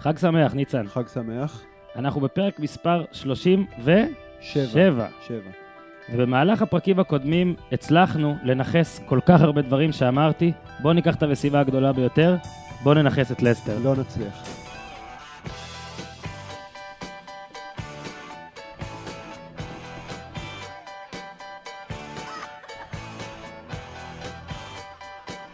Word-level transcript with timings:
חג 0.00 0.18
שמח, 0.18 0.54
ניצן. 0.54 0.86
חג 0.88 1.08
שמח. 1.14 1.62
אנחנו 1.96 2.20
בפרק 2.20 2.60
מספר 2.60 3.04
37, 3.12 3.94
שבע. 4.40 5.06
שבע. 5.26 5.50
ובמהלך 6.12 6.62
הפרקים 6.62 7.00
הקודמים 7.00 7.54
הצלחנו 7.72 8.36
לנכס 8.42 9.00
כל 9.06 9.20
כך 9.26 9.40
הרבה 9.40 9.62
דברים 9.62 9.92
שאמרתי. 9.92 10.52
בואו 10.80 10.92
ניקח 10.94 11.14
את 11.14 11.22
המשימה 11.22 11.60
הגדולה 11.60 11.92
ביותר, 11.92 12.36
בואו 12.82 12.94
ננכס 12.94 13.32
את 13.32 13.42
לסטר. 13.42 13.78
לא 13.78 13.96
נצליח. 13.96 14.57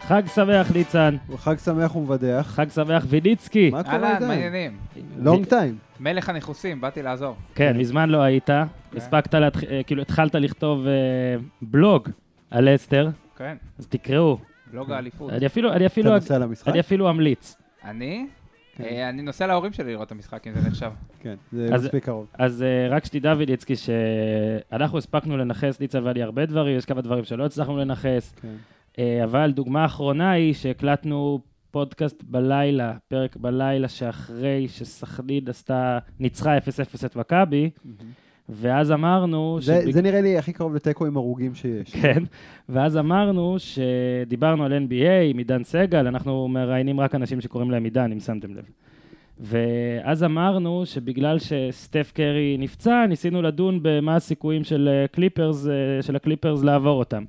חג 0.07 0.21
שמח, 0.35 0.71
ניצן. 0.71 1.15
חג 1.37 1.55
שמח 1.57 1.95
ומבדח. 1.95 2.45
חג 2.47 2.69
שמח, 2.69 3.05
ויניצקי. 3.09 3.69
מה 3.69 3.83
קורה 3.83 3.95
אהלן, 3.95 4.13
איתם? 4.15 4.27
מעניינים. 4.27 4.77
לונג 5.19 5.45
טיים. 5.45 5.77
מלך 5.99 6.29
הניחוסים, 6.29 6.81
באתי 6.81 7.01
לעזור. 7.01 7.35
כן, 7.55 7.77
מזמן 7.77 8.09
לא 8.09 8.21
היית. 8.21 8.49
הספקת, 8.97 9.33
להתח... 9.33 9.63
אה, 9.63 9.81
כאילו, 9.83 10.01
התחלת 10.01 10.35
לכתוב 10.35 10.87
אה, 10.87 10.91
בלוג 11.61 12.09
על 12.51 12.73
לסטר, 12.73 13.09
כן, 13.37 13.55
אז 13.79 13.87
תקראו. 13.87 14.37
בלוג 14.71 14.91
האליפות. 14.91 15.31
אני 15.33 15.45
אפילו, 15.45 15.69
אני 15.69 15.77
אתה 15.77 15.85
אפילו, 15.85 16.13
נוסע 16.15 16.37
למשחק? 16.37 16.67
אני 16.67 16.79
אפילו 16.79 17.09
אמליץ. 17.09 17.55
אני? 17.85 18.27
כן. 18.75 18.83
אה, 18.83 19.09
אני 19.09 19.21
נוסע 19.21 19.47
להורים 19.47 19.73
שלי 19.73 19.91
לראות 19.91 20.07
את 20.07 20.11
המשחק, 20.11 20.47
אם 20.47 20.53
זה 20.53 20.67
נחשב. 20.69 20.91
כן, 21.23 21.35
זה 21.51 21.69
אז- 21.73 21.85
מספיק 21.85 22.05
קרוב. 22.05 22.25
אז 22.33 22.65
רק 22.89 23.05
שתדע, 23.05 23.33
ויניצקי, 23.37 23.73
שאנחנו 23.75 24.97
הספקנו 24.97 25.37
לנכס, 25.37 25.79
ניצה 25.79 25.99
ואני, 26.03 26.23
הרבה 26.23 26.45
דברים, 26.45 26.77
יש 26.77 26.85
כמה 26.85 27.01
דברים 27.01 27.23
שלא 27.23 27.45
הצלחנו 27.45 27.77
לנכס, 27.77 28.33
כן. 28.41 28.47
אבל 29.23 29.51
דוגמה 29.51 29.85
אחרונה 29.85 30.31
היא 30.31 30.53
שהקלטנו 30.53 31.39
פודקאסט 31.71 32.23
בלילה, 32.23 32.93
פרק 33.07 33.35
בלילה 33.37 33.87
שאחרי 33.87 34.67
שסכנין 34.67 35.43
עשתה, 35.49 35.99
ניצחה 36.19 36.57
0-0 36.57 36.61
את 37.05 37.15
מכבי, 37.15 37.69
ואז 38.49 38.91
אמרנו... 38.91 39.57
זה 39.61 39.81
שבג- 39.85 39.91
זה 39.91 40.01
נראה 40.01 40.21
לי 40.21 40.37
הכי 40.37 40.53
קרוב 40.53 40.75
לתיקו 40.75 41.05
עם 41.05 41.17
הרוגים 41.17 41.55
שיש. 41.55 41.95
כן, 42.01 42.23
ואז 42.69 42.97
אמרנו 42.97 43.55
שדיברנו 43.59 44.65
על 44.65 44.73
NBA 44.73 45.29
עם 45.29 45.37
עידן 45.37 45.63
סגל, 45.63 46.07
אנחנו 46.07 46.47
מראיינים 46.47 46.99
רק 46.99 47.15
אנשים 47.15 47.41
שקוראים 47.41 47.71
להם 47.71 47.83
עידן, 47.83 48.11
אם 48.11 48.19
שמתם 48.19 48.53
לב. 48.55 48.63
ואז 49.39 50.23
אמרנו 50.23 50.85
שבגלל 50.85 51.37
שסטף 51.39 52.11
קרי 52.15 52.55
נפצע, 52.59 53.05
ניסינו 53.09 53.41
לדון 53.41 53.79
במה 53.81 54.15
הסיכויים 54.15 54.63
של 54.63 54.89
אה, 54.91 55.07
קליפרס, 55.07 55.67
אה, 55.67 55.73
של 56.01 56.15
הקליפרס 56.15 56.63
לעבור 56.63 56.99
אותם. 56.99 57.23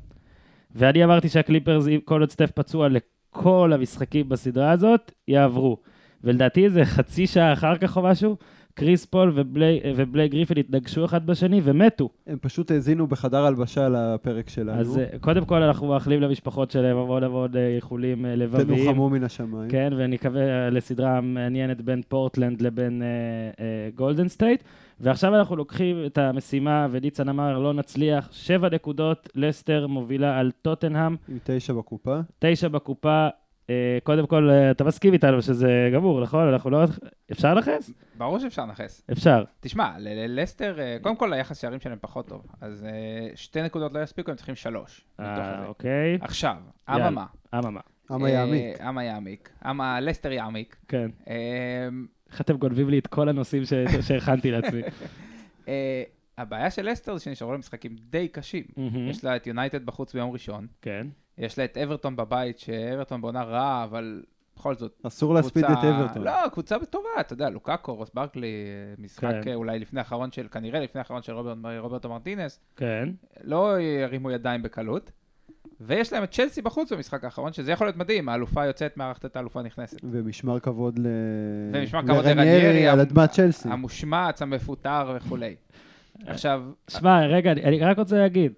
ואני 0.76 1.04
אמרתי 1.04 1.28
שהקליפרס, 1.28 1.84
כל 2.04 2.20
עוד 2.20 2.30
סטף 2.30 2.50
פצוע 2.50 2.88
לכל 2.88 3.72
המשחקים 3.74 4.28
בסדרה 4.28 4.70
הזאת, 4.70 5.12
יעברו. 5.28 5.78
ולדעתי 6.24 6.64
איזה 6.64 6.84
חצי 6.84 7.26
שעה 7.26 7.52
אחר 7.52 7.76
כך 7.76 7.96
או 7.96 8.02
משהו, 8.02 8.36
קריס 8.76 9.04
פול 9.04 9.32
ובלי, 9.34 9.80
ובלייק 9.96 10.28
גריפין 10.28 10.58
התנגשו 10.58 11.04
אחד 11.04 11.26
בשני 11.26 11.60
ומתו. 11.64 12.08
הם 12.26 12.38
פשוט 12.40 12.70
האזינו 12.70 13.06
בחדר 13.06 13.44
הלבשה 13.44 13.88
לפרק 13.88 14.48
שלנו. 14.48 14.80
אז 14.80 14.98
אה, 14.98 15.18
קודם 15.20 15.44
כל 15.44 15.62
אנחנו 15.62 15.86
מאחלים 15.86 16.20
למשפחות 16.20 16.70
שלהם 16.70 16.96
המון 16.96 17.24
המון 17.24 17.56
אה, 17.56 17.76
איחולים 17.76 18.26
אה, 18.26 18.36
לבביים. 18.36 18.84
תנוחמו 18.84 19.10
מן 19.10 19.24
השמיים. 19.24 19.70
כן, 19.70 19.92
ונקווה 19.96 20.40
אה, 20.40 20.70
לסדרה 20.70 21.20
מעניינת 21.20 21.80
בין 21.82 22.02
פורטלנד 22.08 22.62
לבין 22.62 23.02
גולדן 23.94 24.28
סטייט. 24.28 24.62
ועכשיו 25.00 25.36
אנחנו 25.36 25.56
לוקחים 25.56 26.06
את 26.06 26.18
המשימה, 26.18 26.86
וניצן 26.90 27.28
אמר, 27.28 27.58
לא 27.58 27.74
נצליח, 27.74 28.28
שבע 28.32 28.68
נקודות, 28.72 29.28
לסטר 29.34 29.86
מובילה 29.86 30.38
על 30.38 30.50
טוטנהאם, 30.62 31.16
עם 31.28 31.38
תשע 31.44 31.72
בקופה. 31.72 32.20
תשע 32.38 32.68
בקופה. 32.68 33.28
אה, 33.70 33.98
קודם 34.02 34.26
כל, 34.26 34.50
אה, 34.50 34.70
אתה 34.70 34.84
מסכים 34.84 35.12
איתנו 35.12 35.42
שזה 35.42 35.90
גמור, 35.94 36.20
נכון? 36.20 36.48
אנחנו 36.48 36.70
לא... 36.70 36.84
אפשר 37.32 37.54
לנכס? 37.54 37.90
ברור 38.18 38.38
שאפשר 38.38 38.62
לנכס. 38.62 39.02
אפשר. 39.12 39.44
תשמע, 39.60 39.92
ללסטר, 39.98 40.80
אה, 40.80 40.96
קודם 41.02 41.16
כל 41.16 41.32
היחס 41.32 41.60
שערים 41.60 41.80
שלהם 41.80 41.98
פחות 42.00 42.28
טוב. 42.28 42.46
אז 42.60 42.86
שתי 43.34 43.62
נקודות 43.62 43.92
לא 43.92 44.02
יספיקו, 44.02 44.30
הם 44.30 44.36
צריכים 44.36 44.54
שלוש. 44.54 45.04
אה. 45.20 45.66
אוקיי. 45.66 46.18
עכשיו. 46.20 46.56
אממה. 46.90 47.26
אממה. 47.54 47.80
אמה 48.12 48.30
יעמיק. 48.30 48.80
אמה 48.80 49.04
יעמיק. 49.04 49.50
אמה 49.70 50.00
לסטר 50.00 50.32
יעמיק. 50.32 50.76
כן. 50.88 51.10
אה, 51.28 51.88
איך 52.30 52.40
אתם 52.40 52.56
גונבים 52.56 52.88
לי 52.88 52.98
את 52.98 53.06
כל 53.06 53.28
הנושאים 53.28 53.62
שהכנתי 54.00 54.50
לעצמי. 54.50 54.82
הבעיה 56.38 56.70
של 56.70 56.90
לסטר 56.90 57.16
זה 57.16 57.24
שנשארו 57.24 57.50
להם 57.50 57.60
משחקים 57.60 57.96
די 58.10 58.28
קשים. 58.28 58.64
יש 59.10 59.24
לה 59.24 59.36
את 59.36 59.46
יונייטד 59.46 59.86
בחוץ 59.86 60.14
ביום 60.14 60.30
ראשון. 60.30 60.66
כן. 60.82 61.06
יש 61.38 61.58
לה 61.58 61.64
את 61.64 61.76
אברטון 61.78 62.16
בבית, 62.16 62.58
שאברטון 62.58 63.20
בעונה 63.20 63.42
רעה, 63.42 63.84
אבל 63.84 64.22
בכל 64.56 64.74
זאת, 64.74 65.02
אסור 65.06 65.34
להספיד 65.34 65.64
את 65.64 65.70
קבוצה- 65.70 65.90
אברטון. 65.98 66.22
לא, 66.22 66.32
קבוצה 66.52 66.76
טובה, 66.90 67.08
אתה 67.20 67.32
יודע, 67.32 67.50
לוקאקו, 67.50 67.94
רוס 67.94 68.10
ברקלי, 68.14 68.54
משחק 68.98 69.34
כן. 69.42 69.54
אולי 69.54 69.78
לפני 69.78 70.00
האחרון 70.00 70.32
של, 70.32 70.46
כנראה 70.50 70.80
לפני 70.80 70.98
האחרון 70.98 71.22
של 71.22 71.32
רוברט, 71.32 71.56
רוברטו 71.78 72.08
מרטינס, 72.08 72.60
כן. 72.76 73.08
לא 73.44 73.80
ירימו 73.80 74.30
ידיים 74.30 74.62
בקלות. 74.62 75.10
ויש 75.80 76.12
להם 76.12 76.24
את 76.24 76.30
צ'לסי 76.30 76.62
בחוץ 76.62 76.92
במשחק 76.92 77.24
האחרון, 77.24 77.52
שזה 77.52 77.72
יכול 77.72 77.86
להיות 77.86 77.96
מדהים, 77.96 78.28
האלופה 78.28 78.66
יוצאת 78.66 78.96
מארחת 78.96 79.24
את 79.24 79.36
האלופה 79.36 79.60
הנכנסת. 79.60 79.96
ומשמר 80.04 80.60
כבוד 80.60 80.98
ל... 80.98 81.06
ומשמר 81.72 82.02
כבוד 82.02 82.24
לרניירי 82.24 82.62
לרניירי, 82.62 82.88
על 82.88 83.00
אדמת 83.00 83.30
צ'לסי. 83.30 83.68
המושמץ, 83.68 84.42
המפוטר 84.42 85.12
וכולי. 85.16 85.54
עכשיו, 86.26 86.62
שמע, 86.90 87.26
רגע, 87.26 87.52
אני, 87.52 87.80
רק 87.80 87.98
רוצה 87.98 88.16
להגיד, 88.18 88.52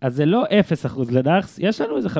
אז 0.00 0.14
זה 0.14 0.26
לא 0.26 0.44
0% 0.44 1.12
לנאחס, 1.12 1.58
יש 1.58 1.80
לנו 1.80 1.96
איזה 1.96 2.08
15% 2.08 2.12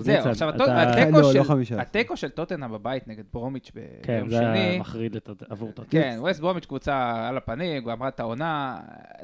זהו, 0.00 0.16
ניצן. 0.16 0.30
עכשיו, 0.30 0.48
התיקו 0.48 1.20
לא, 1.20 1.32
של- 1.32 1.74
לא. 1.76 1.80
התיקו 1.80 2.16
של 2.16 2.28
טוטנה 2.28 2.68
בבית 2.68 3.08
נגד 3.08 3.24
ברומיץ' 3.32 3.70
כן, 4.02 4.16
ביום 4.16 4.30
זה 4.30 4.38
היה 4.38 4.54
שני, 4.56 4.78
מחריד 4.78 5.16
עבור 5.48 5.70
טוטנאם. 5.72 6.02
כן, 6.02 6.16
ווסט 6.20 6.40
ברומיץ' 6.40 6.64
קבוצה 6.66 7.26
על 7.28 7.36
הפנים, 7.36 7.84
גמרה 7.84 8.08
את 8.08 8.20
העונה, 8.20 8.80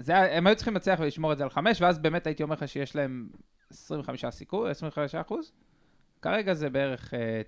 הם 0.08 0.46
היו 0.46 0.56
צריכים 0.56 0.74
לנצח 0.74 0.96
ולשמור 1.00 1.32
את 1.32 1.38
זה 1.38 1.44
על 1.44 1.50
חמש, 1.50 1.82
ואז 1.82 1.98
באמת 1.98 2.26
הייתי 2.26 2.42
אומר 2.42 2.54
לך 2.54 2.68
שיש 2.68 2.96
להם 2.96 3.26
25 3.70 4.24
סיכוי, 4.30 4.70
25 4.70 5.14
אחוז. 5.14 5.52
כרגע 6.22 6.54
זה 6.54 6.70
בערך 6.70 7.14
אה, 7.14 7.40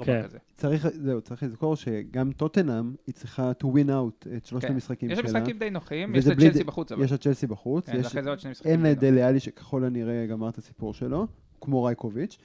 96-4 0.00 0.04
כן. 0.04 0.22
כזה. 0.22 0.38
צריך, 0.56 0.88
זהו, 0.88 1.20
צריך 1.20 1.42
לזכור 1.42 1.76
שגם 1.76 2.32
טוטנאם, 2.32 2.94
היא 3.06 3.14
צריכה 3.14 3.52
to 3.62 3.66
win 3.66 3.88
out 3.88 4.28
את 4.36 4.46
שלושת 4.46 4.66
כן. 4.66 4.72
המשחקים 4.74 5.10
יש 5.10 5.18
שלה. 5.18 5.28
שם 5.28 5.36
משחקים 5.36 5.58
די 5.58 5.70
נוחים, 5.70 6.14
יש 6.14 6.26
את 6.28 6.38
צ'לסי 6.38 6.64
בחוץ, 6.64 6.92
אבל. 6.92 7.04
יש 7.04 7.12
את 7.12 7.20
צ'לסי 7.20 7.46
בחוץ, 7.46 7.86
כן, 7.90 7.98
יש- 7.98 8.04
ואחרי 8.06 8.22
זה 8.22 8.30
עוד 8.30 8.40
שני 8.40 8.50
משחקים. 8.50 8.72
אין 8.72 8.92
את 8.92 8.98
דלה 8.98 9.28
עלי 9.28 9.40
שככל 9.40 9.84
הנראה 9.84 10.26
גמר 10.26 10.48
את 10.48 10.58
הסיפור 10.58 10.94
שלו, 10.94 11.26
כמו 11.60 11.84
רייקוביץ'. 11.84 12.38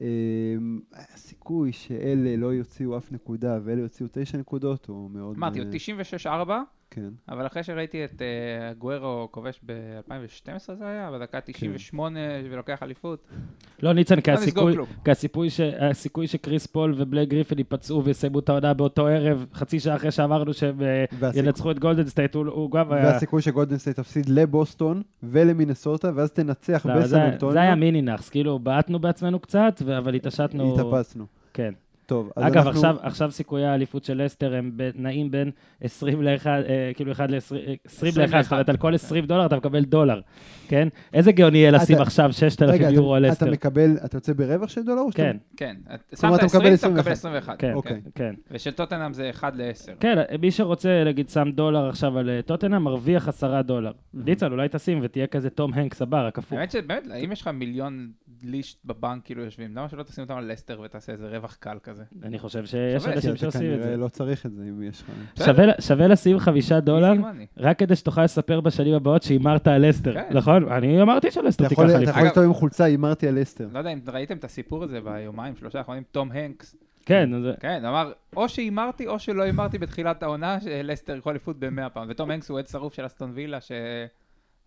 אמ, 0.00 0.80
הסיכוי 0.92 1.72
שאלה 1.72 2.36
לא 2.36 2.54
יוציאו 2.54 2.96
אף 2.98 3.12
נקודה 3.12 3.58
ואלה 3.64 3.80
יוציאו 3.80 4.08
תשע 4.12 4.38
נקודות 4.38 4.86
הוא 4.86 5.10
מאוד... 5.10 5.36
אמרתי, 5.36 5.58
אה, 5.60 5.64
עוד 5.64 5.74
96-4, 6.24 6.50
כן. 6.94 7.08
אבל 7.28 7.46
אחרי 7.46 7.62
שראיתי 7.62 8.04
את 8.04 8.22
אה, 8.22 8.72
גוארו 8.78 9.28
כובש 9.30 9.60
ב-2012 9.66 10.74
זה 10.74 10.86
היה, 10.86 11.10
בדקה 11.12 11.40
98 11.40 12.20
ולוקח 12.50 12.82
אליפות, 12.82 13.18
לא, 13.82 13.92
ניצן, 13.92 14.20
כי 14.20 14.30
לא 14.30 14.36
הסיכוי. 14.36 14.76
כי 15.04 15.10
הסיכוי, 15.10 15.50
ש, 15.50 15.60
הסיכוי 15.60 16.26
שקריס 16.26 16.66
פול 16.66 16.94
ובלייק 16.96 17.28
גריפין 17.28 17.58
ייפצעו 17.58 18.04
ויסיימו 18.04 18.38
את 18.38 18.48
העונה 18.48 18.74
באותו 18.74 19.06
ערב, 19.06 19.46
חצי 19.54 19.80
שעה 19.80 19.96
אחרי 19.96 20.10
שאמרנו 20.10 20.54
שהם 20.54 20.82
אה, 20.82 21.04
והסיכוי- 21.18 21.46
ינצחו 21.48 21.70
את 21.70 21.78
גולדן 21.78 22.06
סטייט, 22.06 22.34
הוא, 22.34 22.46
הוא 22.46 22.70
גם 22.70 22.92
היה... 22.92 23.04
והסיכוי 23.04 23.42
שגולדן 23.42 23.78
סטייט 23.78 23.96
תפסיד 23.96 24.28
לבוסטון 24.28 25.02
ולמינסוטה, 25.22 26.10
ואז 26.14 26.30
תנצח 26.32 26.86
לא, 26.86 26.94
זה, 26.94 27.00
בסן 27.00 27.08
זה 27.08 27.24
אנטוניו, 27.24 27.62
היה 27.62 27.74
מיני 27.74 28.02
נאחס, 28.02 28.28
כאילו 28.28 28.58
בעטנו 28.58 28.98
בעצמנו 28.98 29.38
קצת, 29.38 29.82
אבל 29.98 30.14
התעשתנו... 30.14 30.74
התאפסנו. 30.74 31.26
כן. 31.54 31.72
טוב, 32.06 32.30
אז 32.36 32.44
אגב, 32.46 32.56
אנחנו... 32.56 32.70
עכשיו, 32.70 32.96
עכשיו 33.02 33.30
סיכויי 33.30 33.64
האליפות 33.66 34.04
של 34.04 34.22
לסטר 34.22 34.54
הם 34.54 34.70
נעים 34.94 35.30
בין 35.30 35.50
20 35.80 36.22
ל-1, 36.22 36.46
אה, 36.46 36.62
כאילו 36.94 37.12
1 37.12 37.30
ל-20 37.30 37.54
ל-1, 38.16 38.42
זאת 38.42 38.52
אומרת, 38.52 38.68
על 38.68 38.76
כל 38.76 38.94
20 38.94 39.26
דולר 39.26 39.46
אתה 39.46 39.56
מקבל 39.56 39.84
דולר, 39.84 40.20
כן? 40.68 40.88
איזה 41.14 41.32
גאוני 41.32 41.58
יהיה 41.58 41.70
לשים 41.70 41.94
אתה- 41.96 42.02
עכשיו 42.02 42.32
6,000 42.32 42.74
רגע, 42.74 42.90
יורו 42.90 43.14
על 43.14 43.24
אתה, 43.24 43.32
לסטר? 43.32 43.46
אתה 43.46 43.52
מקבל, 43.54 43.96
אתה 44.04 44.16
יוצא 44.16 44.32
ברווח 44.32 44.68
של 44.68 44.82
דולר? 44.82 45.00
או 45.00 45.12
שאתה- 45.12 45.22
כן, 45.22 45.36
כן, 45.56 45.76
את- 45.94 46.00
זאת 46.12 46.24
אומרת, 46.24 46.40
שמת 46.40 46.50
אתה 46.50 46.58
מקבל 46.58 46.72
20, 46.72 46.92
אתה 46.92 47.00
מקבל 47.00 47.12
21. 47.12 47.54
21. 47.54 47.58
כן, 47.58 47.74
אוקיי. 47.74 48.00
כן. 48.14 48.34
ושל 48.50 48.70
טוטנאם 48.70 49.12
זה 49.12 49.30
1 49.30 49.56
ל-10. 49.56 49.92
כן, 50.00 50.18
מי 50.40 50.50
שרוצה, 50.50 51.02
נגיד, 51.06 51.28
שם 51.28 51.48
דולר 51.54 51.88
עכשיו 51.88 52.18
על 52.18 52.30
אה, 52.30 52.40
טוטנאם, 52.42 52.82
מרוויח 52.82 53.28
10 53.28 53.62
דולר. 53.62 53.92
ניצן, 54.14 54.52
אולי 54.52 54.68
תשים 54.70 54.98
ותהיה 55.02 55.26
כזה 55.26 55.50
תום 55.50 55.74
הנקס 55.74 56.02
הבא, 56.02 56.26
רק 56.26 56.38
הפוך. 56.38 56.58
האמת 56.58 56.70
שבאמת, 56.70 57.02
אם 57.24 57.32
יש 57.32 57.40
לך 57.42 57.48
מיליון 57.48 58.10
ליש 58.42 58.76
בבנק 58.84 59.24
כאילו 59.24 59.42
יושבים, 59.44 59.76
למה 59.76 59.88
שלא 59.88 60.02
תשים 60.02 60.24
אותם 60.24 60.34
על 60.36 60.52
לסטר 60.52 60.80
ותעשה 60.84 61.12
איזה 61.12 61.28
רווח 61.28 61.54
קל 61.60 61.76
כזה? 61.82 61.93
אני 62.22 62.38
חושב 62.38 62.64
שיש 62.66 63.06
אנשים 63.06 63.36
שעושים 63.36 63.74
את 63.74 63.82
זה. 63.82 63.96
לא 63.96 64.08
צריך 64.08 64.46
את 64.46 64.52
זה 64.52 64.62
אם 64.68 64.82
יש 64.82 65.02
לך... 65.02 65.10
שווה- 65.80 66.06
לשים 66.08 66.38
חמישה 66.38 66.80
דולר. 66.80 67.12
רק 67.56 67.78
כדי 67.78 67.96
שתוכל 67.96 68.24
לספר 68.24 68.60
בשנים 68.60 68.94
הבאות 68.94 69.22
שהימרת 69.22 69.68
על 69.68 69.88
לסטר, 69.88 70.14
כן. 70.14 70.24
נכון? 70.30 70.72
אני 70.72 71.02
אמרתי 71.02 71.30
שלסטר 71.30 71.64
תיקח 71.68 71.72
יכול 71.72 71.90
אתה 71.90 71.96
אליפות. 71.96 72.14
יכול 72.16 72.26
לכתוב 72.28 72.44
עם 72.44 72.54
חולצה, 72.54 72.84
הימרתי 72.84 73.28
על 73.28 73.42
אסטר. 73.42 73.68
לא 73.72 73.78
יודע 73.78 73.90
אם 73.90 74.00
ראיתם 74.08 74.36
את 74.36 74.44
הסיפור 74.44 74.84
הזה 74.84 75.00
ביומיים, 75.00 75.56
שלושה 75.56 75.78
האחרונים, 75.78 76.02
תום 76.12 76.30
הנקס. 76.32 76.76
כן, 77.06 77.30
זה- 77.42 77.52
כן, 77.60 77.84
אמר, 77.84 78.12
או 78.36 78.48
שהימרתי 78.48 79.06
או 79.06 79.18
שלא 79.18 79.42
הימרתי 79.42 79.78
בתחילת 79.78 80.22
העונה, 80.22 80.60
שלסטר 80.60 81.16
יקחו 81.16 81.30
אליפות 81.30 81.58
במאה 81.58 81.88
פעם. 81.90 82.06
ותום 82.10 82.30
הנקס 82.30 82.50
הוא 82.50 82.58
עד 82.58 82.66
שרוף 82.66 82.94
של 82.94 83.06
אסטון 83.06 83.30
וילה, 83.34 83.58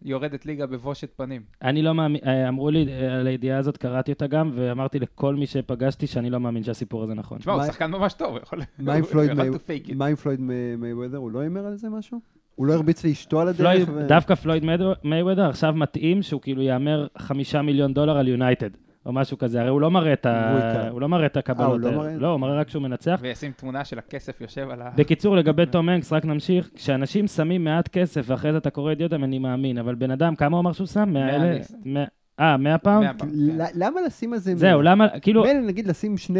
יורדת 0.05 0.45
ליגה 0.45 0.65
בבושת 0.65 1.09
פנים. 1.15 1.41
אני 1.61 1.81
לא 1.81 1.93
מאמין, 1.93 2.21
אה, 2.25 2.47
אמרו 2.49 2.69
לי 2.69 2.85
אה, 2.89 3.19
על 3.19 3.27
הידיעה 3.27 3.57
הזאת, 3.57 3.77
קראתי 3.77 4.11
אותה 4.11 4.27
גם, 4.27 4.51
ואמרתי 4.55 4.99
לכל 4.99 5.35
מי 5.35 5.45
שפגשתי 5.45 6.07
שאני 6.07 6.29
לא 6.29 6.39
מאמין 6.39 6.63
שהסיפור 6.63 7.03
הזה 7.03 7.13
נכון. 7.13 7.37
תשמע, 7.39 7.53
הוא 7.53 7.61
מה- 7.61 7.67
שחקן 7.67 7.91
ממש 7.91 8.13
טוב, 8.13 8.29
הוא 8.31 8.39
יכול... 8.43 8.61
מה 8.79 8.93
עם 8.93 9.01
הוא 9.01 10.15
פלויד 10.15 10.39
מייוודר? 10.77 11.17
הוא 11.17 11.31
לא 11.31 11.39
הימר 11.39 11.65
על 11.65 11.75
זה 11.75 11.89
משהו? 11.89 12.19
הוא 12.55 12.65
לא 12.65 12.73
הרביץ 12.73 13.05
לאשתו 13.05 13.39
על 13.41 13.47
הדרך? 13.47 13.89
דווקא 14.07 14.35
פלויד 14.35 14.63
מייוודר 15.03 15.49
עכשיו 15.49 15.73
מתאים 15.73 16.21
שהוא 16.21 16.41
כאילו 16.41 16.61
יאמר 16.61 17.07
חמישה 17.17 17.61
מיליון 17.61 17.93
דולר 17.93 18.17
על 18.17 18.27
יונייטד, 18.27 18.69
או 19.07 19.13
משהו 19.13 19.37
כזה, 19.37 19.61
הרי 19.61 19.69
הוא 19.69 19.81
לא 19.81 19.91
מראה 19.91 20.13
את, 20.13 20.25
ה... 20.25 20.87
הוא 20.89 21.01
לא 21.01 21.09
מראה 21.09 21.25
את 21.25 21.37
הקבלות 21.37 21.67
אה, 21.69 21.73
הוא 21.73 21.79
לא 21.79 21.87
האלה. 21.87 21.97
מראה? 21.97 22.15
לא, 22.17 22.27
הוא 22.27 22.39
מראה 22.39 22.59
רק 22.59 22.69
שהוא 22.69 22.81
מנצח. 22.83 23.19
וישים 23.21 23.51
תמונה 23.55 23.85
של 23.85 23.99
הכסף 23.99 24.41
יושב 24.41 24.69
על 24.69 24.81
ה... 24.81 24.89
בקיצור, 24.95 25.35
לגבי 25.35 25.65
תום 25.65 25.89
הנקס, 25.89 26.13
רק 26.13 26.25
נמשיך, 26.25 26.69
כשאנשים 26.75 27.27
שמים 27.27 27.63
מעט 27.63 27.87
כסף 27.87 28.25
ואחרי 28.27 28.51
זה 28.51 28.57
אתה 28.57 28.69
קורא 28.69 28.91
ידיעות, 28.91 29.13
אני 29.13 29.39
מאמין, 29.39 29.77
אבל 29.77 29.95
בן 29.95 30.11
אדם, 30.11 30.35
כמה 30.35 30.57
הוא 30.57 30.61
אמר 30.61 30.71
שהוא 30.71 30.87
שם? 30.87 31.09
100 31.13 31.25
מאה 31.25 31.35
אלף? 31.35 31.57
ליסט. 31.57 31.75
מאה- 31.85 32.05
אה, 32.39 32.57
100 32.57 32.77
פאונד? 32.77 33.07
כן. 33.21 33.27
למה 33.75 34.01
לשים 34.05 34.33
על 34.33 34.39
זה... 34.39 34.55
זהו, 34.55 34.81
למה, 34.81 35.07
כאילו, 35.21 35.41
מילא 35.43 35.59
נגיד 35.61 35.87
לשים 35.87 36.17
שני- 36.17 36.39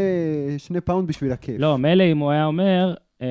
שני 0.58 0.82
פאונד 0.82 1.08
בשביל 1.08 1.32
הכיף. 1.32 1.56
לא, 1.60 1.78
מילא 1.78 2.04
אם 2.04 2.18
הוא 2.18 2.32
היה 2.32 2.46
אומר, 2.46 2.94
אה, 3.22 3.28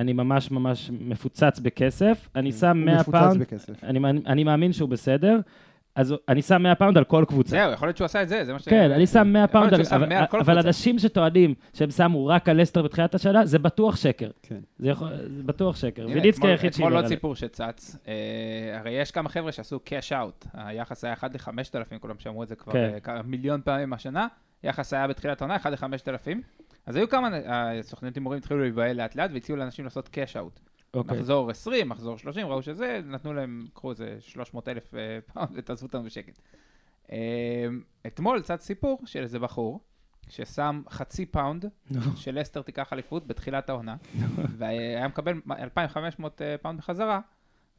אני 0.00 0.12
ממש 0.12 0.50
ממש 0.50 0.90
מפוצץ 1.00 1.58
בכסף, 1.62 2.28
אני 2.36 2.52
שם 2.52 2.60
כן, 2.60 2.76
הוא 2.78 2.84
100 2.86 2.94
מפוצץ 2.94 3.10
פאונד, 3.18 3.40
בכסף. 3.40 3.84
אני 3.84 3.98
מאמין- 3.98 4.22
אני 4.26 4.44
מאמין 4.44 4.72
שהוא 4.72 4.88
בסדר, 4.88 5.40
אז 5.94 6.14
אני 6.28 6.42
שם 6.42 6.62
100 6.62 6.74
פאונד 6.74 6.98
על 6.98 7.04
כל 7.04 7.24
קבוצה. 7.28 7.50
זהו, 7.50 7.72
יכול 7.72 7.88
להיות 7.88 7.96
שהוא 7.96 8.04
עשה 8.04 8.22
את 8.22 8.28
זה, 8.28 8.44
זה 8.44 8.52
מה 8.52 8.58
ש... 8.58 8.68
כן, 8.68 8.90
אני 8.90 9.06
שם 9.06 9.28
100 9.28 9.44
יכול 9.44 9.60
להיות 9.60 9.70
פאונד, 9.72 9.74
על- 9.92 9.98
אבל- 9.98 10.08
100 10.08 10.18
על 10.20 10.26
כל 10.26 10.40
אבל 10.40 10.52
קבוצה. 10.54 10.68
אנשים 10.68 10.98
שטוענים 10.98 11.54
שהם 11.74 11.90
שמו 11.90 12.26
רק 12.26 12.48
על 12.48 12.60
לסטר 12.60 12.82
בתחילת 12.82 13.14
השנה, 13.14 13.46
זה 13.46 13.58
בטוח 13.58 13.96
שקר. 13.96 14.30
כן. 14.42 14.60
זה 14.78 14.88
יכול- 14.88 15.08
זה 15.36 15.42
בטוח 15.42 15.76
שקר. 15.76 16.06
ויליצקי 16.08 16.30
אתמול- 16.30 16.50
היחיד 16.50 16.70
אתמול 16.72 16.88
שהימר 16.90 17.02
עוד. 17.02 17.06
סיפור 17.08 17.34
שצץ, 17.36 17.96
אה, 18.08 18.12
הרי 18.78 18.90
יש 18.90 19.10
כמה 19.10 19.28
חבר'ה 19.28 19.52
שעשו 19.52 19.80
cash 19.80 20.12
out, 20.12 20.46
היחס 20.54 21.04
היה 21.04 21.12
1 21.12 21.34
ל-5,000, 21.34 21.98
כולם 22.00 22.14
שמעו 22.18 22.42
את 22.42 22.48
זה 22.48 22.56
כבר 22.56 22.72
כן. 22.72 22.90
אה, 23.08 23.22
מיליון 23.22 23.60
פעמים 23.64 23.92
השנה, 23.92 24.26
יחס 24.64 24.92
היה 24.92 25.06
בתחילת 25.06 25.40
העונה 25.42 25.56
1 25.56 25.70
ל-5,000, 25.72 26.38
אז 26.86 26.96
היו 26.96 27.08
כמה, 27.08 27.28
אה, 27.36 27.82
סוכניות 27.82 28.14
הימורים 28.14 28.38
התחילו 28.38 28.60
להיבהל 28.60 28.96
לאט 28.96 29.16
לאט 29.16 29.30
והציעו 29.34 29.58
לאנשים 29.58 29.84
לעשות 29.84 30.08
cash 30.08 30.36
out. 30.36 30.60
אוקיי. 30.94 31.18
מחזור 31.18 31.50
20, 31.50 31.88
מחזור 31.88 32.18
30, 32.18 32.46
ראו 32.46 32.62
שזה, 32.62 33.00
נתנו 33.04 33.32
להם, 33.32 33.66
קחו 33.74 33.90
איזה 33.90 34.16
300 34.20 34.68
אלף 34.68 34.94
פאונד 35.32 35.48
ותעזבו 35.54 35.86
אותנו 35.86 36.02
בשקט. 36.02 36.38
אה, 37.12 37.66
אתמול 38.06 38.42
צץ 38.42 38.64
סיפור 38.64 38.98
של 39.04 39.22
איזה 39.22 39.38
בחור, 39.38 39.80
ששם 40.28 40.82
חצי 40.90 41.26
פאונד. 41.26 41.64
שלסטר 42.16 42.62
תיקח 42.62 42.92
אליפות 42.92 43.26
בתחילת 43.26 43.70
העונה, 43.70 43.96
והיה 44.58 45.08
מקבל 45.08 45.40
2,500 45.50 46.42
אה, 46.42 46.58
פאונד 46.58 46.78
בחזרה, 46.78 47.20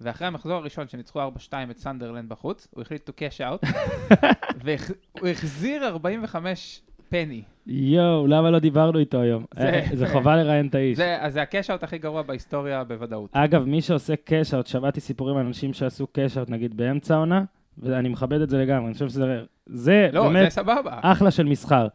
ואחרי 0.02 0.28
המחזור 0.28 0.54
הראשון 0.54 0.88
שניצחו 0.88 1.20
4-2 1.50 1.54
את 1.72 1.78
סנדרלנד 1.78 2.30
בחוץ, 2.30 2.68
הוא 2.72 2.82
החליט 2.82 3.10
to 3.10 3.14
cash 3.14 3.40
out, 3.40 3.70
והוא 4.64 5.28
החזיר 5.28 5.88
45 5.88 6.82
פני. 7.12 7.42
יואו, 7.68 8.28
למה 8.28 8.52
לא 8.52 8.60
דיברנו 8.60 9.00
איתו 9.00 9.22
היום? 9.22 9.46
זה- 9.56 9.62
אה, 9.70 9.86
זה 9.94 10.08
חובה 10.08 10.36
לראיין 10.36 10.68
את 10.68 10.76
האיש. 10.76 10.98
זה, 10.98 11.18
אז 11.22 11.34
זה 11.34 11.42
הכי 11.82 11.98
גרוע 11.98 12.22
בהיסטוריה 12.22 12.84
בוודאות. 12.84 13.30
אגב, 13.34 13.66
מי 13.66 13.82
שעושה 13.82 14.16
cash 14.16 14.54
out, 14.54 14.68
שמעתי 14.68 15.00
סיפורים 15.02 15.38
על 15.38 15.46
אנשים 15.46 15.74
שעשו 15.74 16.08
cash 16.08 16.38
out 16.38 16.50
נגיד 16.50 16.78
באמצע 16.78 17.16
העונה, 17.16 17.44
ואני 17.78 18.10
מכבד 18.10 18.42
את 18.42 18.50
זה 18.50 18.58
לגמרי, 18.58 18.86
אני 18.86 18.94
חושב 18.94 19.08
שזה 19.10 19.42
זה 19.66 20.10
לא, 20.14 20.28
זה 20.28 20.34
באמת 20.34 20.50
סבבה. 20.52 21.00
אחלה 21.02 21.32
של 21.32 21.46
מסחר. 21.46 21.88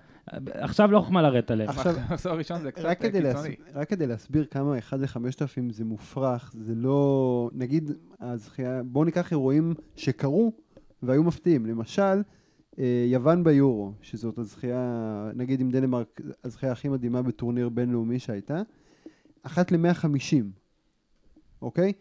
עכשיו 0.52 0.90
לא 0.90 1.00
חוכמה 1.00 1.22
לרדת 1.22 1.50
עליהם. 1.50 1.70
עכשיו, 1.70 1.94
המחזור 2.08 2.32
הראשון 2.32 2.60
זה 2.60 2.72
קצת 2.72 2.84
אה. 2.84 2.94
קיצוני. 2.94 3.54
רק 3.74 3.88
כדי 3.88 4.06
להסביר 4.06 4.44
כמה 4.50 4.78
1 4.78 4.98
ל-5,000 4.98 5.46
זה 5.72 5.84
מופרך, 5.84 6.52
זה 6.58 6.72
לא... 6.76 7.50
נגיד, 7.54 7.90
הזכייה... 8.20 8.80
בואו 8.84 9.04
ניקח 9.04 9.30
אירועים 9.32 9.74
שקרו 9.96 10.52
והיו 11.02 11.24
מפתיעים. 11.24 11.66
למשל, 11.66 12.02
אה, 12.02 12.14
יוון 13.06 13.44
ביורו, 13.44 13.92
שזאת 14.02 14.38
הזכייה, 14.38 15.30
נגיד 15.34 15.60
עם 15.60 15.70
דנמרק, 15.70 16.20
הזכייה 16.44 16.72
הכי 16.72 16.88
מדהימה 16.88 17.22
בטורניר 17.22 17.68
בינלאומי 17.68 18.18
שהייתה, 18.18 18.62
אחת 19.42 19.72
ל-150, 19.72 20.44
אוקיי? 21.62 21.92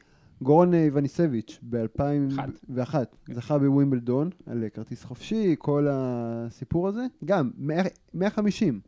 גורן 0.41 0.73
אה, 0.73 0.83
איווניסביץ' 0.83 1.59
ב-2001 1.69 2.95
זכה 3.31 3.57
בווימבלדון 3.57 4.29
על 4.45 4.63
אה, 4.63 4.69
כרטיס 4.69 5.03
חופשי, 5.03 5.55
כל 5.59 5.87
הסיפור 5.89 6.87
הזה, 6.87 7.05
גם 7.25 7.51
100 7.57 7.83
150. 8.13 8.79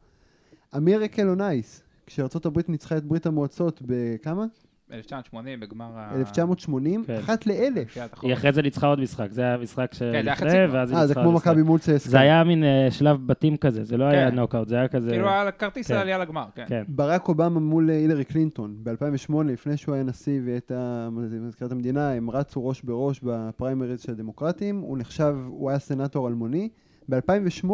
אמיר 0.78 1.06
אקלונייס, 1.06 1.84
כשארצות 2.06 2.46
הברית 2.46 2.70
ניצחה 2.70 2.98
את 2.98 3.06
ברית 3.06 3.26
המועצות 3.26 3.82
בכמה? 3.86 4.46
1980 4.92 5.60
בגמר 5.60 5.92
ה... 5.96 6.16
1980, 6.16 7.04
כן. 7.04 7.16
אחת 7.16 7.46
לאלף. 7.48 7.98
היא 8.22 8.34
אחרי 8.34 8.52
זה 8.52 8.62
ניצחה 8.62 8.88
עוד 8.88 9.00
משחק, 9.00 9.32
זה 9.32 9.42
היה 9.42 9.54
המשחק 9.54 9.94
זה 9.94 10.12
היה 10.12 10.36
חצי 10.36 10.50
שלפני. 10.50 10.66
ואז 10.72 10.92
היא 10.92 11.00
אה, 11.00 11.08
זה 11.08 11.14
ניצחה 11.14 11.22
כמו 11.22 11.30
עוד 11.30 11.36
משחק. 11.36 11.52
מכבי 11.52 11.64
מול 11.64 11.80
צסקה. 11.80 12.10
זה 12.10 12.20
היה 12.20 12.44
מין 12.44 12.64
אה, 12.64 12.88
שלב 12.92 13.28
בתים 13.28 13.58
כזה, 13.58 13.84
זה 13.84 13.98
לא 13.98 14.06
היה 14.06 14.30
כן. 14.30 14.36
נוקאוט, 14.36 14.68
זה 14.68 14.76
היה 14.76 14.88
כזה... 14.88 15.10
כאילו 15.10 15.30
על 15.30 15.52
כרטיס 15.52 15.88
כן. 15.88 15.96
העלייה 15.96 16.18
לגמר, 16.18 16.46
כן. 16.56 16.66
כן. 16.68 16.84
ברק 16.88 17.28
אובמה 17.28 17.60
מול 17.60 17.90
אה, 17.90 17.96
הילרי 17.96 18.26
קלינטון 18.26 18.76
ב-2008, 18.84 19.34
לפני 19.46 19.78
שהוא 19.78 19.96
היה 19.96 20.04
נשיא 20.04 20.42
והייתה 20.46 21.10
מזכירת 21.12 21.72
המדינה, 21.72 22.12
הם 22.12 22.30
רצו 22.30 22.68
ראש 22.68 22.82
בראש 22.82 23.20
בפריימריז 23.24 24.02
של 24.02 24.12
הדמוקרטים, 24.12 24.80
הוא 24.80 24.98
נחשב, 24.98 25.36
הוא 25.48 25.70
היה 25.70 25.80
סנאטור 25.80 26.28
אלמוני. 26.28 26.70
ב-2008, 27.10 27.70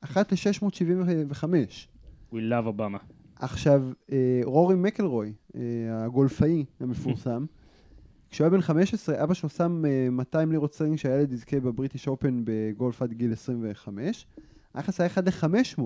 אחת 0.00 0.32
ל-675. 0.32 1.44
We 2.32 2.36
love 2.36 2.66
אובמה. 2.66 2.98
עכשיו, 3.38 3.82
אה, 4.12 4.40
רורי 4.44 4.74
מקלרוי, 4.74 5.32
אה, 5.56 5.60
הגולפאי 6.04 6.64
המפורסם, 6.80 7.44
כשהוא 8.30 8.44
היה 8.44 8.50
בן 8.50 8.60
15, 8.60 9.24
אבא 9.24 9.34
שלו 9.34 9.48
שם 9.48 9.84
אה, 9.86 10.10
200 10.10 10.52
לירות 10.52 10.74
סטרלינג 10.74 10.96
שהילד 10.96 11.32
יזכה 11.32 11.60
בבריטיש 11.60 12.08
אופן 12.08 12.42
בגולף 12.44 13.02
עד 13.02 13.12
גיל 13.12 13.32
25. 13.32 14.26
היחס 14.74 15.00
היה 15.00 15.06
1 15.06 15.24
ל-500. 15.26 15.82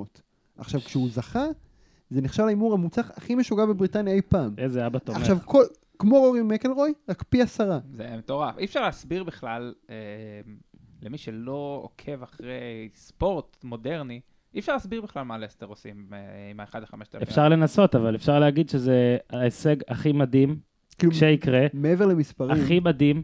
עכשיו, 0.56 0.80
כשהוא 0.80 1.08
זכה, 1.10 1.44
זה 2.10 2.20
נחשב 2.20 2.42
להימור 2.42 2.74
המוצלח 2.74 3.10
הכי 3.14 3.34
משוגע 3.34 3.66
בבריטניה 3.66 4.14
אי 4.14 4.22
פעם. 4.22 4.54
איזה 4.58 4.86
אבא 4.86 4.98
תומך. 4.98 5.18
עכשיו, 5.18 5.38
כל, 5.44 5.64
כמו 5.98 6.18
רורי 6.18 6.42
מקלרוי, 6.42 6.92
רק 7.08 7.22
פי 7.22 7.42
עשרה. 7.42 7.78
זה 7.92 8.16
מטורף. 8.18 8.58
אי 8.58 8.64
אפשר 8.64 8.80
להסביר 8.80 9.24
בכלל, 9.24 9.74
אה, 9.90 9.94
למי 11.02 11.18
שלא 11.18 11.80
עוקב 11.82 12.22
אחרי 12.22 12.88
ספורט 12.94 13.64
מודרני, 13.64 14.20
אי 14.54 14.60
אפשר 14.60 14.72
להסביר 14.72 15.00
בכלל 15.02 15.22
מה 15.22 15.38
לסטר 15.38 15.66
עושים 15.66 16.06
אה, 16.12 16.18
עם 16.50 16.60
ה-1 16.60 16.78
ל-5000. 16.78 17.22
אפשר 17.22 17.48
לנסות, 17.48 17.94
אבל 17.94 18.14
אפשר 18.14 18.38
להגיד 18.38 18.68
שזה 18.68 19.16
ההישג 19.30 19.76
הכי 19.88 20.12
מדהים 20.12 20.56
כאילו, 20.98 21.12
שיקרה, 21.14 21.66
מעבר 21.74 22.06
למספרים, 22.06 22.50
הכי 22.50 22.80
מדהים 22.80 23.22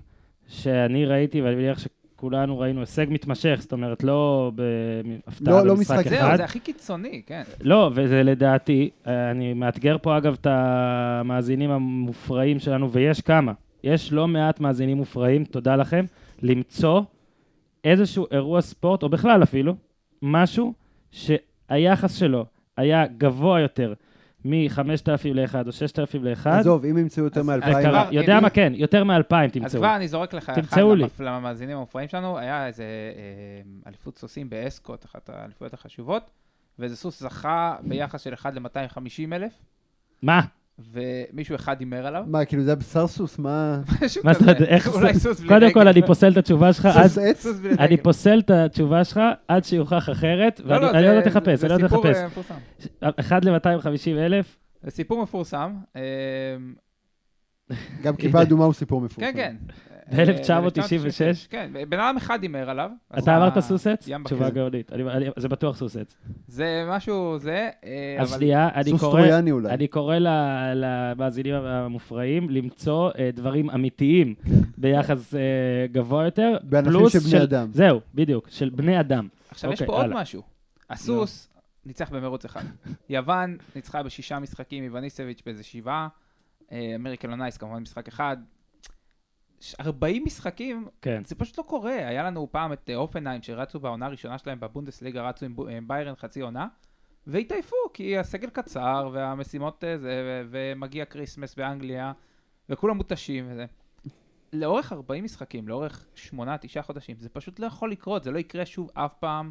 שאני 0.48 1.04
ראיתי, 1.06 1.42
ואני 1.42 1.54
מניח 1.54 1.78
שכולנו 1.78 2.58
ראינו 2.58 2.80
הישג 2.80 3.06
מתמשך, 3.10 3.56
זאת 3.60 3.72
אומרת, 3.72 4.02
לא 4.04 4.52
בהפתעה 4.54 5.54
לא- 5.54 5.66
לא 5.66 5.75
במשחק 5.75 5.96
משחק 5.98 6.08
זהו, 6.10 6.19
אחד. 6.20 6.36
זה 6.36 6.44
הכי 6.44 6.60
קיצוני, 6.60 7.22
כן. 7.26 7.42
לא, 7.60 7.90
וזה 7.94 8.22
לדעתי, 8.22 8.90
אה, 9.06 9.30
אני 9.30 9.54
מאתגר 9.54 9.96
פה 10.02 10.16
אגב 10.16 10.36
את 10.40 10.46
המאזינים 10.50 11.70
המופרעים 11.70 12.58
שלנו, 12.58 12.92
ויש 12.92 13.20
כמה. 13.20 13.52
יש 13.85 14.12
לא 14.12 14.28
מעט 14.28 14.61
מאזינים 14.61 14.97
מופרעים, 14.97 15.44
תודה 15.44 15.76
לכם, 15.76 16.04
למצוא 16.42 17.02
איזשהו 17.85 18.26
אירוע 18.30 18.61
ספורט, 18.61 19.02
או 19.02 19.08
בכלל 19.08 19.42
אפילו, 19.42 19.75
משהו 20.23 20.75
שהיחס 21.10 22.14
שלו 22.14 22.46
היה 22.76 23.06
גבוה 23.06 23.60
יותר 23.60 23.94
מ-5,000 24.44 24.80
ל-1 25.34 25.54
או 25.66 25.72
6,000 25.72 26.24
ל-1. 26.24 26.48
עזוב, 26.48 26.84
אם 26.84 26.98
ימצאו 26.98 27.24
יותר 27.24 27.40
אז- 27.40 27.46
מאלפיים, 27.46 27.76
אז 27.76 27.84
וקרה, 27.84 28.04
כבר- 28.04 28.14
יודע 28.14 28.38
אם- 28.38 28.42
מה 28.42 28.50
כן, 28.50 28.72
יותר 28.76 29.04
מאלפיים 29.04 29.50
אז 29.50 29.52
תמצאו. 29.52 29.80
כבר 29.80 29.96
אני 29.96 30.08
זורק 30.08 30.34
לך 30.34 30.48
אחד 30.48 30.78
למאזינים 31.20 31.76
המופרעים 31.76 32.08
שלנו, 32.08 32.38
היה 32.38 32.66
איזה 32.66 32.82
אה, 32.84 33.88
אליפות 33.88 34.18
סוסים 34.18 34.50
באסקוט, 34.50 35.04
אחת 35.04 35.30
האליפויות 35.32 35.74
החשובות, 35.74 36.30
ואיזה 36.78 36.96
סוס 36.96 37.20
זכה 37.20 37.76
ביחס 37.82 38.20
של 38.22 38.34
1 38.34 38.54
ל-250 38.54 39.00
אלף, 39.32 39.52
מה? 40.22 40.40
ומישהו 40.92 41.54
אחד 41.56 41.76
הימר 41.80 42.06
עליו. 42.06 42.25
מה, 42.26 42.44
כאילו 42.44 42.62
זה 42.62 42.70
היה 42.70 42.76
בשר 42.76 43.06
סוס? 43.06 43.38
מה... 43.38 43.80
משהו 44.02 44.23
מה 44.25 44.32
זאת 44.32 44.42
כזה. 44.42 44.50
אומרת, 44.52 44.62
איך 44.68 44.88
אולי 44.88 45.14
זה- 45.14 45.20
סוס 45.20 45.40
בלי 45.40 45.49
קודם 45.49 45.73
כל, 45.73 45.80
רגל. 45.80 45.88
אני 45.88 46.06
פוסל 46.06 46.32
את 46.32 46.37
התשובה 46.37 46.73
שלך. 46.73 46.88
סוס 47.02 47.18
עץ? 47.18 47.40
סוס 47.42 47.58
בלי 47.58 47.70
אני 47.70 47.78
רגל. 47.94 48.02
פוסל 48.02 48.38
את 48.38 48.50
התשובה 48.50 49.04
שלך 49.04 49.20
עד 49.49 49.64
שיוכח 49.64 50.08
אחרת, 50.12 50.61
לא, 50.64 50.73
ואני 50.75 50.82
לא, 50.82 50.90
אני 50.90 51.02
לא 51.02 51.08
זה- 51.08 51.14
יודע 51.16 51.26
לחפש, 51.30 51.58
זה 51.58 51.66
אני 51.66 51.70
לא 51.70 51.75
יודע 51.75 51.88
סיפור, 51.88 52.04
לחפש. 52.06 52.16
אה, 52.23 52.26
מפורסם. 52.26 52.54
1 53.20 53.44
ל-250 53.44 54.18
אלף, 54.18 54.56
זה 54.82 54.90
סיפור 54.90 55.23
מפורסם. 55.23 55.73
אה, 55.97 56.02
גם 58.02 58.16
כיפה 58.16 58.42
אדומה 58.42 58.64
הוא 58.64 58.73
סיפור 58.75 59.00
מפורסם. 59.00 59.32
כן, 59.32 59.37
כן. 59.37 59.56
ב-1996? 60.10 61.48
כן, 61.50 61.70
בן 61.88 62.00
אדם 62.00 62.16
אחד 62.16 62.42
הימר 62.42 62.70
עליו. 62.70 62.90
אתה 63.18 63.36
אמרת 63.36 63.58
סוסץ? 63.58 64.08
תשובה. 64.24 64.50
גאונית. 64.50 64.90
זה 65.36 65.48
בטוח 65.48 65.76
סוסץ. 65.76 66.16
זה 66.48 66.84
משהו, 66.88 67.38
זה, 67.38 67.68
אה, 67.84 68.16
אז 68.20 68.34
שנייה, 68.34 68.68
אני 68.74 68.90
סוס 68.90 69.00
קורא... 69.00 69.20
טרויאני 69.20 69.50
אולי. 69.50 69.70
אני 69.70 69.88
קורא 69.88 70.16
ל- 70.16 70.28
למאזינים 70.74 71.54
המופרעים 71.54 72.50
למצוא 72.50 73.10
אה, 73.18 73.30
דברים 73.34 73.70
אמיתיים 73.70 74.34
ביחס 74.78 75.34
אה, 75.34 75.40
גבוה 75.92 76.24
יותר. 76.24 76.56
פלוס 76.84 77.12
של 77.12 77.18
בני 77.18 77.42
אדם. 77.42 77.68
זהו, 77.72 78.00
בדיוק, 78.14 78.48
של 78.50 78.68
בני 78.68 79.00
אדם. 79.00 79.28
עכשיו 79.50 79.72
יש 79.72 79.82
אוקיי, 79.82 79.96
פה 79.96 80.02
עוד. 80.02 80.12
משהו. 80.14 80.42
הסוס 80.90 81.48
ניצח 81.86 82.10
במרוץ 82.10 82.44
אחד. 82.44 82.62
יוון 83.08 83.56
ניצחה 83.76 84.02
בשישה 84.02 84.38
משחקים, 84.38 84.84
איווניסביץ' 84.84 85.42
באיזה 85.46 85.64
שבעה. 85.64 86.08
אה, 86.72 86.92
אמריקל 86.96 87.30
אונייס 87.30 87.56
כמובן 87.56 87.82
משחק 87.82 88.08
אחד. 88.08 88.36
ש- 89.60 89.74
40 89.80 90.24
משחקים, 90.24 90.88
כן. 91.02 91.22
זה 91.26 91.34
פשוט 91.34 91.58
לא 91.58 91.62
קורה. 91.62 91.92
היה 91.94 92.22
לנו 92.22 92.48
פעם 92.50 92.72
את 92.72 92.90
אה, 92.90 92.96
הופנהיים 92.97 93.42
שרצו 93.42 93.80
בעונה 93.80 94.06
הראשונה 94.06 94.38
שלהם 94.38 94.60
בבונדסליגה, 94.60 95.28
רצו 95.28 95.46
עם, 95.46 95.54
עם 95.70 95.88
ביירן 95.88 96.14
חצי 96.16 96.40
עונה, 96.40 96.66
והתעייפו, 97.26 97.76
כי 97.94 98.18
הסגל 98.18 98.50
קצר, 98.50 99.10
והמשימות 99.12 99.84
אה, 99.84 99.98
זה, 99.98 100.22
ו- 100.24 100.48
ומגיע 100.50 101.04
כריסמס 101.04 101.54
באנגליה, 101.54 102.12
וכולם 102.68 102.96
מותשים 102.96 103.46
וזה. 103.50 103.66
לאורך 104.52 104.92
40 104.92 105.24
משחקים, 105.24 105.68
לאורך 105.68 106.06
8-9 106.16 106.38
חודשים, 106.82 107.16
זה 107.18 107.28
פשוט 107.28 107.58
לא 107.60 107.66
יכול 107.66 107.90
לקרות, 107.90 108.24
זה 108.24 108.30
לא 108.30 108.38
יקרה 108.38 108.66
שוב 108.66 108.90
אף 108.94 109.14
פעם 109.14 109.50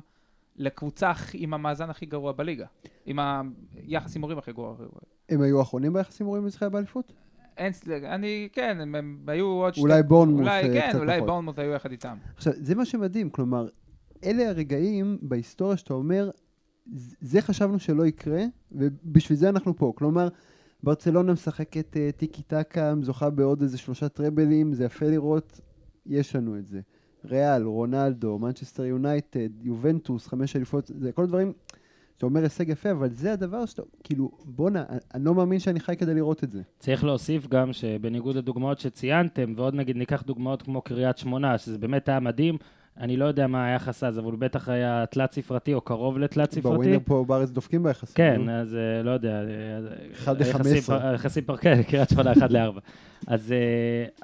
לקבוצה 0.56 1.12
עם 1.34 1.54
המאזן 1.54 1.90
הכי 1.90 2.06
גרוע 2.06 2.32
בליגה. 2.32 2.66
עם 3.06 3.20
היחס 3.76 4.16
הימורים 4.16 4.38
הכי 4.38 4.54
גרוע. 4.54 4.76
הם 5.30 5.42
היו 5.42 5.60
האחרונים 5.60 5.94
ביחסים 5.94 6.26
מורים 6.26 6.46
בזכייה 6.46 6.70
באליפות? 6.70 7.14
אין, 7.58 7.72
אני, 8.06 8.50
כן, 8.54 8.78
הם, 8.82 8.96
הם 8.96 9.18
היו 9.28 9.46
עוד 9.46 9.74
שתי... 9.74 9.82
אולי 9.82 10.04
בורנמוט 10.04 10.40
אולי, 10.40 10.64
אה, 10.64 10.74
כן, 10.82 10.90
קצת 10.90 11.00
אולי 11.00 11.16
פחות. 11.18 11.30
בורנמוט 11.30 11.60
היו 11.60 11.72
יחד 11.72 11.92
איתם. 11.92 12.18
עכשיו, 12.36 12.54
זה 12.56 12.76
מה 12.76 12.86
שמדהים, 12.86 13.30
כלומר, 13.30 13.68
אלה 14.24 14.50
הרגעים 14.50 15.18
בהיסטוריה 15.22 15.78
שאתה 15.78 15.94
אומר, 15.94 16.30
"ז- 16.96 17.16
זה 17.22 17.42
חשבנו 17.42 17.80
שלא 17.80 18.06
יקרה, 18.06 18.44
ובשביל 18.72 19.38
זה 19.38 19.50
אנחנו 19.50 19.76
פה. 19.76 19.94
כלומר, 19.96 20.28
ברצלונה 20.84 21.34
משחקת 21.34 21.98
אה, 21.98 22.10
טיקי 22.18 22.42
טקה, 22.42 22.94
זוכה 23.02 23.30
בעוד 23.30 23.62
איזה 23.62 23.78
שלושה 23.78 24.10
טראבלים, 24.10 24.74
זה 24.74 24.84
יפה 24.86 25.06
לראות, 25.06 25.62
יש 26.06 26.36
לנו 26.36 26.58
את 26.58 26.68
זה. 26.68 26.80
ריאל, 27.26 27.64
רונלדו, 27.64 28.40
מנצ'סטר 28.40 28.86
יונייטד, 28.86 29.64
יובנטוס, 29.66 30.28
חמש 30.28 30.56
אליפות, 30.56 30.92
זה 31.00 31.12
כל 31.12 31.24
הדברים 31.24 31.54
שאתה 32.18 32.26
אומר 32.26 32.42
הישג 32.44 32.70
יפה, 32.70 32.92
אבל 32.92 33.10
זה 33.10 33.34
הדבר 33.34 33.66
שאתה, 33.66 33.82
כאילו, 34.04 34.32
בואנה, 34.46 34.84
אני- 35.14 35.26
לא 35.26 35.34
מאמין 35.36 35.60
שאני 35.60 35.80
חי 35.80 35.96
כדי 35.98 36.14
לראות 36.14 36.44
את 36.44 36.52
זה. 36.52 36.62
צריך 36.80 37.04
להוסיף 37.04 37.48
גם 37.48 37.74
שבניגוד 37.74 38.36
לדוגמאות 38.36 38.80
שציינתם, 38.80 39.54
ועוד 39.56 39.76
נגיד 39.76 39.98
ניקח 39.98 40.24
דוגמאות 40.28 40.62
כמו 40.62 40.82
קריית 40.82 41.18
שמונה, 41.18 41.58
שזה 41.58 41.78
באמת 41.78 42.10
היה 42.10 42.20
מדהים, 42.20 42.58
אני 43.00 43.18
לא 43.18 43.26
יודע 43.26 43.48
מה 43.48 43.66
היחס 43.66 44.04
אז, 44.04 44.20
אבל 44.20 44.32
הוא 44.32 44.40
בטח 44.40 44.70
היה 44.70 45.06
תלת 45.12 45.32
ספרתי 45.32 45.74
או 45.74 45.82
קרוב 45.82 46.18
לתלת 46.18 46.52
ספרתי. 46.52 46.76
בווינר 46.76 47.00
פה 47.06 47.26
בארץ 47.28 47.50
דופקים 47.50 47.84
ביחסים. 47.84 48.16
כן. 48.16 48.50
אז 48.50 48.76
אה, 48.76 49.04
לא 49.04 49.12
יודע. 49.12 49.42
אה, 49.42 49.80
אחד 50.14 50.42
היחסים 50.42 50.76
ל-15. 50.76 50.82
פר- 50.88 51.06
היחסים 51.08 51.44
פר... 51.44 51.58
כן, 51.58 51.84
קריית 51.84 52.10
שמונה, 52.10 52.32
אחד 52.32 52.52
לארבע. 52.52 52.80
אז, 53.28 53.52
אה, 53.52 53.58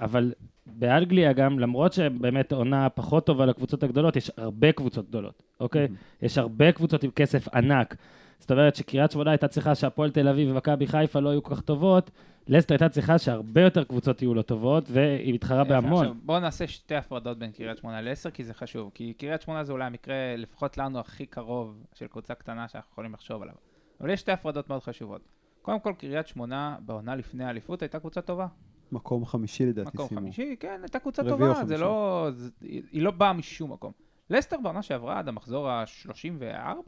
אבל 0.06 0.34
באנגליה 0.66 1.34
גם, 1.34 1.60
למרות 1.60 1.94
שבאמת 1.94 2.52
עונה 2.52 2.90
פחות 2.90 3.26
טובה 3.26 3.46
לקבוצות 3.46 3.84
הגדולות, 3.84 4.16
יש 4.16 4.32
הרבה 4.38 4.72
קבוצות 4.72 5.08
גדולות, 5.08 5.44
אוקיי? 5.60 5.88
יש 6.22 6.38
הרבה 6.38 6.72
קבוצות 6.72 7.04
עם 7.04 7.12
כסף 7.12 7.48
ענק. 7.48 7.96
זאת 8.40 8.52
אומרת 8.52 8.76
שקריית 8.76 9.12
שמונה 9.12 9.32
הייתה 9.32 9.48
צריכה 9.48 9.76
שהפועל 9.76 10.12
תל 10.12 10.28
אביב 10.28 10.52
ומכבי 10.52 10.88
חיפה 10.88 11.20
לא 11.20 11.30
יהיו 11.30 11.44
כל 11.44 11.56
כך 11.56 11.62
טובות, 11.62 12.12
לסטר 12.48 12.74
הייתה 12.74 12.90
צריכה 12.90 13.18
שהרבה 13.18 13.62
יותר 13.62 13.84
קבוצות 13.84 14.22
יהיו 14.22 14.34
לא 14.34 14.42
טובות, 14.42 14.84
והיא 14.92 15.34
מתחרה 15.34 15.64
בהמון. 15.64 16.06
עכשיו, 16.06 16.16
בואו 16.24 16.40
נעשה 16.40 16.68
שתי 16.68 16.96
הפרדות 16.96 17.40
בין 17.40 17.52
קריית 17.52 17.78
שמונה 17.78 18.02
לעשר, 18.02 18.30
כי 18.30 18.44
זה 18.44 18.54
חשוב. 18.54 18.92
כי 18.94 19.14
קריית 19.14 19.42
שמונה 19.42 19.64
זה 19.64 19.72
אולי 19.72 19.86
המקרה, 19.86 20.36
לפחות 20.38 20.78
לנו, 20.78 21.00
הכי 21.00 21.26
קרוב 21.26 21.84
של 21.94 22.08
קבוצה 22.08 22.36
קטנה 22.36 22.68
שאנחנו 22.68 22.92
יכולים 22.92 23.14
לחשוב 23.14 23.42
עליו. 23.42 23.56
אבל 24.02 24.10
יש 24.10 24.20
שתי 24.20 24.32
הפרדות 24.32 24.70
מאוד 24.70 24.84
חשובות. 24.84 25.22
קודם 25.62 25.80
כל, 25.80 25.94
קריית 25.98 26.28
שמונה 26.28 26.76
בעונה 26.86 27.16
לפני 27.16 27.44
האליפות 27.44 27.82
הייתה 27.82 28.00
קבוצה 28.00 28.22
טובה. 28.22 28.48
מקום 28.92 29.26
חמישי 29.26 29.66
לדעתי 29.66 29.90
מקום 29.94 30.08
סיימו. 30.08 30.22
חמישי, 30.22 30.56
כן, 30.60 30.80
הייתה 30.84 31.00
קבוצה 31.00 31.24
טובה, 31.24 31.54
חמישי. 31.54 31.68
זה 31.68 31.78
לא... 31.78 32.28
זה, 32.34 32.50
היא 32.62 32.82
היא 32.92 33.02
לא 33.02 33.12
באה 33.12 33.34
משום 33.34 33.72
מקום. 33.72 33.92
לסטר 34.30 34.58
בעונה 34.64 34.82
שעברה 34.82 35.20
עד 35.20 35.28
המחזור 35.28 35.70
ה-34, 35.70 36.12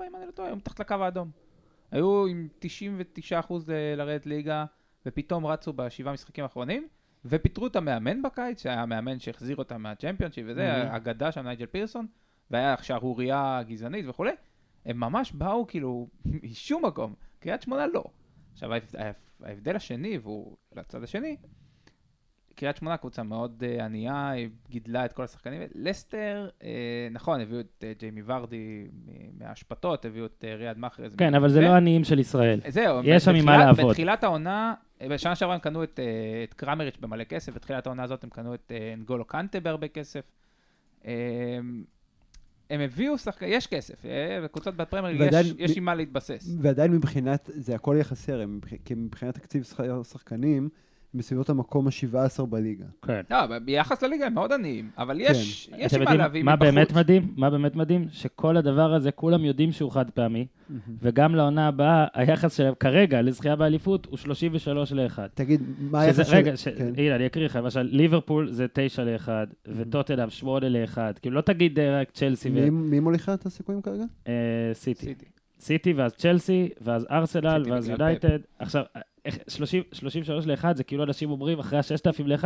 אם 0.08 0.16
אני 0.16 0.26
לא 0.26 0.32
טועה, 0.32 0.48
היו 0.48 0.56
מתחת 0.56 0.80
לקו 0.80 0.94
האדום. 0.96 1.32
היו 1.92 2.26
עם 2.26 2.48
99% 2.62 3.54
ל- 3.68 3.96
לרדת 3.98 4.26
ליגה, 4.26 4.66
ופתאום 5.06 5.46
רצו 5.46 5.74
בשבעה 5.74 6.14
משחקים 6.14 6.44
האחרונים, 6.44 6.88
ופיטרו 7.26 7.68
את 7.68 7.76
המאמן 7.76 8.22
בקיץ, 8.22 8.64
שהיה 8.64 8.82
המאמן 8.82 9.20
שהחזיר 9.20 9.56
אותם 9.58 9.82
מהצ'מפיונשיפ 9.82 10.46
וזה, 10.50 10.84
Mhm. 10.84 10.88
האגדה 10.88 11.32
שם, 11.32 11.42
נייג'ל 11.44 11.66
פירסון, 11.66 12.08
והיה 12.52 12.76
שערורייה 12.82 13.60
גזענית 13.68 14.06
וכולי. 14.08 14.32
הם 14.86 15.00
ממש 15.00 15.32
באו 15.32 15.68
כאילו 15.68 16.08
משום 16.44 16.86
מקום. 16.86 17.14
קריית 17.40 17.62
שמונה 17.62 17.88
לא. 17.88 18.04
עכשיו 18.54 18.74
ההבד- 18.74 18.96
ההב- 18.96 19.44
ההבדל 19.44 19.76
השני, 19.76 20.18
והוא 20.18 20.58
לצד 20.76 21.04
השני, 21.04 21.38
קריית 22.56 22.78
שמונה 22.78 22.98
קבוצה 22.98 23.24
מאוד 23.24 23.64
אה, 23.68 23.86
ענייה, 23.86 24.30
היא 24.30 24.50
גידלה 24.70 25.06
את 25.06 25.14
כל 25.14 25.24
השחקנים. 25.24 25.62
לסטר, 25.76 26.50
אה, 26.64 26.70
נכון, 27.12 27.42
הביאו 27.42 27.60
את 27.60 27.84
אה, 27.88 27.92
ג'יימי 28.00 28.22
ורדי 28.26 28.88
מהאשפתות, 29.40 30.06
הביאו 30.06 30.26
את 30.26 30.46
אה, 30.48 30.56
ריאד 30.56 30.78
מאחרז. 30.78 31.16
כן, 31.16 31.36
אבל 31.36 31.50
זה 31.50 31.62
לא 31.62 31.68
העניים 31.68 32.04
של 32.04 32.20
ישראל. 32.20 32.60
זהו, 32.68 33.00
יש 33.04 33.24
שם 33.26 33.36
עם 33.36 33.46
מה 33.46 33.52
בתחילת- 33.52 33.66
לעבוד. 33.78 33.90
בתחילת 33.92 34.24
העונה, 34.24 34.74
בשנה 35.10 35.36
שעברה 35.36 35.54
הם 35.56 35.62
קנו 35.62 35.84
את, 35.84 36.00
אה, 36.00 36.06
את 36.44 36.54
קרמריץ' 36.54 36.98
במלא 37.00 37.24
כסף, 37.24 37.54
בתחילת 37.56 37.88
העונה 37.88 38.04
הזאת 38.04 38.24
הם 38.24 38.30
קנו 38.30 38.54
את 38.54 38.72
אה, 38.76 38.94
אנגולו 38.94 39.26
קנטה 39.26 39.60
בהרבה 39.60 39.88
כסף. 39.88 40.32
הם 42.70 42.82
הביאו 42.82 43.18
שחקנים, 43.18 43.52
יש 43.54 43.68
כסף, 43.68 44.04
בקבוצות 44.44 44.76
בפרמייר 44.76 45.22
ועדיין 45.22 45.46
יש, 45.58 45.78
עם 45.78 45.86
מה 45.86 45.96
להתבסס. 45.96 46.56
ועדיין 46.62 46.92
מבחינת, 46.92 47.50
זה 47.54 47.76
הכל 47.76 47.96
יחסי 48.00 48.32
כי 48.86 48.94
מבחינת 48.96 49.36
תקציב 49.36 49.64
שחקנים, 50.04 50.70
בסביבות 51.18 51.50
המקום 51.50 51.88
ה-17 51.88 52.46
בליגה. 52.46 52.86
כן. 53.06 53.22
לא, 53.32 53.44
אבל 53.44 53.60
ביחס 53.60 54.04
לליגה 54.04 54.26
הם 54.26 54.34
מאוד 54.34 54.52
עניים, 54.54 54.90
אבל 54.98 55.22
יש, 55.22 55.70
יש 55.78 55.94
אתם 55.94 56.02
עם 56.02 56.04
מה 56.04 56.12
יודעים 56.12 56.20
להביא 56.20 56.44
מה 56.44 56.56
מבחוץ. 56.56 56.70
באמת 56.74 56.92
מדהים? 56.94 57.34
מה 57.38 57.50
באמת 57.50 57.76
מדהים? 57.76 58.08
שכל 58.12 58.58
הדבר 58.58 58.94
הזה, 58.94 59.12
כולם 59.12 59.46
יודעים 59.46 59.72
שהוא 59.72 59.92
חד 59.92 60.10
פעמי, 60.10 60.48
וגם 61.02 61.36
לעונה 61.36 61.68
הבאה, 61.68 62.06
היחס 62.14 62.58
שלהם 62.58 62.74
כרגע 62.80 63.22
לזכייה 63.22 63.56
באליפות 63.56 64.06
הוא 64.06 64.18
33 64.18 64.92
ל-1. 64.92 65.20
תגיד, 65.34 65.62
מה 65.80 66.02
היחס 66.02 66.28
של... 66.28 66.36
רגע, 66.36 66.58
ש... 66.58 66.68
כן. 66.68 66.94
הנה, 66.98 67.16
אני 67.16 67.26
אקריא 67.26 67.46
לך, 67.46 67.56
למשל, 67.56 67.82
ליברפול 67.82 68.52
זה 68.52 68.66
9 68.74 69.04
ל-1, 69.04 69.30
וטוטנאם 69.68 70.30
8 70.30 70.70
ל-1. 70.70 70.98
כאילו, 71.22 71.36
לא 71.36 71.42
תגיד 71.42 71.80
אה, 71.80 72.02
רק 72.02 72.12
צ'לסי 72.12 72.50
מי- 72.50 72.70
מי 72.70 73.00
מוליכה 73.00 73.34
את 73.34 73.46
הסיכויים 73.46 73.82
כרגע? 73.82 74.04
וסיטי. 74.72 75.06
סיטי. 75.06 75.26
סיטי 75.60 75.94
ואז 75.94 76.14
צ'לסי, 76.14 76.70
ואז 76.82 77.08
ארסנל, 77.12 77.64
ואז 77.70 77.90
יונייטד. 77.90 78.40
עכשיו, 78.60 78.84
30 79.48 79.84
33 79.92 80.46
ל-1 80.46 80.74
זה 80.74 80.84
כאילו 80.84 81.04
אנשים 81.04 81.32
אומרים, 81.32 81.60
אחרי 81.60 81.80
ה-6,000 81.80 82.24
ל-1, 82.26 82.46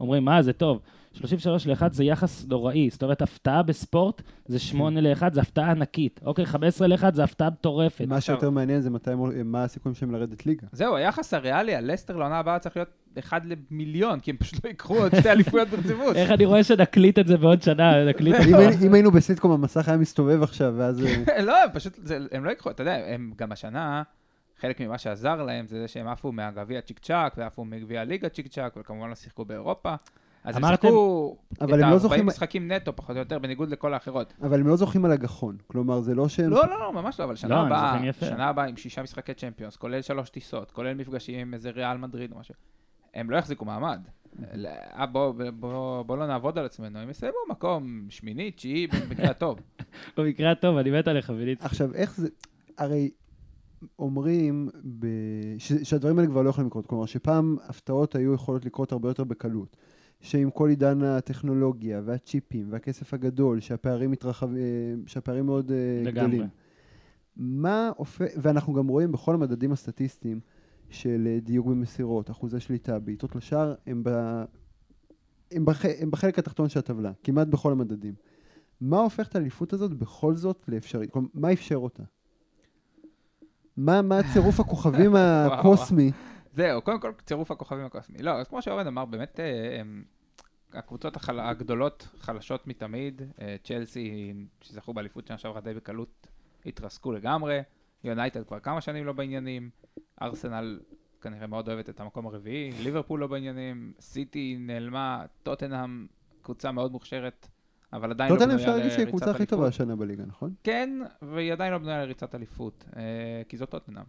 אומרים, 0.00 0.24
מה, 0.24 0.42
זה 0.42 0.52
טוב. 0.52 0.80
33 1.12 1.66
ל-1 1.66 1.82
זה 1.90 2.04
יחס 2.04 2.46
נוראי. 2.48 2.90
זאת 2.90 3.02
אומרת, 3.02 3.22
הפתעה 3.22 3.62
בספורט 3.62 4.22
זה 4.46 4.58
8 4.58 5.00
ל-1, 5.00 5.22
זה 5.32 5.40
הפתעה 5.40 5.70
ענקית. 5.70 6.20
אוקיי, 6.24 6.46
15 6.46 6.86
ל-1 6.86 7.14
זה 7.14 7.24
הפתעה 7.24 7.50
מטורפת. 7.50 8.04
מה 8.08 8.20
שיותר 8.20 8.50
מעניין 8.50 8.80
זה 8.80 8.90
מתי 8.90 9.10
מה 9.44 9.64
הסיכויים 9.64 9.94
שלהם 9.94 10.12
לרדת 10.12 10.46
ליגה. 10.46 10.66
זהו, 10.72 10.96
היחס 10.96 11.34
הריאלי 11.34 11.74
על 11.74 11.92
לסטר 11.92 12.16
לעונה 12.16 12.38
הבאה 12.38 12.58
צריך 12.58 12.76
להיות 12.76 12.88
1 13.18 13.42
למיליון, 13.44 14.20
כי 14.20 14.30
הם 14.30 14.36
פשוט 14.36 14.64
לא 14.64 14.68
ייקחו 14.68 14.96
עוד 14.96 15.14
שתי 15.20 15.30
אליפויות 15.30 15.68
ברציפות. 15.68 16.16
איך 16.16 16.30
אני 16.30 16.44
רואה 16.44 16.64
שנקליט 16.64 17.18
את 17.18 17.26
זה 17.26 17.36
בעוד 17.36 17.62
שנה, 17.62 18.04
נקליט 18.04 18.36
את 18.40 18.46
זה. 18.46 18.86
אם 18.86 18.94
היינו 18.94 19.10
בסיטקום, 19.10 19.50
המסך 19.50 19.88
היה 19.88 19.96
מסתובב 19.96 20.42
עכשיו, 20.42 20.74
ואז... 20.76 21.06
אה, 21.06 21.42
לא, 21.48 21.62
הם 21.62 21.68
פשוט, 21.72 21.98
זה, 22.02 22.18
הם 22.32 22.44
לא 22.44 22.50
ייקחו, 22.50 22.70
אתה 22.70 22.82
יודע, 22.82 22.96
הם 23.06 23.32
גם 23.36 23.52
השנה, 23.52 24.02
חלק 24.60 24.80
ממה 24.80 24.98
שעזר 24.98 25.42
להם 25.42 25.66
זה 25.66 25.80
זה 25.80 25.88
שהם 25.88 26.08
עפו 26.08 26.32
מהגביע 26.32 26.80
צ'יק 26.80 26.98
צ'אק, 26.98 27.34
ועפו 27.36 27.64
מגביע 27.64 28.00
הליגה 28.00 28.28
צ'יק 28.28 28.46
צ'אק, 28.48 28.72
וכמובן 28.76 29.08
לא 29.08 29.14
שיחקו 29.14 29.44
באירופה. 29.44 29.94
אז 30.44 30.56
הם 30.56 30.64
אמרתם- 30.64 30.82
שיחקו 30.82 31.36
אבל 31.60 31.68
את 31.68 31.84
הם 31.84 31.90
לא 31.90 31.94
ה-40 31.94 31.98
זוכים- 31.98 32.26
משחקים 32.26 32.72
נטו, 32.72 32.96
פחות 32.96 33.10
או 33.16 33.20
יותר, 33.20 33.38
בניגוד 33.38 33.70
לכל 33.70 33.94
האחרות. 33.94 34.32
אבל 34.42 34.60
הם 34.60 34.66
לא 34.66 34.76
זוכים 34.76 35.04
על 35.04 35.12
הגחון. 35.12 35.56
כלומר, 35.66 36.00
זה 36.00 36.14
לא 36.14 36.28
שהם... 36.28 36.50
לא, 36.50 36.62
לא, 36.70 36.80
לא, 36.80 36.92
ממש 36.92 37.20
לא, 37.20 37.24
אבל 37.24 37.36
שנה 37.36 37.54
לא, 37.54 37.60
הם 37.60 37.66
הבאה, 37.72 38.06
יפה. 38.06 38.26
שנה 38.26 38.48
הבאה 38.48 38.64
עם 38.66 38.76
שישה 38.76 39.02
משחקי 39.02 39.34
צ'מפיונס, 39.34 39.76
כולל 39.76 40.02
שלוש 40.02 40.30
טיסות, 40.30 40.70
כולל 40.70 40.94
מפגשים 40.94 41.38
עם 41.40 41.54
איזה 41.54 41.70
ריאל 41.70 41.96
מדריד 41.96 42.32
או 42.32 42.38
משהו, 42.38 42.54
הם 43.14 43.30
לא 43.30 43.36
יחזיקו 43.36 43.64
מעמד. 43.64 44.00
ל- 44.54 44.66
אה, 44.66 45.06
בוא, 45.06 45.32
בוא, 45.54 46.02
בוא 46.02 46.16
לא 46.16 46.26
נעבוד 46.26 46.58
על 46.58 46.64
עצמנו, 46.64 46.98
הם 46.98 47.10
יסיימו 47.10 47.36
מקום 47.50 48.06
שמיני, 48.08 48.50
תשיעי, 48.50 48.86
במקרה 48.86 49.30
הטוב. 49.30 49.58
במקרה 50.16 50.50
הטוב, 50.52 50.76
אני 50.76 50.90
מת 50.90 51.08
עליך, 51.08 51.30
ויניצקי. 51.36 51.66
עכשיו, 51.66 51.94
איך 51.94 52.16
זה... 52.16 52.28
הרי 52.78 53.10
אומרים 53.98 54.68
ב... 54.98 55.06
ש... 55.58 55.72
שהדברים 55.72 56.18
האלה 56.18 56.30
כבר 56.30 56.42
לא 56.42 56.50
יכולים 56.50 56.66
לקרות. 56.66 56.86
כלומר, 56.86 57.06
שפעם 57.06 57.56
הפתעות 57.62 58.14
היו 58.14 58.34
יכולות 58.34 58.64
לקרות 58.64 58.92
הרבה 58.92 59.08
יותר 59.10 59.24
בקלות. 59.24 59.76
שעם 60.20 60.50
כל 60.50 60.68
עידן 60.68 61.02
הטכנולוגיה 61.02 62.00
והצ'יפים 62.04 62.66
והכסף 62.70 63.14
הגדול, 63.14 63.60
שהפערים 63.60 64.10
מתרחב... 64.10 64.54
אה, 64.54 64.62
שהפערים 65.06 65.46
מאוד 65.46 65.72
אה, 65.72 66.02
לגמרי. 66.04 66.28
גדולים. 66.28 66.48
מה 67.36 67.90
הופך... 67.96 68.24
ואנחנו 68.36 68.74
גם 68.74 68.88
רואים 68.88 69.12
בכל 69.12 69.34
המדדים 69.34 69.72
הסטטיסטיים 69.72 70.40
של 70.90 71.28
אה, 71.30 71.40
דיוק 71.40 71.66
במסירות, 71.66 72.30
אחוזי 72.30 72.60
שליטה, 72.60 72.98
בעיטות 72.98 73.36
לשער, 73.36 73.74
הם, 73.86 74.02
ב... 74.04 74.10
הם, 75.50 75.64
בח... 75.64 75.84
הם 76.00 76.10
בחלק 76.10 76.38
התחתון 76.38 76.68
של 76.68 76.78
הטבלה, 76.78 77.12
כמעט 77.24 77.48
בכל 77.48 77.72
המדדים. 77.72 78.14
מה 78.80 78.98
הופך 78.98 79.28
את 79.28 79.34
האליפות 79.34 79.72
הזאת 79.72 79.94
בכל 79.94 80.36
זאת 80.36 80.64
לאפשרית? 80.68 81.10
כלומר, 81.10 81.28
מה 81.34 81.52
אפשר 81.52 81.76
אותה? 81.76 82.02
מה, 83.76 84.02
מה 84.02 84.20
צירוף 84.32 84.60
הכוכבים 84.60 85.14
הקוסמי? 85.52 86.10
זהו, 86.52 86.82
קודם 86.82 87.00
כל 87.00 87.12
צירוף 87.24 87.50
הכוכבים 87.50 87.84
הקוסמי. 87.84 88.18
לא, 88.18 88.30
אז 88.30 88.48
כמו 88.48 88.62
שאורן 88.62 88.86
אמר, 88.86 89.04
באמת 89.04 89.40
אה, 89.40 89.80
הם- 89.80 90.04
הקבוצות 90.72 91.16
החל... 91.16 91.40
הגדולות 91.40 92.08
חלשות 92.18 92.66
מתמיד. 92.66 93.22
אה, 93.40 93.56
צ'לסי, 93.64 94.32
שזכו 94.60 94.94
באליפות 94.94 95.26
שנה 95.26 95.38
שעברה 95.38 95.60
די 95.60 95.74
בקלות, 95.74 96.26
התרסקו 96.66 97.12
לגמרי. 97.12 97.60
יונייטד 98.04 98.44
כבר 98.46 98.60
כמה 98.60 98.80
שנים 98.80 99.04
לא 99.06 99.12
בעניינים. 99.12 99.70
ארסנל 100.22 100.80
כנראה 101.20 101.46
מאוד 101.46 101.68
אוהבת 101.68 101.88
את 101.88 102.00
המקום 102.00 102.26
הרביעי, 102.26 102.70
ליברפול 102.82 103.20
לא 103.20 103.26
בעניינים, 103.26 103.92
סיטי 104.00 104.56
נעלמה, 104.60 105.24
טוטנהאם, 105.42 106.06
קבוצה 106.42 106.72
מאוד 106.72 106.92
מוכשרת, 106.92 107.48
אבל 107.96 108.10
עדיין 108.10 108.32
לא 108.32 108.38
טוטנאם 108.38 108.50
בנויה 108.56 108.64
אפשר 108.68 108.76
להגיד 108.76 108.90
שהיא 108.90 108.98
לריצת 109.04 109.08
הקבוצה 109.16 109.30
הכי 109.30 109.46
טובה 109.46 109.62
אליפות. 109.64 109.74
השנה 109.80 109.96
בליגה, 109.96 110.24
נכון? 110.26 110.54
כן, 110.64 110.90
והיא 111.22 111.52
עדיין 111.52 111.72
לא 111.72 111.78
בנויה 111.78 112.04
לריצת 112.04 112.34
אליפות, 112.34 112.84
אה, 112.96 113.02
כי 113.48 113.56
זאת 113.56 113.70
טוטנאם. 113.70 114.04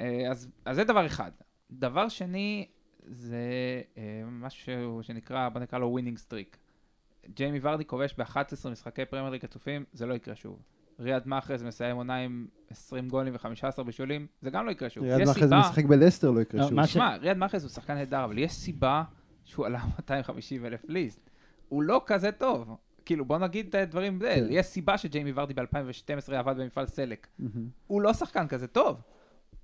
אה, 0.00 0.30
אז, 0.30 0.48
אז 0.64 0.76
זה 0.76 0.84
דבר 0.84 1.06
אחד. 1.06 1.30
דבר 1.70 2.08
שני, 2.08 2.66
זה 3.06 3.36
אה, 3.98 4.02
משהו 4.30 4.72
שנקרא, 5.02 5.48
בוא 5.48 5.60
נקרא 5.60 5.78
לו 5.78 5.86
ווינינג 5.88 6.18
סטריק. 6.18 6.56
ג'יימי 7.34 7.58
ורדי 7.62 7.84
כובש 7.84 8.14
ב-11 8.18 8.36
משחקי 8.70 9.04
פרמייר 9.04 9.30
ליג 9.30 9.44
רצופים, 9.44 9.84
זה 9.92 10.06
לא 10.06 10.14
יקרה 10.14 10.34
שוב. 10.34 10.62
ריאד 11.00 11.22
מאחרז 11.28 11.62
מסיים 11.62 11.96
עונה 11.96 12.16
עם 12.16 12.46
20 12.70 13.08
גולים 13.08 13.34
ו-15 13.34 13.82
בישולים, 13.82 14.26
זה 14.42 14.50
גם 14.50 14.66
לא 14.66 14.70
יקרה 14.70 14.90
שוב. 14.90 15.04
ריאד 15.04 15.18
מאחז 15.26 15.34
סיבה- 15.42 15.58
משחק 15.60 15.84
בלסטר 15.84 16.30
לא 16.30 16.40
יקרה 16.40 16.60
לא, 16.60 16.66
שוב. 16.66 16.76
מה 16.76 16.86
ש- 16.86 16.92
שמע, 16.92 17.16
ריאד 17.16 17.36
מאחרז 17.36 17.62
הוא 17.64 17.70
שחקן 17.70 17.94
נהדר, 17.94 18.24
אבל 18.24 18.38
יש 18.38 18.52
סיבה 18.52 19.02
שהוא 19.44 19.66
עלה 19.66 19.84
250 19.96 20.66
אלף 20.66 20.84
ליסט. 20.88 21.27
הוא 21.68 21.82
לא 21.82 22.02
כזה 22.06 22.32
טוב. 22.32 22.76
כאילו, 23.04 23.24
בוא 23.24 23.38
נגיד 23.38 23.66
את 23.68 23.74
הדברים, 23.74 24.18
כן. 24.20 24.44
יש 24.50 24.66
סיבה 24.66 24.98
שג'יימי 24.98 25.32
ורדי 25.34 25.54
ב-2012 25.54 26.34
עבד 26.34 26.54
במפעל 26.60 26.86
סלק. 26.86 27.26
מהמם. 27.38 27.66
הוא 27.86 28.02
לא 28.02 28.12
שחקן 28.12 28.46
כזה 28.46 28.66
טוב. 28.66 28.96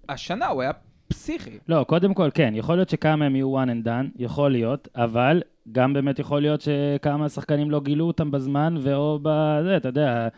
השנה 0.09 0.47
הוא 0.47 0.63
היה 0.63 0.71
פסיכי. 1.09 1.59
לא, 1.69 1.85
קודם 1.89 2.15
כל, 2.15 2.29
כן, 2.35 2.53
יכול 2.57 2.77
להיות 2.77 2.89
שכמה 2.89 3.17
מהם 3.17 3.37
יהיו 3.37 3.63
one 3.63 3.69
and 3.69 3.87
done, 3.87 4.07
יכול 4.17 4.51
להיות, 4.53 4.89
אבל 4.95 5.43
גם 5.73 5.93
באמת 5.93 6.19
יכול 6.19 6.43
להיות 6.43 6.61
שכמה 6.61 7.29
שחקנים 7.29 7.71
לא 7.71 7.81
גילו 7.81 8.07
אותם 8.07 8.31
בזמן, 8.31 8.75
ואו 8.83 9.19
בזה, 9.23 9.77
אתה 9.77 9.89
יודע, 9.89 10.29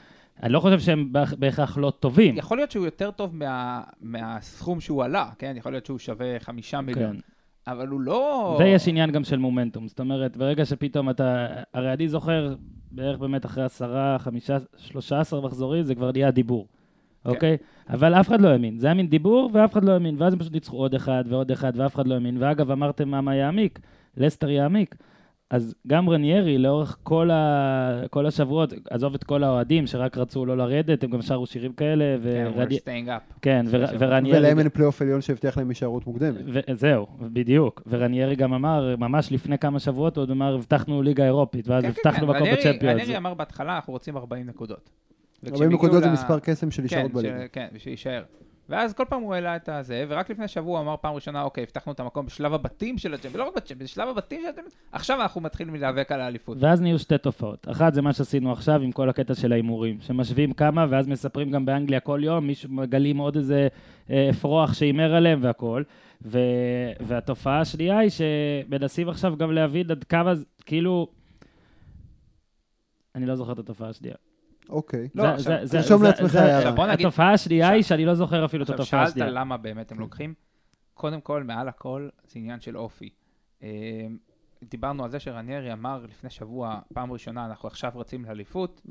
אני 0.42 0.52
לא 0.52 0.60
חושב 0.60 0.80
שהם 0.80 1.10
בהכ- 1.12 1.36
בהכרח 1.38 1.78
לא 1.78 1.92
טובים. 2.00 2.36
יכול 2.36 2.56
להיות 2.58 2.70
שהוא 2.70 2.84
יותר 2.84 3.10
טוב 3.10 3.36
מה, 3.36 3.82
מהסכום 4.00 4.80
שהוא 4.80 5.04
עלה, 5.04 5.30
כן? 5.38 5.54
יכול 5.56 5.72
להיות 5.72 5.86
שהוא 5.86 5.98
שווה 5.98 6.40
חמישה 6.40 6.80
מיליון. 6.80 7.12
כן. 7.16 7.20
אבל 7.68 7.88
הוא 7.88 8.00
לא... 8.00 8.56
ויש 8.60 8.88
עניין 8.88 9.10
גם 9.10 9.24
של 9.24 9.38
מומנטום, 9.38 9.88
זאת 9.88 10.00
אומרת, 10.00 10.36
ברגע 10.36 10.64
שפתאום 10.64 11.10
אתה, 11.10 11.46
הרי 11.74 11.92
אני 11.92 12.08
זוכר 12.08 12.54
בערך 12.90 13.18
באמת 13.18 13.46
אחרי 13.46 13.64
עשרה, 13.64 14.16
חמישה, 14.18 14.56
שלושה 14.76 15.20
עשר 15.20 15.40
מחזורים, 15.40 15.82
זה 15.82 15.94
כבר 15.94 16.12
נהיה 16.12 16.30
דיבור, 16.30 16.66
כן. 17.24 17.30
אוקיי? 17.30 17.56
אבל 17.90 18.14
אף 18.14 18.28
אחד 18.28 18.40
לא 18.40 18.48
האמין, 18.48 18.78
זה 18.78 18.86
היה 18.86 18.94
מין 18.94 19.08
דיבור 19.08 19.50
ואף 19.52 19.72
אחד 19.72 19.84
לא 19.84 19.92
האמין, 19.92 20.14
ואז 20.18 20.32
הם 20.32 20.38
פשוט 20.38 20.52
ניצחו 20.52 20.76
עוד 20.76 20.94
אחד 20.94 21.24
ועוד 21.28 21.50
אחד 21.50 21.72
ואף 21.76 21.94
אחד 21.94 22.06
לא 22.06 22.14
האמין, 22.14 22.36
ואגב, 22.40 22.70
אמרתם 22.70 23.08
מה 23.08 23.20
מה 23.20 23.34
יעמיק, 23.34 23.78
לסטר 24.16 24.50
יעמיק. 24.50 24.94
אז 25.50 25.74
גם 25.86 26.10
רניירי, 26.10 26.58
לאורך 26.58 26.96
כל, 27.02 27.30
ה... 27.30 28.02
כל 28.10 28.26
השבועות, 28.26 28.72
עזוב 28.90 29.14
את 29.14 29.24
כל 29.24 29.44
האוהדים 29.44 29.86
שרק 29.86 30.18
רצו 30.18 30.46
לא 30.46 30.56
לרדת, 30.56 31.04
הם 31.04 31.10
גם 31.10 31.22
שרו 31.22 31.46
שירים 31.46 31.72
כאלה, 31.72 32.04
כן, 32.22 32.48
ורני... 32.54 32.76
we're 32.76 32.80
staying 32.80 33.08
up. 33.08 33.38
כן. 33.42 33.64
שבוע. 33.70 33.86
ורניירי... 33.98 34.38
ולהם 34.38 34.58
אין 34.58 34.68
פלייאוף 34.68 35.02
עליון 35.02 35.20
שהבטיח 35.20 35.58
להם 35.58 35.68
הישארות 35.68 36.06
מוקדמת. 36.06 36.40
וזהו, 36.70 37.06
בדיוק. 37.20 37.82
ורניירי 37.86 38.36
גם 38.36 38.52
אמר, 38.52 38.94
ממש 38.98 39.32
לפני 39.32 39.58
כמה 39.58 39.78
שבועות, 39.78 40.16
הוא 40.16 40.22
עוד 40.22 40.30
אמר, 40.30 40.54
הבטחנו 40.54 41.02
ליגה 41.02 41.24
אירופית, 41.24 41.68
ואז 41.68 41.84
כן, 41.84 41.90
כן, 41.92 41.98
הבטחנו 42.08 42.26
כן, 42.26 42.32
מקום 42.32 42.46
רניירי- 42.48 42.56
בצ'מפיונס. 42.68 42.94
רניירי 43.00 43.16
אמר 43.16 43.34
בהתחלה, 43.34 43.76
אנחנו 43.76 43.92
רוצים 43.92 44.16
40 44.16 44.46
נקודות. 44.46 44.90
40 45.44 45.54
וכשהם 45.54 45.72
נקודות 45.72 46.02
זה 46.02 46.08
ל- 46.08 46.12
מספר 46.12 46.38
קסם 46.38 46.70
של 46.70 46.76
כן, 46.76 46.82
הישארות 46.82 47.10
ש- 47.10 47.14
בליגה. 47.14 47.48
כן, 47.52 47.66
שיישאר. 47.78 48.22
ואז 48.68 48.94
כל 48.94 49.04
פעם 49.08 49.22
הוא 49.22 49.34
העלה 49.34 49.56
את 49.56 49.68
הזה, 49.68 50.04
ורק 50.08 50.30
לפני 50.30 50.48
שבוע 50.48 50.78
הוא 50.78 50.86
אמר 50.86 50.96
פעם 51.00 51.14
ראשונה, 51.14 51.42
אוקיי, 51.42 51.62
הבטחנו 51.62 51.92
את 51.92 52.00
המקום 52.00 52.26
בשלב 52.26 52.54
הבתים 52.54 52.98
של 52.98 53.14
הצ'מפיונס, 53.14 53.34
ולא 53.34 53.44
רק 53.44 53.56
בצ'מפיונס, 53.56 53.90
בשלב 53.90 54.08
הבתים 54.08 54.40
של 54.42 54.48
הצ'מפיונס, 54.48 54.76
עכשיו 54.92 55.22
אנחנו 55.22 55.40
מתחילים 55.40 55.74
להיאבק 55.74 56.12
על 56.12 56.20
האליפות. 56.20 56.56
ואז 56.60 56.80
נהיו 56.80 56.98
שתי 56.98 57.18
תופעות. 57.18 57.68
אחת 57.70 57.94
זה 57.94 58.02
מה 58.02 58.12
שעשינו 58.12 58.52
עכשיו 58.52 58.80
עם 58.82 58.92
כל 58.92 59.08
הקטע 59.08 59.34
של 59.34 59.52
ההימורים, 59.52 59.98
שמשווים 60.00 60.52
כמה, 60.52 60.86
ואז 60.90 61.06
מספרים 61.06 61.50
גם 61.50 61.64
באנגליה 61.64 62.00
כל 62.00 62.20
יום, 62.22 62.46
מישהו 62.46 62.72
מגלים 62.72 63.16
עוד 63.16 63.36
איזה 63.36 63.68
אה, 64.10 64.30
אפרוח 64.30 64.74
שהימר 64.74 65.14
עליהם 65.14 65.38
והכל. 65.42 65.82
ו... 66.22 66.38
והתופעה 67.00 67.60
השנייה 67.60 67.98
היא 67.98 68.10
שמנסים 68.10 69.08
עכשיו 69.08 69.36
גם 69.36 69.52
להבין 69.52 69.90
עד 69.90 70.04
כמה, 70.04 70.32
כאילו... 70.66 71.08
אני 73.14 73.26
לא 73.26 73.36
זוכר 73.36 73.52
את 73.52 73.58
התופעה 73.58 73.88
השנייה. 73.88 74.14
אוקיי. 74.68 75.08
לא, 75.14 75.24
תרשום 75.70 76.02
לעצמך 76.02 76.34
הערה. 76.34 76.92
התופעה 76.92 77.32
השנייה 77.32 77.70
היא 77.70 77.82
שאני 77.82 78.04
לא 78.04 78.14
זוכר 78.14 78.44
אפילו 78.44 78.64
את 78.64 78.70
עכשיו, 78.70 78.82
התופעה 78.82 79.06
שאלת 79.06 79.16
השנייה. 79.16 79.30
למה 79.30 79.56
באמת 79.56 79.92
הם 79.92 80.00
לוקחים? 80.00 80.34
קודם 80.94 81.20
כל, 81.20 81.42
מעל 81.42 81.68
הכל, 81.68 82.08
זה 82.26 82.38
עניין 82.38 82.60
של 82.60 82.78
אופי. 82.78 83.10
אה, 83.62 83.68
דיברנו 84.64 85.04
על 85.04 85.10
זה 85.10 85.20
שרניירי 85.20 85.72
אמר 85.72 86.04
לפני 86.08 86.30
שבוע, 86.30 86.80
פעם 86.94 87.12
ראשונה, 87.12 87.46
אנחנו 87.46 87.68
עכשיו 87.68 87.92
רצים 87.94 88.24
לאליפות. 88.24 88.82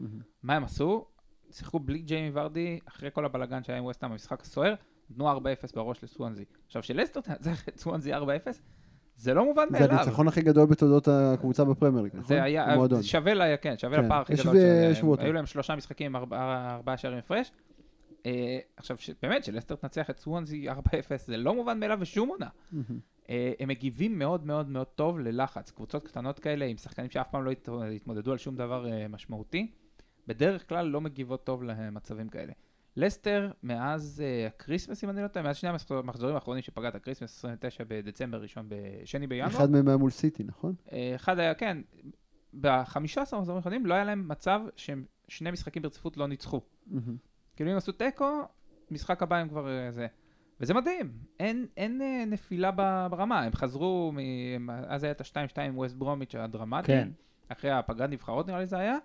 מה 0.44 0.56
הם 0.56 0.64
עשו? 0.64 1.06
שיחקו 1.52 1.80
בלי 1.80 2.00
ג'יימי 2.00 2.30
ורדי, 2.34 2.80
אחרי 2.86 3.10
כל 3.14 3.26
הבלגן 3.26 3.64
שהיה 3.64 3.78
עם 3.78 3.86
ווסטהאם 3.86 4.12
במשחק 4.12 4.42
הסוער, 4.42 4.76
נתנו 5.10 5.38
4-0 5.38 5.42
בראש 5.76 6.04
לסוונזי. 6.04 6.46
עכשיו, 6.66 6.84
שלסטר 6.84 7.22
תנצח 7.22 7.68
את 7.68 7.78
סוונזי 7.82 8.14
4-0, 8.14 8.18
זה 9.16 9.34
לא 9.34 9.46
מובן 9.46 9.66
זה 9.72 9.80
מאליו. 9.80 9.96
הניצחון 9.98 10.28
הכי 10.28 10.42
גדול 10.42 10.66
בתולדות 10.66 11.08
הקבוצה 11.08 11.64
בפרמייר 11.66 12.06
נכון? 12.06 12.24
זה 12.24 12.44
היה, 12.44 12.74
המועדון. 12.74 13.04
שווה 13.04 13.34
לה, 13.34 13.58
כן, 13.58 13.78
שווה 13.78 13.98
כן, 13.98 14.06
לפער 14.06 14.22
הכי 14.22 14.34
גדול. 14.34 14.56
אותו. 15.04 15.22
היו 15.24 15.34
להם 15.34 15.46
שלושה 15.46 15.76
משחקים, 15.76 16.16
ארבעה 16.16 16.98
שערים 16.98 17.18
הפרש. 17.20 17.52
אה, 18.26 18.32
עכשיו, 18.78 18.98
ש- 18.98 19.10
באמת, 19.22 19.44
שלסטר 19.44 19.76
תנצח 19.76 20.10
את 20.10 20.20
סוונזי 20.20 20.70
4-0, 20.70 20.74
זה 21.26 21.38
לא 21.38 21.56
מובן 21.56 21.80
מאליו 21.80 21.98
בשום 22.02 22.30
עונה. 22.30 22.48
אה, 23.30 23.52
הם 23.60 23.68
מגיבים 23.70 24.20
מאוד 24.20 24.46
מאוד 24.46 24.70
מאוד 24.70 24.88
טוב 24.88 25.20
ללחץ. 25.20 25.72
קבוצות 25.72 26.08
קטנות 26.08 26.40
כאלה 26.40 26.66
עם 26.66 26.78
שחקנים 26.78 27.10
שאף 27.10 27.30
פעם 27.30 27.46
לא 27.46 27.52
הת- 27.52 27.70
התמודדו 27.96 28.32
על 28.32 28.38
שום 28.38 28.56
דבר 28.56 28.88
אה, 28.92 29.08
משמעותי, 29.08 29.72
בדרך 30.28 30.70
כלל 30.70 30.88
לא 30.88 31.02
מגיבות 31.02 31.44
טוב 31.44 31.64
למצבים 31.64 32.30
כאלה. 32.30 32.54
לסטר, 32.98 33.52
מאז 33.64 34.24
אה, 34.26 34.48
הקריסמס, 34.48 35.04
אם 35.04 35.10
אני 35.10 35.22
לא 35.22 35.28
טועה, 35.28 35.46
מאז 35.46 35.56
שני 35.58 35.70
המחזור- 35.70 35.98
המחזורים 36.00 36.36
האחרונים 36.36 36.62
שפגע 36.64 36.88
את 36.88 36.96
הקריסמס, 36.96 37.38
29 37.38 37.84
בדצמבר, 37.88 38.42
ראשון 38.42 38.66
בשני 38.70 39.28
בינואר. 39.28 39.48
אחד 39.50 39.70
מהם 39.72 39.88
היה 39.88 39.98
מול 39.98 40.12
סיטי, 40.12 40.44
נכון? 40.44 40.74
אה, 40.92 41.12
אחד 41.16 41.40
היה, 41.40 41.54
כן, 41.54 41.78
ב-15 42.62 42.98
מחזורים 43.22 43.56
האחרונים 43.58 43.86
לא 43.86 43.94
היה 43.94 44.04
להם 44.04 44.28
מצב 44.28 44.62
שהם 44.76 45.06
שני 45.28 45.52
משחקים 45.52 45.82
ברציפות 45.82 46.18
לא 46.18 46.28
ניצחו. 46.28 46.62
כאילו 47.56 47.72
אם 47.72 47.78
עשו 47.78 47.92
תיקו, 47.92 48.42
משחק 48.92 49.24
הבא 49.24 49.36
הם 49.36 49.50
כבר 49.50 49.68
אה, 49.70 49.92
זה. 49.92 50.08
וזה 50.60 50.74
מדהים, 50.74 51.12
אין, 51.40 51.66
אין 51.78 52.02
נפילה 52.28 52.72
ברמה, 53.12 53.42
הם 53.42 53.54
חזרו, 53.54 54.12
מ... 54.16 54.70
אז 54.88 55.04
היה 55.04 55.12
את 55.12 55.22
ה-2-2 55.22 55.62
עם 55.62 55.78
ווסט 55.78 55.96
ברומיץ' 55.96 56.36
הדרמטי, 56.36 56.88
כן. 56.88 57.10
אחרי 57.50 57.72
הפגרת 57.72 58.10
נבחרות 58.10 58.48
נראה 58.48 58.60
לי 58.60 58.66
זה 58.66 58.78
היה, 58.78 58.98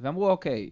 ואמרו 0.00 0.30
אוקיי, 0.30 0.70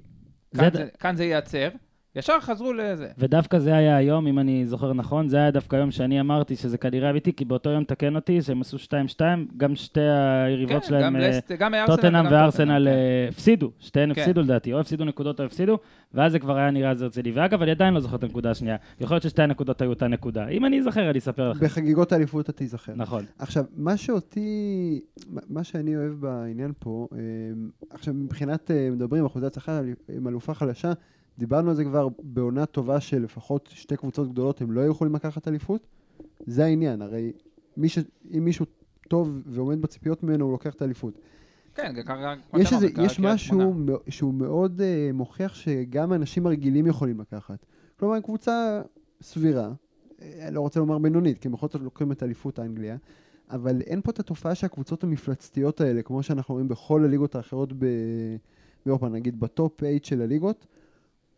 זה 0.52 0.60
כאן 0.62 0.68
ד- 0.70 0.76
זה, 0.76 0.88
כאן 0.98 1.16
זה 1.16 1.24
ייעצר, 1.24 1.68
ישר 2.16 2.40
חזרו 2.40 2.72
לזה. 2.72 3.08
ודווקא 3.18 3.58
זה 3.58 3.76
היה 3.76 3.96
היום, 3.96 4.26
אם 4.26 4.38
אני 4.38 4.66
זוכר 4.66 4.92
נכון, 4.92 5.28
זה 5.28 5.36
היה 5.36 5.50
דווקא 5.50 5.76
היום 5.76 5.90
שאני 5.90 6.20
אמרתי 6.20 6.56
שזה 6.56 6.78
כנראה 6.78 7.10
אמיתי, 7.10 7.32
כי 7.32 7.44
באותו 7.44 7.70
יום 7.70 7.84
תקן 7.84 8.16
אותי, 8.16 8.42
שהם 8.42 8.60
עשו 8.60 8.76
2-2, 8.76 9.20
גם 9.56 9.74
שתי 9.74 10.00
היריבות 10.00 10.82
כן, 10.82 10.88
שלהם, 10.88 11.16
גם, 11.58 11.74
אה, 11.74 11.86
טוטנאם 11.86 12.26
וארסנל 12.30 12.84
כן. 12.84 12.96
אה, 12.96 13.28
הפסידו, 13.28 13.70
שתיהן 13.78 14.14
כן. 14.14 14.20
הפסידו 14.20 14.40
לדעתי, 14.40 14.72
או 14.72 14.80
הפסידו 14.80 15.04
נקודות 15.04 15.40
או 15.40 15.44
הפסידו, 15.44 15.78
ואז 16.14 16.32
זה 16.32 16.38
כבר 16.38 16.56
היה 16.56 16.70
נראה 16.70 16.94
זה 16.94 17.06
רציני. 17.06 17.30
ואגב, 17.30 17.62
אני 17.62 17.70
עדיין 17.70 17.94
לא 17.94 18.00
זוכר 18.00 18.16
את 18.16 18.22
הנקודה 18.22 18.50
השנייה. 18.50 18.76
יכול 19.00 19.14
להיות 19.14 19.22
ששתי 19.22 19.42
הנקודות 19.42 19.82
היו 19.82 19.90
אותה 19.90 20.08
נקודה. 20.08 20.48
אם 20.48 20.66
אני 20.66 20.80
אזכר, 20.80 21.10
אני 21.10 21.18
אספר 21.18 21.50
לכם. 21.50 21.64
בחגיגות 21.64 22.12
האליפות 22.12 22.44
אתה 22.44 22.52
תיזכר. 22.52 22.92
נכון. 22.96 23.24
עכשיו, 23.38 23.64
מה 23.76 23.96
שאותי, 23.96 25.00
מה- 25.48 25.64
שאני 25.64 25.96
אוהב 25.96 26.12
בעניין 26.12 26.72
פה, 26.78 27.08
אה, 27.12 27.18
עכשיו 27.90 28.14
מבחינת, 28.14 28.70
מדברים 28.92 29.26
אחוזי 29.26 29.46
הצלחה 29.46 29.80
עם 30.16 30.28
אלופה 30.28 30.54
חלשה, 30.54 30.92
דיברנו 31.38 31.70
על 31.70 31.76
זה 31.76 31.84
כבר 31.84 32.08
בעונה 32.22 32.66
טובה 32.66 33.00
של 33.00 33.22
לפחות 33.22 33.68
שתי 33.72 33.96
קבוצות 33.96 34.28
גדולות, 34.28 34.60
הם 34.60 34.72
לא 34.72 34.80
יכולים 34.80 35.14
לקחת 35.14 35.48
אליפות. 35.48 35.86
זה 36.46 36.64
העניין, 36.64 37.02
הרי 37.02 37.32
מי 37.76 37.88
ש... 37.88 37.98
אם 38.38 38.44
מישהו 38.44 38.66
טוב 39.08 39.42
ועומד 39.46 39.82
בציפיות 39.82 40.22
ממנו, 40.22 40.44
הוא 40.44 40.52
לוקח 40.52 40.74
את 40.74 40.82
האליפות. 40.82 41.18
כן, 41.74 41.94
זה 41.94 42.02
קרה, 42.02 42.34
יש, 42.56 42.72
איזה, 42.72 42.86
יש 43.04 43.20
משהו. 43.20 43.74
מאו- 43.74 43.98
שהוא 44.08 44.34
מאוד 44.34 44.80
uh, 44.80 45.12
מוכיח 45.16 45.54
שגם 45.54 46.12
האנשים 46.12 46.46
הרגילים 46.46 46.86
יכולים 46.86 47.20
לקחת. 47.20 47.66
כלומר, 47.98 48.14
הם 48.14 48.22
קבוצה 48.22 48.82
סבירה, 49.22 49.72
אה, 50.22 50.50
לא 50.50 50.60
רוצה 50.60 50.80
לומר 50.80 50.98
בינונית, 50.98 51.38
כי 51.38 51.48
הם 51.48 51.52
בכל 51.52 51.68
זאת 51.68 51.82
לוקחים 51.82 52.12
את 52.12 52.22
אליפות 52.22 52.58
אנגליה, 52.58 52.96
אבל 53.50 53.80
אין 53.80 54.00
פה 54.00 54.10
את 54.10 54.20
התופעה 54.20 54.54
שהקבוצות 54.54 55.04
המפלצתיות 55.04 55.80
האלה, 55.80 56.02
כמו 56.02 56.22
שאנחנו 56.22 56.54
רואים 56.54 56.68
בכל 56.68 57.04
הליגות 57.04 57.34
האחרות 57.34 57.72
באירופה, 58.84 59.08
נגיד 59.08 59.40
בטופ 59.40 59.80
8 59.80 59.92
של 60.02 60.22
הליגות, 60.22 60.66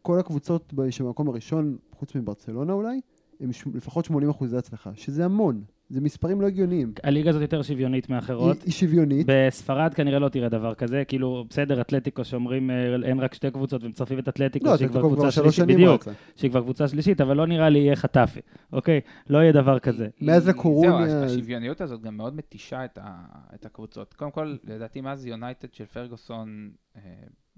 כל 0.03 0.19
הקבוצות 0.19 0.75
שבמקום 0.91 1.29
הראשון, 1.29 1.77
חוץ 1.93 2.15
מברצלונה 2.15 2.73
אולי, 2.73 3.01
הם 3.41 3.53
ש- 3.53 3.65
לפחות 3.75 4.05
80 4.05 4.31
אחוזי 4.31 4.57
הצלחה, 4.57 4.91
שזה 4.95 5.25
המון, 5.25 5.63
זה 5.91 6.01
מספרים 6.01 6.41
לא 6.41 6.47
הגיוניים. 6.47 6.93
הליגה 7.03 7.31
הזאת 7.31 7.43
יותר 7.43 7.63
שוויונית 7.63 8.09
מאחרות. 8.11 8.57
היא, 8.57 8.63
היא 8.65 8.73
שוויונית, 8.73 9.27
בספרד 9.31 9.95
כנראה 9.95 10.19
לא 10.19 10.29
תראה 10.29 10.49
דבר 10.49 10.75
כזה, 10.75 11.03
כאילו, 11.09 11.45
בסדר, 11.51 11.81
אתלטיקו 11.81 12.25
שאומרים 12.25 12.71
אה, 12.71 12.95
אין 13.05 13.21
רק 13.21 13.35
שתי 13.35 13.51
קבוצות 13.51 13.85
ומצרפים 13.85 14.19
את 14.19 14.29
אתלטיקו, 14.29 14.67
לא, 14.67 14.77
שהיא 14.77 14.89
כבר 14.89 15.01
קבוצה 15.01 15.31
שלישית, 15.31 15.65
בדיוק, 15.65 16.03
רצה. 16.03 16.11
שהיא 16.37 16.51
כבר 16.51 16.61
קבוצה 16.63 16.89
שלישית, 16.89 17.21
אבל 17.21 17.37
לא 17.37 17.47
נראה 17.47 17.69
לי 17.69 17.79
יהיה 17.79 17.97
חטאפי, 17.97 18.41
אוקיי? 18.73 19.01
לא 19.29 19.39
יהיה 19.39 19.53
דבר 19.53 19.79
כזה. 19.79 20.09
מאז 20.21 20.49
הקורונה- 20.49 21.09
זהו, 21.09 21.25
השוויוניות 21.25 21.81
הזאת 21.81 22.01
גם 22.03 22.17
מאוד 22.17 22.37
מתישה 22.37 22.85
את, 22.85 22.99
ה, 23.03 23.17
את 23.55 23.67
הקבוצות. 23.67 24.15
קודם 24.15 24.31
כל, 24.31 24.57
לדעתי 24.65 25.01
מאז 25.01 25.27
יונייטד 25.27 25.73
של 25.73 25.85
פרגוסון, 25.85 26.71
אה, 26.97 27.01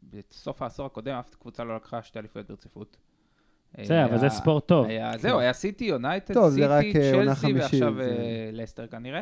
בסוף 0.02 0.62
העשור 0.62 0.86
הקודם, 0.86 1.14
אף 1.14 1.34
קבוצה 1.34 1.64
לא 1.64 1.76
לקחה 1.76 2.02
שתי 2.02 2.18
אליפויות 2.18 2.48
ברציפות. 2.50 2.96
בסדר, 3.78 4.04
אבל 4.04 4.16
זה 4.18 4.26
היה- 4.26 4.30
ספורט 4.30 4.66
טוב. 4.68 4.86
היה, 4.86 5.12
זהו, 5.18 5.38
היה 5.38 5.52
סיטי, 5.52 5.84
יונייטד, 5.84 6.34
זה 6.48 6.50
סיטי, 6.80 6.98
אה, 6.98 7.12
צ'לסי, 7.12 7.52
ועכשיו 7.52 7.94
זה- 7.94 8.02
אה, 8.02 8.50
לסטר 8.52 8.86
כנראה. 8.86 9.20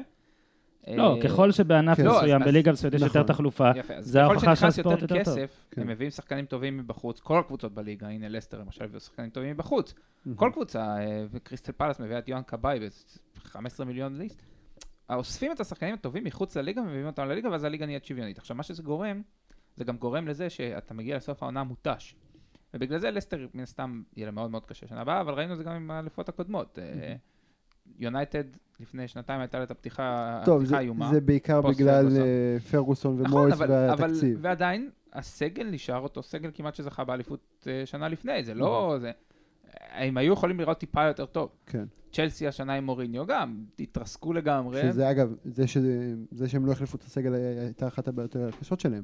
לא, 0.89 1.17
אה, 1.17 1.23
ככל 1.23 1.53
שבענף 1.53 1.97
כן. 1.97 2.05
לא, 2.05 2.17
מסוים, 2.17 2.43
אז- 2.43 2.49
בליגה 2.49 2.73
מסוימת 2.73 2.95
יש 2.95 3.01
יותר 3.03 3.21
נכון. 3.21 3.33
תחלופה, 3.35 3.71
יפה, 3.77 3.95
זה 4.03 4.23
ההוכחה 4.23 4.41
שנכנס 4.41 4.61
שהספורט 4.61 5.01
יותר 5.03 5.15
יותר 5.17 5.25
טוב. 5.31 5.39
כסף, 5.39 5.67
כן. 5.71 5.81
הם 5.83 5.87
מביאים 5.89 6.11
שחקנים 6.11 6.45
טובים 6.45 6.77
מבחוץ, 6.77 7.21
כל 7.21 7.39
הקבוצות 7.39 7.75
בליגה, 7.75 8.09
הנה 8.09 8.29
לסטר 8.29 8.59
למשל, 8.61 8.85
הביאו 8.85 9.01
שחקנים 9.01 9.31
טובים 9.31 9.51
מבחוץ. 9.51 9.95
כל 10.37 10.51
קבוצה, 10.53 10.81
אה, 10.99 11.25
וקריסטל 11.31 11.73
פלאס 11.73 12.01
מביאה 12.01 12.19
את 12.19 12.29
יוהן 12.29 12.43
קבאי 12.43 12.79
ב-15 12.81 13.85
מיליון 13.85 14.17
ליסט. 14.19 14.43
אוספים 15.11 15.53
את 15.53 15.61
השחקנים 15.61 15.95
הטובים 15.95 16.25
מחוץ 16.25 16.57
לליגה 16.57 16.81
ומביאים 16.81 17.07
אותם 17.07 17.29
לליגה, 17.29 17.51
ואז 17.51 17.65
הליגה 17.65 17.87
נהיית 17.87 18.05
שוויונית. 18.05 18.39
עכשיו, 18.39 18.57
מה 18.57 18.63
שזה 18.63 18.83
גורם, 18.83 19.23
זה 19.79 19.85
גם 19.85 19.97
גורם 19.97 20.29
לזה 20.29 20.51
שאתה 20.51 20.95
מגיע 20.95 21.17
לסוף 21.17 21.43
העונה 21.43 21.65
מותש. 21.65 22.17
ובגלל 22.75 22.99
זה 22.99 23.11
לסטר, 23.11 23.47
מן 23.55 23.63
הסתם, 23.63 24.03
יהיה 24.17 24.27
לה 24.27 24.33
מאוד 24.33 24.51
מאוד 24.51 24.67
קשה 24.67 24.87
שנה 24.87 25.01
הבאה, 25.01 25.21
אבל 25.21 25.35
ראינו 25.35 25.53
את 25.53 25.59
זה 25.59 25.65
גם 25.65 25.73
עם 25.73 25.91
האליפות 25.91 26.29
הקודמות. 26.29 26.79
אה, 26.79 27.15
יונייטד 27.99 28.45
לפני 28.81 29.09
שנתיים 29.09 29.41
הייתה 29.41 29.59
לה 29.59 29.65
את 29.65 29.71
הפתיחה 29.71 30.41
טוב, 30.45 30.57
הפתיחה 30.57 30.71
זה, 30.71 30.77
האיומה. 30.77 31.11
זה 31.13 31.21
בעיקר 31.21 31.61
בגלל 31.61 32.03
פרגוסון. 32.03 32.23
אה, 32.23 32.57
פרגוסון 32.71 33.21
נכון, 33.21 33.39
ומויס 33.39 33.55
אבל, 33.55 33.73
אבל, 33.73 34.03
והתקציב. 34.03 34.39
ועדיין, 34.43 34.91
הסגל 35.13 35.65
נשאר 35.71 36.01
אותו 36.01 36.23
סגל 36.23 36.51
כמעט 36.55 36.75
שזכה 36.75 37.05
באליפות 37.05 37.67
אה, 37.67 37.87
שנה 37.87 38.09
לפני, 38.09 38.45
זה 38.45 38.55
לא... 38.55 38.97
זה, 39.01 39.11
הם 39.91 40.17
היו 40.17 40.33
יכולים 40.33 40.61
לראות 40.61 40.79
טיפה 40.79 41.05
יותר 41.05 41.27
טוב. 41.27 41.51
כן. 41.67 41.85
צ'לסי 42.13 42.47
השנה 42.47 42.75
עם 42.75 42.85
מוריניו 42.85 43.27
גם, 43.27 43.65
התרסקו 43.79 44.33
לגמרי. 44.33 44.83
שזה 44.83 45.11
אגב, 45.11 45.35
זה, 45.45 45.67
ש... 45.67 45.77
זה 46.31 46.49
שהם 46.49 46.67
לא 46.67 46.73
החליפו 46.73 46.97
את 46.97 47.03
הסגל 47.03 47.35
הייתה 47.35 47.89
אחת 47.89 48.09
הבעיות 48.09 48.37
הקשות 48.37 48.81
שלהם. 48.81 49.03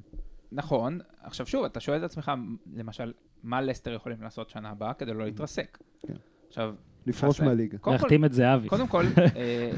נכון. 0.52 0.98
עכשיו 1.22 1.46
שוב, 1.46 1.64
אתה 1.64 1.80
שואל 1.80 1.98
את 1.98 2.02
עצמך, 2.02 2.32
למשל, 2.76 3.12
מה 3.42 3.60
לסטר 3.60 3.92
יכולים 3.92 4.22
לעשות 4.22 4.50
שנה 4.50 4.70
הבאה 4.70 4.94
כדי 4.94 5.14
לא 5.14 5.24
להתרסק? 5.24 5.78
כן. 6.06 6.14
עכשיו, 6.48 6.74
לפרוש 7.06 7.40
להם. 7.40 7.48
מהליגה. 7.48 7.78
להחתים 7.86 8.24
את 8.24 8.32
זהבי. 8.32 8.68
קודם 8.68 8.86
כל, 8.88 9.04
אה, 9.36 9.70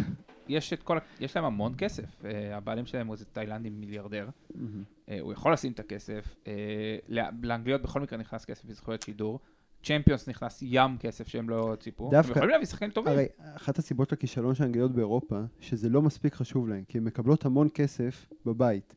יש 0.48 0.72
את 0.72 0.83
כל, 0.83 0.98
יש 1.20 1.37
להם 1.37 1.44
המון 1.44 1.74
כסף. 1.79 2.24
אה, 2.24 2.57
הבעלים 2.57 2.87
שלהם 2.87 3.07
הוא 3.07 3.14
איזה 3.14 3.24
תאילנדי 3.24 3.70
מיליארדר. 3.70 4.29
אה, 5.09 5.18
הוא 5.20 5.33
יכול 5.33 5.52
לשים 5.52 5.72
את 5.72 5.81
הכסף. 5.81 6.37
לאנגליות 7.42 7.83
בכל 7.83 8.00
מקרה 8.00 8.18
נכנס 8.18 8.44
כסף 8.44 8.64
בזכויות 8.64 9.02
שידור. 9.02 9.40
צ'מפיונס 9.83 10.29
נכנס 10.29 10.59
ים 10.62 10.98
כסף 10.98 11.29
שהם 11.29 11.48
לא 11.50 11.76
ציפו. 11.81 12.11
דווקא- 12.11 12.26
הם 12.26 12.37
יכולים 12.37 12.50
להביא 12.50 12.66
שחקנים 12.66 12.90
טובים. 12.90 13.12
הרי 13.12 13.26
אחת 13.57 13.79
הסיבות 13.79 14.12
לכישלון 14.12 14.55
של 14.55 14.62
האנגליות 14.62 14.92
באירופה, 14.92 15.40
שזה 15.61 15.88
לא 15.88 16.02
מספיק 16.02 16.35
חשוב 16.35 16.68
להן, 16.68 16.85
כי 16.88 16.98
הן 16.98 17.05
מקבלות 17.05 17.44
המון 17.44 17.68
כסף 17.74 18.26
בבית, 18.46 18.94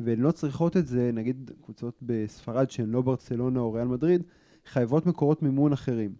והן 0.00 0.20
לא 0.20 0.30
צריכות 0.30 0.76
את 0.76 0.86
זה, 0.86 1.10
נגיד 1.14 1.50
קבוצות 1.64 1.98
בספרד 2.02 2.70
שהן 2.70 2.90
לא 2.90 3.02
ברצלונה 3.02 3.60
או 3.60 3.72
ריאל 3.72 3.86
מדריד, 3.88 4.22
חייבות 4.66 5.06
מקורות 5.06 5.42
מימון 5.42 5.72
אחרים. 5.72 6.14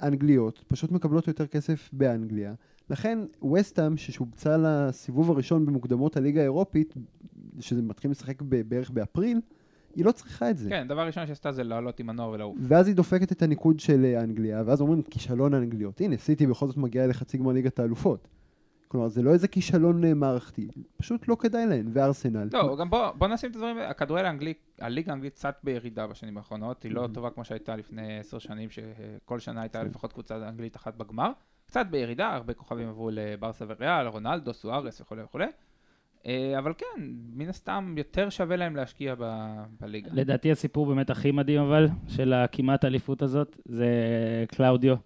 האנגליות 0.00 0.64
פשוט 0.68 0.92
מקבלות 0.92 1.28
יותר 1.28 1.46
כסף 1.46 1.90
באנגליה, 1.92 2.54
לכן 2.90 3.18
וסטאם 3.54 3.96
ששובצה 3.96 4.56
לסיבוב 4.56 5.30
הראשון 5.30 5.66
במוקדמות 5.66 6.16
הליגה 6.16 6.40
האירופית, 6.40 6.94
שזה 7.60 7.82
מתחיל 7.82 8.10
לשחק 8.10 8.42
ב- 8.42 8.68
בערך 8.68 8.90
באפריל, 8.90 9.40
היא 9.94 10.04
לא 10.04 10.12
צריכה 10.12 10.50
את 10.50 10.58
זה. 10.58 10.68
כן, 10.68 10.88
דבר 10.88 11.06
ראשון 11.06 11.26
שעשתה 11.26 11.52
זה 11.52 11.64
לעלות 11.64 12.00
עם 12.00 12.10
הנוער 12.10 12.30
ולעוף. 12.30 12.56
ואז 12.60 12.86
היא 12.86 12.96
דופקת 12.96 13.32
את 13.32 13.42
הניקוד 13.42 13.80
של 13.80 14.04
אה, 14.04 14.22
אנגליה, 14.22 14.62
ואז 14.66 14.80
אומרים 14.80 15.02
כישלון 15.02 15.54
האנגליות. 15.54 16.00
הנה, 16.00 16.16
סיטי 16.16 16.46
בכל 16.46 16.66
זאת 16.66 16.76
מגיעה 16.76 17.06
לחצי 17.06 17.38
גמר 17.38 17.52
ליגת 17.52 17.78
האלופות. 17.78 18.28
כלומר, 18.88 19.08
זה 19.08 19.22
לא 19.22 19.30
איזה 19.30 19.48
כישלון 19.48 20.04
אה, 20.04 20.14
מערכתי, 20.14 20.68
פשוט 20.96 21.28
לא 21.28 21.36
כדאי 21.40 21.66
להן. 21.66 21.86
וארסנל. 21.92 22.48
לא, 22.52 22.76
גם 22.80 22.90
בוא, 22.90 23.10
בוא 23.10 23.28
נשים 23.28 23.50
את 23.50 23.56
הדברים, 23.56 23.76
הכדורגל 23.78 24.24
האנגלי, 24.24 24.54
הליגה 24.80 25.12
האנגלית 25.12 25.34
קצת 25.34 25.58
בירידה 25.64 26.06
בשנים 26.06 26.36
האחרונות, 26.38 26.82
היא 26.82 26.92
לא 26.92 27.04
Mhm. 27.04 27.14
טובה 27.14 27.30
כמו 27.30 27.44
שהייתה 27.44 27.76
לפני 27.76 28.18
עשר 28.18 28.38
שנים, 28.38 28.68
שכל 28.70 29.38
שנה 29.38 29.60
הייתה 29.60 29.80
כן. 29.80 29.86
לפחות 29.86 30.12
קבוצה 30.12 30.48
אנגלית 30.48 30.76
אחת 30.76 30.94
בגמר. 30.96 31.30
קצת 31.66 31.86
בירידה, 31.90 32.28
הרבה 32.28 32.54
כוכבים 32.54 32.88
עברו 32.88 33.10
לברסה 33.12 33.64
וריאל, 33.68 34.06
רונלדו, 34.06 34.52
סוארס 34.54 35.00
וכולי 35.00 35.22
וכולי. 35.22 35.46
אה, 36.26 36.54
אבל 36.58 36.72
כן, 36.78 37.02
מן 37.34 37.48
הסתם 37.48 37.94
יותר 37.98 38.30
שווה 38.30 38.56
להם 38.56 38.76
להשקיע 38.76 39.14
ב- 39.18 39.62
בליגה. 39.80 40.10
לדעתי 40.12 40.50
הסיפור 40.50 40.86
באמת 40.86 41.10
הכי 41.10 41.30
מדהים 41.30 41.60
אבל, 41.60 41.88
של 42.08 42.32
הכמעט 42.32 42.84
אליפות 42.84 43.22
הזאת, 43.22 43.56
זה 43.64 43.88
קלאודיו 44.48 44.96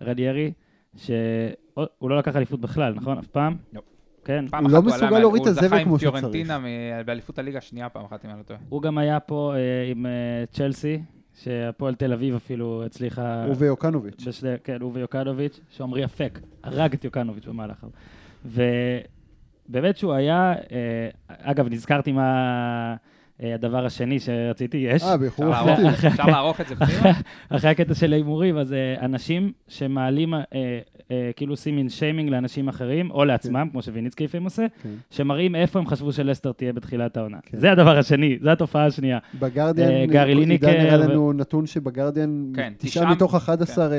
רדיירי, 0.00 0.52
שהוא 0.98 2.10
לא 2.10 2.18
לקח 2.18 2.36
אליפות 2.36 2.60
בכלל, 2.60 2.94
נכון? 2.94 3.18
אף 3.18 3.26
פעם? 3.26 3.56
לא. 3.72 3.80
כן. 4.24 4.44
פעם 4.50 4.64
הוא 4.64 4.72
אחת 4.72 4.74
לא 4.74 4.82
מסוגל 4.82 5.18
להוריד 5.18 5.42
את 5.42 5.46
הוא 5.48 5.50
הזבל 5.56 5.68
זכה 5.68 5.84
כמו 5.84 5.92
עם 5.92 5.98
שצריך. 5.98 6.14
פיורנטינה 6.14 6.58
מ- 6.58 6.64
באליפות 7.06 7.38
הליגה 7.38 7.58
השנייה 7.58 7.88
פעם 7.88 8.04
אחת, 8.04 8.24
אם 8.24 8.30
אני 8.30 8.38
לא 8.38 8.42
טועה. 8.42 8.60
הוא 8.68 8.82
גם 8.82 8.98
היה 8.98 9.20
פה 9.20 9.52
אה, 9.56 9.90
עם 9.90 10.06
אה, 10.06 10.10
צ'לסי, 10.50 11.00
שהפועל 11.42 11.94
תל 11.94 12.12
אביב 12.12 12.34
אפילו 12.34 12.82
הצליחה... 12.86 13.44
הוא 13.44 13.54
ויוקנוביץ'. 13.58 14.26
בשל... 14.26 14.54
כן, 14.64 14.80
הוא 14.80 14.90
ויוקנוביץ', 14.94 15.60
שעמרי 15.70 16.04
אפק, 16.04 16.38
הרג 16.64 16.92
את 16.92 17.04
יוקנוביץ' 17.04 17.46
במהלך. 17.46 17.86
ובאמת 18.44 19.96
שהוא 19.96 20.12
היה, 20.12 20.52
אה, 20.72 21.08
אגב, 21.28 21.68
נזכרתי 21.68 22.12
מה 22.12 22.94
הדבר 23.42 23.86
השני 23.86 24.20
שרציתי, 24.20 24.76
יש, 24.76 25.02
אה, 25.02 25.16
באיחור. 25.16 25.46
לערוך- 25.46 26.04
אפשר 26.06 26.26
לערוך 26.26 26.60
את 26.60 26.66
זה 26.68 26.76
פנימה? 26.76 27.12
אחרי 27.50 27.70
הקטע 27.70 27.94
של 27.94 28.12
ההימורים, 28.12 28.58
אז 28.58 28.72
אה, 28.72 29.04
אנשים 29.04 29.52
שמעלים, 29.68 30.34
אה, 30.34 30.40
אה, 31.10 31.30
כאילו 31.36 31.52
עושים 31.52 31.76
מין 31.76 31.88
שיימינג 31.88 32.30
לאנשים 32.30 32.68
אחרים, 32.68 33.10
או 33.10 33.24
לעצמם, 33.24 33.68
כמו 33.72 33.82
שוויניצקי 33.82 34.24
לפעמים 34.24 34.44
עושה, 34.44 34.66
כן. 34.82 34.88
שמראים 35.10 35.54
איפה 35.54 35.78
הם 35.78 35.86
חשבו 35.86 36.12
שלסטר 36.12 36.52
תהיה 36.52 36.72
בתחילת 36.72 37.16
העונה. 37.16 37.36
כן. 37.42 37.58
זה 37.58 37.72
הדבר 37.72 37.98
השני, 37.98 38.38
זו 38.42 38.50
התופעה 38.50 38.86
השנייה. 38.86 39.18
בגרדיאן, 39.40 39.88
אה, 39.90 40.04
גארי 40.06 40.34
ליניקר 40.34 40.68
עידן 40.68 40.80
הראה 40.86 41.06
ו- 41.06 41.10
לנו 41.10 41.32
נתון 41.32 41.66
שבגרדיאן, 41.66 42.52
כן, 42.54 42.72
תשעה 42.78 43.10
מתוך 43.12 43.34
11 43.34 43.92
אה, 43.92 43.98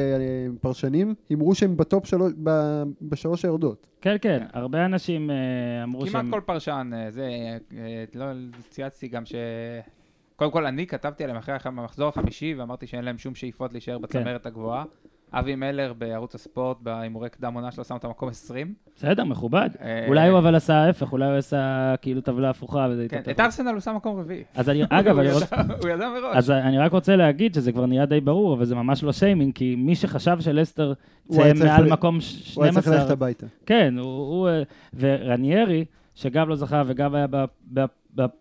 פרשנים, 0.62 1.14
הימרו 1.30 1.56
שהם 1.56 1.78
בטופ 1.78 2.06
בשלוש 3.02 3.46
היורדות. 3.46 3.88
כן, 4.02 4.16
כן, 4.22 4.40
כן. 4.40 4.46
הרבה 4.54 4.86
אנשים 4.86 5.32
אה, 5.32 5.36
אמרו 5.84 6.02
כמעט 6.02 6.12
שהם... 6.12 6.32
כל 6.32 6.42
פרשן, 6.46 6.92
אה, 6.94 7.12
זה, 7.12 7.30
אה, 7.78 8.04
לא 8.14 8.26
צייצתי 8.70 9.08
גם 9.08 9.26
ש... 9.26 9.36
קודם 10.36 10.52
כל, 10.52 10.66
אני 10.66 10.88
כתבתי 10.88 11.24
עליהם 11.24 11.38
אחרי 11.38 11.56
המחזור 11.64 12.10
החמישי, 12.10 12.54
ואמרתי 12.54 12.88
שאין 12.88 13.06
להם 13.06 13.18
שום 13.18 13.36
שאיפות 13.36 13.72
להישאר 13.72 13.96
כן. 13.96 14.02
בצמרת 14.02 14.46
הגבוהה. 14.46 14.84
אבי 15.34 15.56
מלר 15.56 15.94
בערוץ 15.98 16.36
הספורט, 16.36 16.78
בהימורי 16.82 17.30
קדם 17.30 17.54
עונה 17.54 17.72
שלו, 17.72 17.84
שם 17.84 17.94
אותם 17.94 18.10
מקום 18.10 18.30
20. 18.30 18.74
בסדר, 18.96 19.24
מכובד. 19.24 19.70
אה, 19.82 20.06
אולי 20.08 20.30
הוא 20.30 20.38
אבל 20.38 20.56
עשה 20.56 20.74
ההפך, 20.76 21.12
אולי 21.12 21.26
הוא 21.26 21.36
עשה 21.38 21.96
כאילו 22.02 22.22
טבלה 22.22 22.50
הפוכה 22.50 22.88
וזה 22.92 23.06
כן, 23.10 23.18
התהפך. 23.18 23.36
את 23.36 23.40
ארסנל 23.40 23.72
הוא 23.72 23.80
שם 23.80 23.96
מקום 23.96 24.20
רביעי. 24.20 24.44
אז 24.56 24.70
אני, 24.70 24.84
אגב, 24.90 25.14
הוא 25.16 25.22
אני 25.22 25.30
ידע- 25.30 25.40
רוצה... 25.40 25.56
הוא 25.82 25.90
ידע 25.90 26.10
מראש. 26.10 26.36
אז 26.38 26.52
אני 26.52 26.78
רק 26.78 26.92
רוצה 26.92 27.16
להגיד 27.16 27.54
שזה 27.54 27.72
כבר 27.72 27.86
נהיה 27.86 28.06
די 28.06 28.20
ברור, 28.22 28.54
אבל 28.54 28.66
זה 28.66 28.76
ממש 28.76 29.04
לא 29.04 29.12
שיימינג, 29.12 29.54
כי 29.56 29.76
מי 29.76 29.96
שחשב 29.96 30.38
שלסטר 30.40 30.94
צריך 31.32 31.64
מעל 31.64 31.92
מקום 31.92 32.18
הוא 32.56 32.64
היה 32.64 32.74
צריך 32.74 32.88
ללכת 32.88 32.98
12, 33.00 33.14
הביתה. 33.14 33.46
כן, 33.66 33.94
הוא, 33.98 34.50
אה, 34.50 34.64
ורניירי, 34.94 35.86
שגם 36.16 36.50
לא 36.50 36.56
זכה 36.56 36.84
וגם 36.86 37.16
היה 37.16 37.28
ב- 37.28 37.36
ב- 37.36 37.46
ב- 37.74 37.86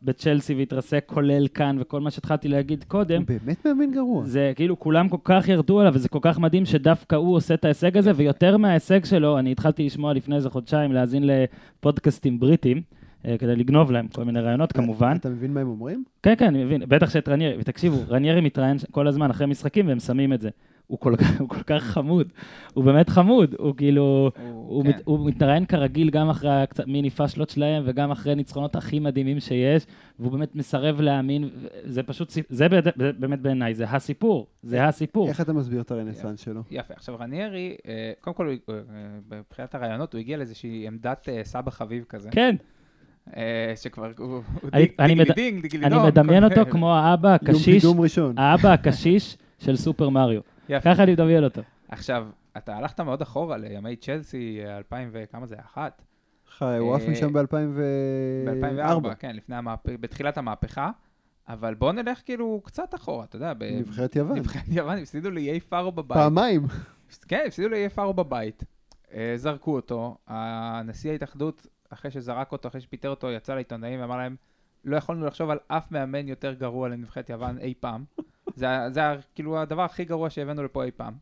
בצ'לסי 0.02 0.54
והתרסק, 0.54 1.04
כולל 1.06 1.48
כאן, 1.48 1.76
וכל 1.80 2.00
מה 2.00 2.10
שהתחלתי 2.10 2.48
להגיד 2.48 2.84
קודם, 2.88 3.22
הוא 3.28 3.38
באמת 3.42 3.66
מאמן 3.66 3.90
גרוע. 3.90 4.24
זה 4.24 4.52
כאילו 4.56 4.78
כולם 4.78 5.08
כל 5.08 5.16
כך 5.24 5.48
ירדו 5.48 5.80
עליו, 5.80 5.92
וזה 5.94 6.08
כל 6.08 6.18
כך 6.22 6.38
מדהים 6.38 6.66
שדווקא 6.66 7.16
הוא 7.16 7.36
עושה 7.36 7.54
את 7.54 7.64
ההישג 7.64 7.96
הזה, 7.96 8.12
ויותר 8.16 8.56
מההישג 8.56 9.04
שלו, 9.04 9.38
אני 9.38 9.52
התחלתי 9.52 9.86
לשמוע 9.86 10.12
לפני 10.12 10.36
איזה 10.36 10.50
חודשיים, 10.50 10.92
להאזין 10.92 11.24
לפודקאסטים 11.26 12.40
בריטים, 12.40 12.82
אה, 13.26 13.38
כדי 13.38 13.56
לגנוב 13.56 13.90
להם 13.90 14.08
כל 14.08 14.24
מיני 14.24 14.40
רעיונות 14.40 14.72
כמובן. 14.72 15.16
אתה 15.20 15.28
מבין 15.28 15.54
מה 15.54 15.60
הם 15.60 15.68
אומרים? 15.68 16.04
כן, 16.22 16.34
כן, 16.38 16.46
אני 16.46 16.64
מבין, 16.64 16.82
בטח 16.88 17.10
שאת 17.10 17.28
רניירי, 17.28 17.56
ותקשיבו, 17.60 17.96
רניירי 18.08 18.40
מתראיין 18.40 18.76
כל 18.90 19.08
הזמן 19.08 19.30
אחרי 19.30 19.46
משחקים 19.46 19.88
והם 19.88 20.00
שמים 20.00 20.32
את 20.32 20.40
זה. 20.40 20.48
הוא 20.88 20.98
כל, 20.98 21.14
כך- 21.18 21.40
הוא 21.40 21.48
כל 21.48 21.62
כך 21.66 21.82
חמוד, 21.82 22.28
הוא 22.74 22.84
באמת 22.84 23.08
חמוד, 23.08 23.54
הוא 23.58 23.74
כאילו, 23.76 24.30
הוא, 24.52 24.82
כן. 24.82 24.88
מת, 24.88 25.02
הוא 25.04 25.26
מתראיין 25.28 25.64
כרגיל 25.66 26.10
גם 26.10 26.30
אחרי 26.30 26.62
הקצת 26.62 26.86
מיני 26.86 27.10
פאשלות 27.10 27.50
שלהם 27.50 27.82
וגם 27.86 28.10
אחרי 28.10 28.34
ניצחונות 28.34 28.76
הכי 28.76 28.98
מדהימים 28.98 29.40
שיש, 29.40 29.86
והוא 30.18 30.32
באמת 30.32 30.56
מסרב 30.56 31.00
להאמין, 31.00 31.48
זה 31.84 32.02
פשוט, 32.02 32.32
זה 32.48 32.68
באמת- 32.68 32.84
באמת 33.18 33.40
בעיניי, 33.40 33.74
זה 33.74 33.84
הסיפור, 33.84 34.46
זה 34.62 34.84
הסיפור. 34.84 35.28
איך 35.28 35.40
אתה 35.40 35.52
מסביר 35.52 35.80
את 35.80 35.90
הרנסאנס 35.90 36.40
שלו? 36.40 36.60
יפה. 36.70 36.94
עכשיו, 36.94 37.16
רניירי, 37.20 37.76
אה, 37.88 38.12
קודם 38.20 38.34
כל, 38.36 38.46
הוא- 38.46 38.74
אה, 38.74 38.82
מבחינת 39.38 39.74
הרעיונות, 39.74 40.12
הוא 40.12 40.18
הגיע 40.18 40.36
לאיזושהי 40.36 40.86
עמדת 40.86 41.28
אה, 41.28 41.40
סבא 41.44 41.70
חביב 41.70 42.04
כזה. 42.08 42.28
כן, 42.32 42.56
שכבר, 43.76 44.10
הוא 44.18 44.26
הוא 44.28 44.42
אני- 44.72 44.82
דיג- 44.82 44.92
אני 44.98 45.08
דיגלי 45.08 45.24
מד- 45.30 45.34
דינג, 45.34 45.62
דיגלי 45.62 45.86
אני 45.86 45.94
מדמיין 46.06 46.44
אותו 46.44 46.60
כמו 46.72 46.94
האבא 46.94 47.34
הקשיש. 47.34 47.84
האבא 48.36 48.72
הקשיש 48.72 49.36
של 49.58 49.76
סופר 49.76 50.08
מריו. 50.08 50.40
יפה. 50.68 50.94
ככה 50.94 51.02
אני 51.02 51.12
מדמיין 51.12 51.44
אותו. 51.44 51.62
עכשיו, 51.88 52.28
אתה 52.56 52.76
הלכת 52.76 53.00
מאוד 53.00 53.22
אחורה 53.22 53.56
לימי 53.56 53.96
צ'לסי, 53.96 54.60
אה, 54.64 54.78
2000 54.78 55.10
וכמה 55.12 55.46
זה, 55.46 55.56
אחת? 55.60 56.02
חי, 56.48 56.76
הוא 56.78 56.94
עף 56.96 57.02
אה, 57.02 57.10
משם 57.10 57.32
ב-2004. 57.32 57.80
ב-2004, 58.46 59.14
כן, 59.14 59.36
לפני 59.36 59.56
המהפכה, 59.56 59.96
בתחילת 60.00 60.38
המהפכה. 60.38 60.90
אבל 61.48 61.74
בוא 61.74 61.92
נלך 61.92 62.20
כאילו 62.24 62.60
קצת 62.64 62.94
אחורה, 62.94 63.24
אתה 63.24 63.36
יודע, 63.36 63.54
ב- 63.54 63.64
נבחרת 63.64 64.16
יוון. 64.16 64.38
נבחרת 64.38 64.68
יוון, 64.68 64.98
הפסידו 64.98 65.30
לאיי 65.30 65.60
פארו 65.60 65.92
בבית. 65.92 66.18
פעמיים. 66.18 66.62
כן, 67.28 67.44
הפסידו 67.46 67.68
לאיי 67.68 67.88
פארו 67.88 68.14
בבית. 68.14 68.64
אה, 69.14 69.32
זרקו 69.36 69.74
אותו, 69.76 70.16
הנשיא 70.26 71.10
ההתאחדות, 71.10 71.66
אחרי 71.90 72.10
שזרק 72.10 72.52
אותו, 72.52 72.68
אחרי 72.68 72.80
שפיטר 72.80 73.10
אותו, 73.10 73.30
יצא 73.30 73.54
לעיתונאים 73.54 74.00
ואמר 74.00 74.16
להם, 74.16 74.36
לא 74.84 74.96
יכולנו 74.96 75.26
לחשוב 75.26 75.50
על 75.50 75.58
אף 75.68 75.92
מאמן 75.92 76.28
יותר 76.28 76.52
גרוע 76.52 76.88
לנבחרת 76.88 77.30
יוון 77.30 77.58
אי 77.58 77.74
פעם. 77.80 78.04
זה, 78.58 78.66
זה 78.90 79.04
ה- 79.04 79.16
כאילו 79.34 79.58
הדבר 79.60 79.82
הכי 79.82 80.04
גרוע 80.04 80.30
שהבאנו 80.30 80.62
לפה 80.62 80.84
אי 80.84 80.90
פעם. 80.90 81.14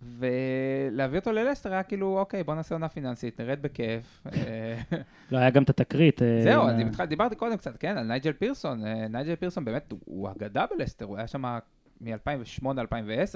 ולהביא 0.00 1.18
אותו 1.18 1.32
ללסטר 1.32 1.72
היה 1.72 1.82
כאילו, 1.82 2.18
אוקיי, 2.18 2.44
בוא 2.44 2.54
נעשה 2.54 2.74
עונה 2.74 2.88
פיננסית, 2.88 3.40
נרד 3.40 3.62
בכיף. 3.62 4.22
אה, 4.34 4.98
לא, 5.30 5.38
היה 5.38 5.50
גם 5.50 5.62
את 5.62 5.70
התקרית. 5.70 6.22
אה, 6.22 6.40
זהו, 6.42 6.62
אז 6.68 6.74
דיברתי 7.08 7.36
קודם 7.36 7.56
קצת, 7.56 7.76
כן, 7.76 7.98
על 7.98 8.06
נייג'ל 8.06 8.32
פירסון. 8.32 8.86
אה, 8.86 9.08
נייג'ל 9.08 9.36
פירסון 9.36 9.64
באמת, 9.64 9.92
הוא- 10.04 10.30
אגדה 10.30 10.64
בלסטר, 10.78 11.04
הוא 11.04 11.16
היה 11.16 11.26
שם 11.26 11.44
מ-2008-2010, 12.00 12.66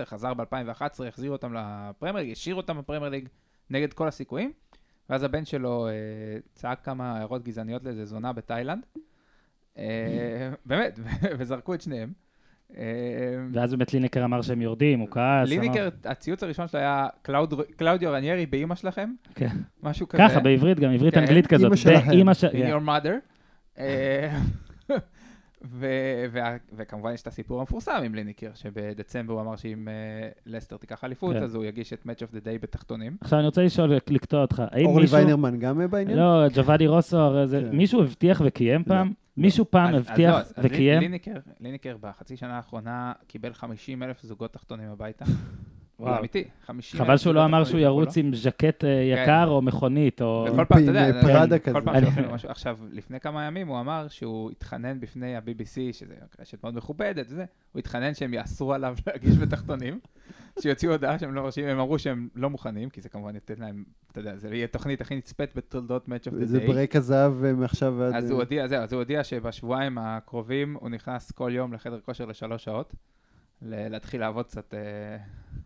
חזר 0.04 0.34
ב-2011, 0.34 0.82
החזיר 1.08 1.30
אותם 1.30 1.54
לפרמייר 1.54 2.16
ליג, 2.16 2.32
השאיר 2.32 2.54
אותם 2.54 2.78
בפרמייר 2.78 3.10
ליג 3.10 3.28
נגד 3.70 3.92
כל 3.92 4.08
הסיכויים, 4.08 4.52
ואז 5.10 5.22
הבן 5.22 5.44
שלו 5.44 5.88
צעק 6.54 6.84
כמה 6.84 7.16
הערות 7.16 7.42
גזעניות 7.44 7.84
לאיזה 7.84 8.04
זונה 8.04 8.32
בתאילנד. 8.32 8.86
באמת, 10.66 10.98
וזרקו 11.38 11.74
את 11.74 11.80
שניהם. 11.80 12.12
אה, 12.78 12.84
ואז 13.52 13.74
באמת 13.74 13.94
לינקר 13.94 14.24
אמר 14.24 14.42
שהם 14.42 14.62
יורדים, 14.62 15.00
הוא 15.00 15.08
כעס. 15.10 15.48
ליניקר, 15.48 15.80
אמר- 15.82 15.90
הציוץ 16.04 16.42
הראשון 16.42 16.68
שלו 16.68 16.80
היה 16.80 17.06
"קלאוד- 17.22 17.54
קלאודיו 17.76 18.12
רניירי 18.12 18.46
באימא 18.46 18.74
שלכם, 18.74 19.10
כן. 19.34 19.48
משהו 19.82 20.08
כזה. 20.08 20.22
ככה, 20.28 20.40
בעברית 20.40 20.80
גם, 20.80 20.90
עברית 20.90 21.14
כן, 21.14 21.20
אנגלית 21.20 21.46
כזאת. 21.46 21.66
אמא 21.68 21.76
שלהם. 21.76 22.08
באמא 22.08 22.34
של... 22.34 22.46
in 22.48 22.52
כן. 22.52 22.76
your 22.76 22.86
mother. 22.86 23.80
וה- 26.30 26.56
וכמובן 26.76 27.12
יש 27.14 27.22
את 27.22 27.26
הסיפור 27.26 27.60
המפורסם 27.60 28.00
עם 28.04 28.14
ליניקר, 28.14 28.50
שבדצמבר 28.54 29.32
הוא 29.34 29.40
אמר 29.40 29.56
שאם 29.56 29.88
אה, 29.88 29.92
לסטר 30.46 30.76
תיקח 30.76 31.04
אליפות, 31.04 31.36
כן. 31.36 31.42
אז 31.42 31.54
הוא 31.54 31.64
יגיש 31.64 31.92
את 31.92 32.02
Match 32.02 32.22
of 32.30 32.34
the 32.34 32.44
Day 32.44 32.62
בתחתונים. 32.62 33.16
עכשיו 33.20 33.38
אני 33.38 33.46
רוצה 33.46 33.62
לשאול, 33.62 33.92
לקטוע 34.10 34.40
אותך. 34.42 34.62
האם 34.70 34.86
אורלי. 34.86 35.06
ויינרמן 35.10 35.58
גם 35.58 35.90
בעניין? 35.90 36.18
לא, 36.18 36.48
ג'וואדי 36.54 36.86
רוסו. 36.86 37.18
מישהו 37.72 38.02
הבטיח 38.02 38.42
וקיים 38.44 38.84
פעם? 38.84 39.12
מישהו 39.36 39.64
פעם 39.70 39.94
אז- 39.94 40.02
אז 40.02 40.08
הבטיח 40.10 40.34
לא, 40.34 40.40
וקיים? 40.64 41.02
ליניקר 41.60 41.96
בחצי 42.00 42.36
שנה 42.36 42.56
האחרונה 42.56 43.12
קיבל 43.26 43.52
50 43.52 44.02
אלף 44.02 44.22
זוגות 44.22 44.52
תחתונים 44.52 44.88
הביתה. 44.88 45.24
וואו. 46.00 46.12
זה 46.12 46.18
אמיתי, 46.18 46.44
50 46.66 47.00
חבל 47.00 47.16
שהוא 47.16 47.34
לא 47.34 47.44
אמר 47.44 47.64
שהוא 47.64 47.80
ירוץ 47.80 48.16
עם 48.16 48.34
ז'קט 48.34 48.84
אה, 48.84 48.90
יקר 48.90 49.46
או 49.48 49.62
מכונית, 49.62 50.22
או... 50.22 50.46
וכל 50.48 50.64
פעם, 50.64 50.82
אתה 50.82 50.90
יודע, 50.90 51.16
אה, 51.16 51.22
פראדה 51.22 51.58
כזה. 51.58 51.72
כל 51.72 51.80
פעם 51.84 52.04
לו 52.24 52.30
משהו. 52.34 52.48
עכשיו, 52.50 52.78
לפני 52.92 53.20
כמה 53.20 53.46
ימים 53.46 53.68
הוא 53.68 53.80
אמר 53.80 54.06
שהוא 54.08 54.50
התחנן 54.50 55.00
בפני 55.00 55.36
ה-BBC, 55.36 55.92
שזה 55.92 56.14
רשת 56.40 56.64
מאוד 56.64 56.76
מכובדת 56.76 57.26
וזה, 57.28 57.44
הוא 57.72 57.78
התחנן 57.78 58.14
שהם 58.14 58.34
יאסרו 58.34 58.74
עליו 58.74 58.96
להגיש 59.06 59.36
בתחתונים, 59.36 60.00
שיוציאו 60.60 60.92
הודעה 60.92 61.18
שהם 61.18 61.34
לא 61.34 61.42
מרשים, 61.42 61.66
הם 61.66 61.78
אמרו 61.78 61.98
שהם 61.98 62.28
לא 62.34 62.50
מוכנים, 62.50 62.90
כי 62.90 63.00
זה 63.00 63.08
כמובן 63.08 63.34
ייתן 63.34 63.54
להם, 63.58 63.84
אתה 64.12 64.20
יודע, 64.20 64.36
זה 64.36 64.54
יהיה 64.54 64.66
תוכנית 64.66 65.00
הכי 65.00 65.16
נצפית 65.16 65.56
בתולדות 65.56 66.08
Match 66.08 66.28
of 66.28 66.42
the 66.42 66.44
זה 66.44 66.58
Day. 66.58 66.66
ברק 66.66 66.96
הזהב 66.96 67.44
אה, 67.44 67.52
מעכשיו 67.52 67.94
ועד... 67.98 68.14
אז 68.14 68.30
הוא 68.30 68.38
הודיע, 68.38 68.66
זהו, 68.66 68.82
אז 68.82 68.92
הוא 68.92 69.00
הודיע 69.00 69.24
שבשבועיים 69.24 69.98
הקרובים 69.98 70.76
הוא 70.80 70.88
נכנס 70.88 71.30
כל 71.30 71.50
יום 71.54 71.72
לחדר 71.72 72.00
כושר 72.00 72.24
לשלוש 72.24 72.64
שעות, 72.64 72.94
להתחיל 73.62 74.20
לעבוד 74.20 74.46
קצת 74.46 74.74
אה, 74.74 75.16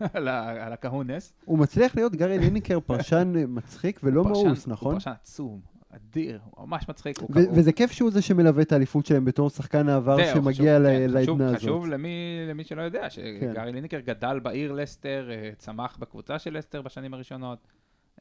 על 0.15 0.29
ה- 0.29 0.67
על 0.67 0.73
הכהונס. 0.73 1.33
הוא 1.45 1.59
מצליח 1.59 1.95
להיות 1.97 2.15
גארי 2.17 2.39
ליניקר 2.39 2.81
פרשן 2.81 3.33
מצחיק 3.49 4.01
ולא 4.03 4.21
הוא 4.21 4.29
מאוס, 4.31 4.65
הוא 4.67 4.73
נכון? 4.73 4.95
פרשן 4.95 5.11
עצום, 5.23 5.61
אדיר, 5.91 6.41
הוא 6.51 6.69
ממש 6.69 6.89
מצחיק. 6.89 7.19
הוא 7.19 7.29
ו-. 7.35 7.55
וזה 7.55 7.73
כיף 7.73 7.93
שהוא 7.93 8.11
זה 8.11 8.23
שמלווה 8.23 8.63
את 8.63 8.73
האליפות 8.73 9.07
שלהם 9.07 9.25
בתור 9.25 9.51
שחקן 9.51 9.89
העבר 9.89 10.17
זהו, 10.17 10.35
שמגיע 10.35 10.53
חשוב, 10.79 10.87
ל- 10.87 11.07
כן, 11.07 11.11
לעדנה 11.11 11.47
הזאת. 11.47 11.57
חשוב 11.59 11.87
למי, 11.87 12.17
למי 12.51 12.65
שלא 12.65 12.83
יודע, 12.83 13.03
כן. 13.03 13.11
שגארי 13.11 13.73
ליניקר 13.73 14.01
גדל 14.01 14.39
בעיר 14.43 14.73
לסטר, 14.73 15.29
אה, 15.31 15.51
צמח 15.59 15.97
בקבוצה 15.97 16.39
של 16.39 16.59
לסטר 16.59 16.83
בשנים 16.83 17.15
הראשונות. 17.15 17.59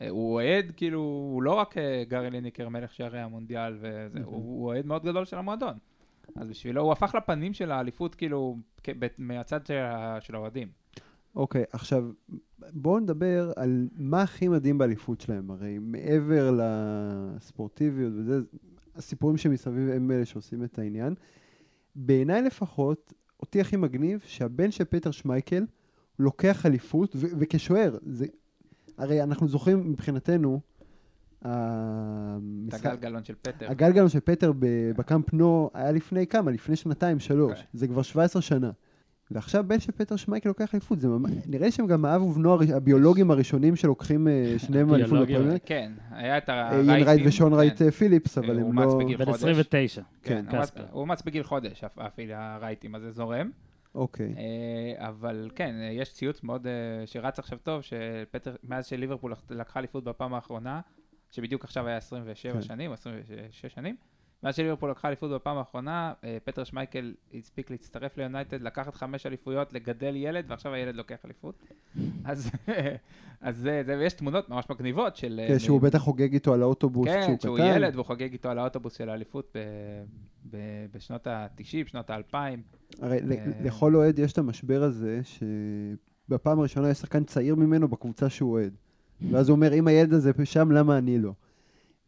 אה, 0.02 0.10
הוא 0.10 0.34
אוהד, 0.34 0.72
כאילו, 0.76 1.00
הוא 1.00 1.44
לא 1.44 1.54
רק 1.54 1.76
גארי 2.08 2.30
ליניקר, 2.30 2.70
מלך 2.70 2.94
שערי 2.94 3.20
המונדיאל, 3.20 3.74
וזה, 3.80 4.20
הוא, 4.24 4.36
הוא 4.36 4.66
אוהד 4.66 4.86
מאוד 4.86 5.04
גדול 5.06 5.26
של 5.26 5.38
המועדון. 5.38 5.74
אז 6.36 6.48
בשבילו, 6.48 6.82
הוא 6.82 6.92
הפך 6.92 7.16
לפנים 7.16 7.54
של 7.54 7.72
האליפות, 7.72 8.16
כאילו, 8.16 8.58
מהצד 9.18 9.60
של 10.20 10.36
האוהדים. 10.36 10.68
אוקיי, 11.36 11.64
עכשיו, 11.72 12.10
בואו 12.74 13.00
נדבר 13.00 13.52
על 13.56 13.88
מה 13.96 14.22
הכי 14.22 14.48
מדהים 14.48 14.78
באליפות 14.78 15.22
שלהם. 15.22 15.52
הרי 15.52 15.80
מעבר 15.80 16.58
לספורטיביות 16.58 18.14
וזה, 18.16 18.40
הסיפורים 18.96 19.38
שמסביב 19.38 19.90
הם 19.90 20.12
אלה 20.12 20.26
שעושים 20.26 20.64
את 20.64 20.80
העניין. 20.80 21.14
בעיניי 21.96 22.42
לפחות, 22.42 23.14
אותי 23.40 23.62
הכי 23.62 23.76
מגניב 23.76 24.22
שהבן 24.26 24.72
של 24.72 24.84
פטר 24.84 25.12
שמייקל 25.12 25.66
לוקח 26.20 26.66
אליפות, 26.66 27.16
ו- 27.16 27.28
וכשוער, 27.40 27.98
זה... 28.06 28.26
הרי 28.98 29.24
אנחנו 29.24 29.48
זוכרים 29.48 29.92
מבחינתנו, 29.92 30.62
את 32.76 32.86
הגלגלון 32.86 33.24
של 33.24 33.34
פטר. 33.42 33.72
הגלגלון 33.72 34.10
של 34.10 34.20
פטר 34.20 34.52
ב- 34.60 34.66
בקאמפ 34.98 35.34
נו 35.34 35.70
היה 35.74 35.92
לפני 35.92 36.28
כמה? 36.28 36.52
לפני 36.52 36.76
שנתיים, 36.76 37.20
שלוש. 37.20 37.52
אוקיי. 37.52 37.66
זה 37.74 37.88
כבר 37.88 38.02
17 38.02 38.42
שנה. 38.42 38.72
ועכשיו 39.32 39.64
בן 39.68 39.80
של 39.80 39.92
פטר 39.92 40.16
שמייקל 40.16 40.50
לוקח 40.50 40.74
אליפות, 40.74 41.00
זה 41.00 41.08
ממש... 41.08 41.32
נראה 41.48 41.66
לי 41.66 41.72
שהם 41.72 41.88
גם 41.88 42.06
האב 42.06 42.22
ובנו 42.22 42.58
הביולוגים 42.76 43.32
הראשונים 43.32 43.76
שלוקחים 43.76 44.28
אה, 44.28 44.56
שניהם 44.66 44.94
אליפות 44.94 45.20
בפרמייר. 45.28 45.58
כן, 45.66 45.92
היה 46.12 46.38
את 46.38 46.50
אה, 46.50 46.70
הרייטים. 46.70 47.08
רייט 47.08 47.22
ושון 47.26 47.54
רייט 47.54 47.78
כן. 47.80 47.86
אה, 47.86 47.92
פיליפס, 47.92 48.38
אבל 48.38 48.60
הוא 48.60 48.70
הם 48.70 48.80
לא... 48.80 49.00
בן 49.18 49.26
חודש. 49.26 49.38
29. 49.38 50.02
כן, 50.24 50.46
הוא 50.50 50.58
אומץ- 50.58 50.62
קספר. 50.66 50.84
הוא 50.92 51.02
אומץ 51.02 51.22
בגיל 51.22 51.44
חודש, 51.44 51.84
אפ- 51.84 52.00
אפילו 52.00 52.34
הרייטים, 52.36 52.96
אז 52.96 53.02
זה 53.02 53.12
זורם. 53.12 53.50
אוקיי. 53.96 54.36
אה, 54.38 55.08
אבל 55.08 55.50
כן, 55.56 55.76
אה, 55.82 55.92
יש 55.92 56.14
ציוץ 56.14 56.44
מאוד 56.44 56.68
אה, 56.68 56.72
שרץ 57.08 57.40
עכשיו 57.40 57.58
טוב, 57.64 57.82
שפטר, 57.82 58.56
מאז 58.64 58.86
שליברפול 58.86 59.32
לק- 59.32 59.52
לקחה 59.52 59.80
אליפות 59.80 60.04
בפעם 60.04 60.34
האחרונה, 60.34 60.82
שבדיוק 61.34 61.64
עכשיו 61.64 61.88
היה 61.88 61.98
27 61.98 62.54
כן. 62.54 62.62
שנים, 62.62 62.90
או 62.90 62.94
26 62.94 63.66
שנים, 63.74 63.96
מאז 64.44 64.56
שליברפול 64.56 64.92
לקחה 64.92 65.08
אליפות 65.08 65.32
בפעם 65.32 65.58
האחרונה, 65.58 66.14
אה, 66.24 66.38
פטר 66.44 66.64
שמייקל 66.64 67.14
הספיק 67.34 67.72
להצטרף 67.72 68.18
ליונייטד, 68.18 68.62
לקחת 68.62 68.96
חמש 68.96 69.26
אליפויות, 69.26 69.74
לגדל 69.74 70.16
ילד, 70.16 70.46
ועכשיו 70.48 70.74
הילד 70.74 70.96
לוקח 70.96 71.18
אליפות. 71.26 71.64
אז 72.26 72.52
אז 73.42 73.58
זה, 73.58 73.84
זה, 73.86 73.98
ויש 73.98 74.14
תמונות 74.14 74.50
ממש 74.50 74.66
מגניבות 74.70 75.16
של... 75.16 75.40
אה, 75.44 75.48
כן, 75.48 75.60
שהוא 75.60 75.82
בטח 75.82 75.98
חוגג 75.98 76.34
איתו 76.34 76.54
על 76.54 76.62
האוטובוס 76.62 77.08
כן, 77.08 77.22
כשהוא 77.22 77.38
שהוא 77.42 77.58
קטן. 77.58 77.76
ילד 77.76 77.96
והוא 77.96 78.06
חוגג 78.06 78.32
איתו 78.32 78.50
על 78.50 78.60
האוטובוס 78.60 78.98
של 78.98 79.10
האליפות 79.10 79.56
ב- 79.56 80.04
ב- 80.52 80.86
בשנות 80.92 81.28
ה-90, 81.28 81.88
שנות 81.88 82.10
ה-2000. 82.10 82.36
הרי 83.02 83.18
אה, 83.18 83.36
לכל 83.64 83.96
אוהד 83.96 84.20
יש 84.20 84.34
את 84.34 84.38
המשבר 84.38 84.84
הזה, 84.84 85.22
שבפעם 85.24 86.60
הראשונה 86.60 86.90
יש 86.90 86.98
שחקן 86.98 87.24
צעיר 87.24 87.56
ממנו 87.56 87.88
בקבוצה 87.88 88.30
שהוא 88.30 88.52
אוהד. 88.52 88.74
ואז 89.32 89.50
הוא 89.50 89.56
אומר, 89.56 89.74
אם 89.74 89.88
הילד 89.88 90.14
הזה 90.14 90.32
שם, 90.44 90.72
למה 90.72 90.98
אני 90.98 91.20
לא? 91.20 91.34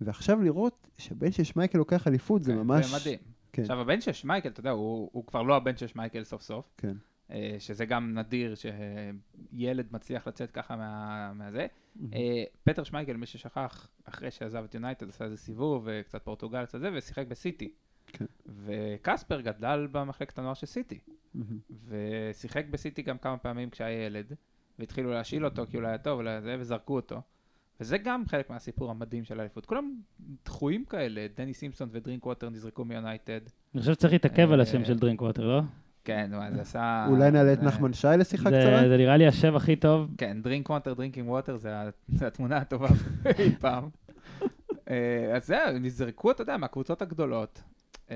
ועכשיו 0.01 0.41
לראות 0.41 0.87
שהבן 0.97 1.31
של 1.31 1.43
שמייקל 1.43 1.77
לוקח 1.77 2.07
אליפות, 2.07 2.43
זה 2.43 2.51
כן, 2.51 2.57
ממש... 2.57 2.85
זה 2.85 2.97
מדהים. 2.97 3.19
כן, 3.51 3.61
עכשיו, 3.61 3.81
הבן 3.81 4.01
של 4.01 4.11
שמייקל, 4.11 4.49
אתה 4.49 4.59
יודע, 4.59 4.69
הוא, 4.69 5.09
הוא 5.13 5.25
כבר 5.25 5.41
לא 5.41 5.55
הבן 5.55 5.77
של 5.77 5.87
שמייקל 5.87 6.23
סוף 6.23 6.41
סוף, 6.41 6.73
כן. 6.77 6.95
אה, 7.31 7.55
שזה 7.59 7.85
גם 7.85 8.17
נדיר 8.17 8.55
שילד 8.55 9.87
מצליח 9.91 10.27
לצאת 10.27 10.51
ככה 10.51 10.75
מה, 10.75 11.33
מהזה. 11.33 11.67
אה, 12.13 12.43
פטר 12.63 12.83
שמייקל, 12.83 13.13
מי 13.13 13.25
ששכח, 13.25 13.87
אחרי 14.03 14.31
שעזב 14.31 14.63
את 14.63 14.73
יונייטד, 14.73 15.09
עשה 15.09 15.25
איזה 15.25 15.37
סיבוב, 15.37 15.83
וקצת 15.85 16.23
פורטוגל, 16.23 16.65
קצת 16.65 16.79
זה, 16.79 16.89
ושיחק 16.93 17.27
בסיטי. 17.27 17.71
כן. 18.07 18.25
וקספר 18.47 19.41
גדל 19.41 19.87
במחלקת 19.91 20.39
הנוער 20.39 20.53
של 20.53 20.65
סיטי. 20.67 20.99
ושיחק 21.87 22.65
בסיטי 22.65 23.01
גם 23.01 23.17
כמה 23.17 23.37
פעמים 23.37 23.69
כשהיה 23.69 24.05
ילד, 24.05 24.33
והתחילו 24.79 25.11
להשאיל 25.11 25.45
אותו 25.45 25.63
כי 25.69 25.77
הוא 25.77 25.83
לא 25.83 25.88
היה 25.88 25.97
טוב, 25.97 26.19
אולי 26.19 26.41
זה, 26.41 26.55
וזרקו 26.59 26.95
אותו. 26.95 27.21
וזה 27.79 27.97
גם 27.97 28.23
חלק 28.27 28.49
מהסיפור 28.49 28.91
המדהים 28.91 29.23
של 29.23 29.39
האליפות. 29.39 29.65
כולם 29.65 29.93
דחויים 30.45 30.85
כאלה, 30.85 31.27
דני 31.38 31.53
סימפסון 31.53 31.89
ודרינק 31.91 32.25
ווטר 32.25 32.49
נזרקו 32.49 32.85
מיונייטד. 32.85 33.39
אני 33.73 33.79
חושב 33.81 33.93
שצריך 33.93 34.13
להתעכב 34.13 34.51
על 34.51 34.59
אה, 34.59 34.63
השם 34.63 34.85
של 34.85 34.99
דרינק 34.99 35.21
ווטר, 35.21 35.47
לא? 35.47 35.61
כן, 36.03 36.27
נו, 36.31 36.43
אז 36.43 36.53
זה 36.55 36.61
עשה... 36.61 37.05
אולי 37.09 37.31
נעלה 37.31 37.53
את 37.53 37.59
זה- 37.59 37.65
נחמן 37.65 37.93
שי 37.93 38.07
לשיחה 38.19 38.49
קצרה? 38.49 38.88
זה 38.89 38.97
נראה 38.97 39.17
לי 39.17 39.27
השם 39.27 39.55
הכי 39.55 39.75
טוב. 39.75 40.11
כן, 40.17 40.41
דרינק 40.41 40.69
ווטר, 40.69 40.93
drinking 40.93 41.29
water, 41.29 41.57
זה 42.07 42.27
התמונה 42.27 42.57
הטובה 42.57 42.88
אי 43.39 43.55
פעם. 43.59 43.89
אה, 44.89 45.31
אז 45.35 45.47
זהו, 45.47 45.79
נזרקו, 45.79 46.31
אתה 46.31 46.41
יודע, 46.41 46.57
מהקבוצות 46.57 47.01
הגדולות. 47.01 47.61
אה, 48.11 48.15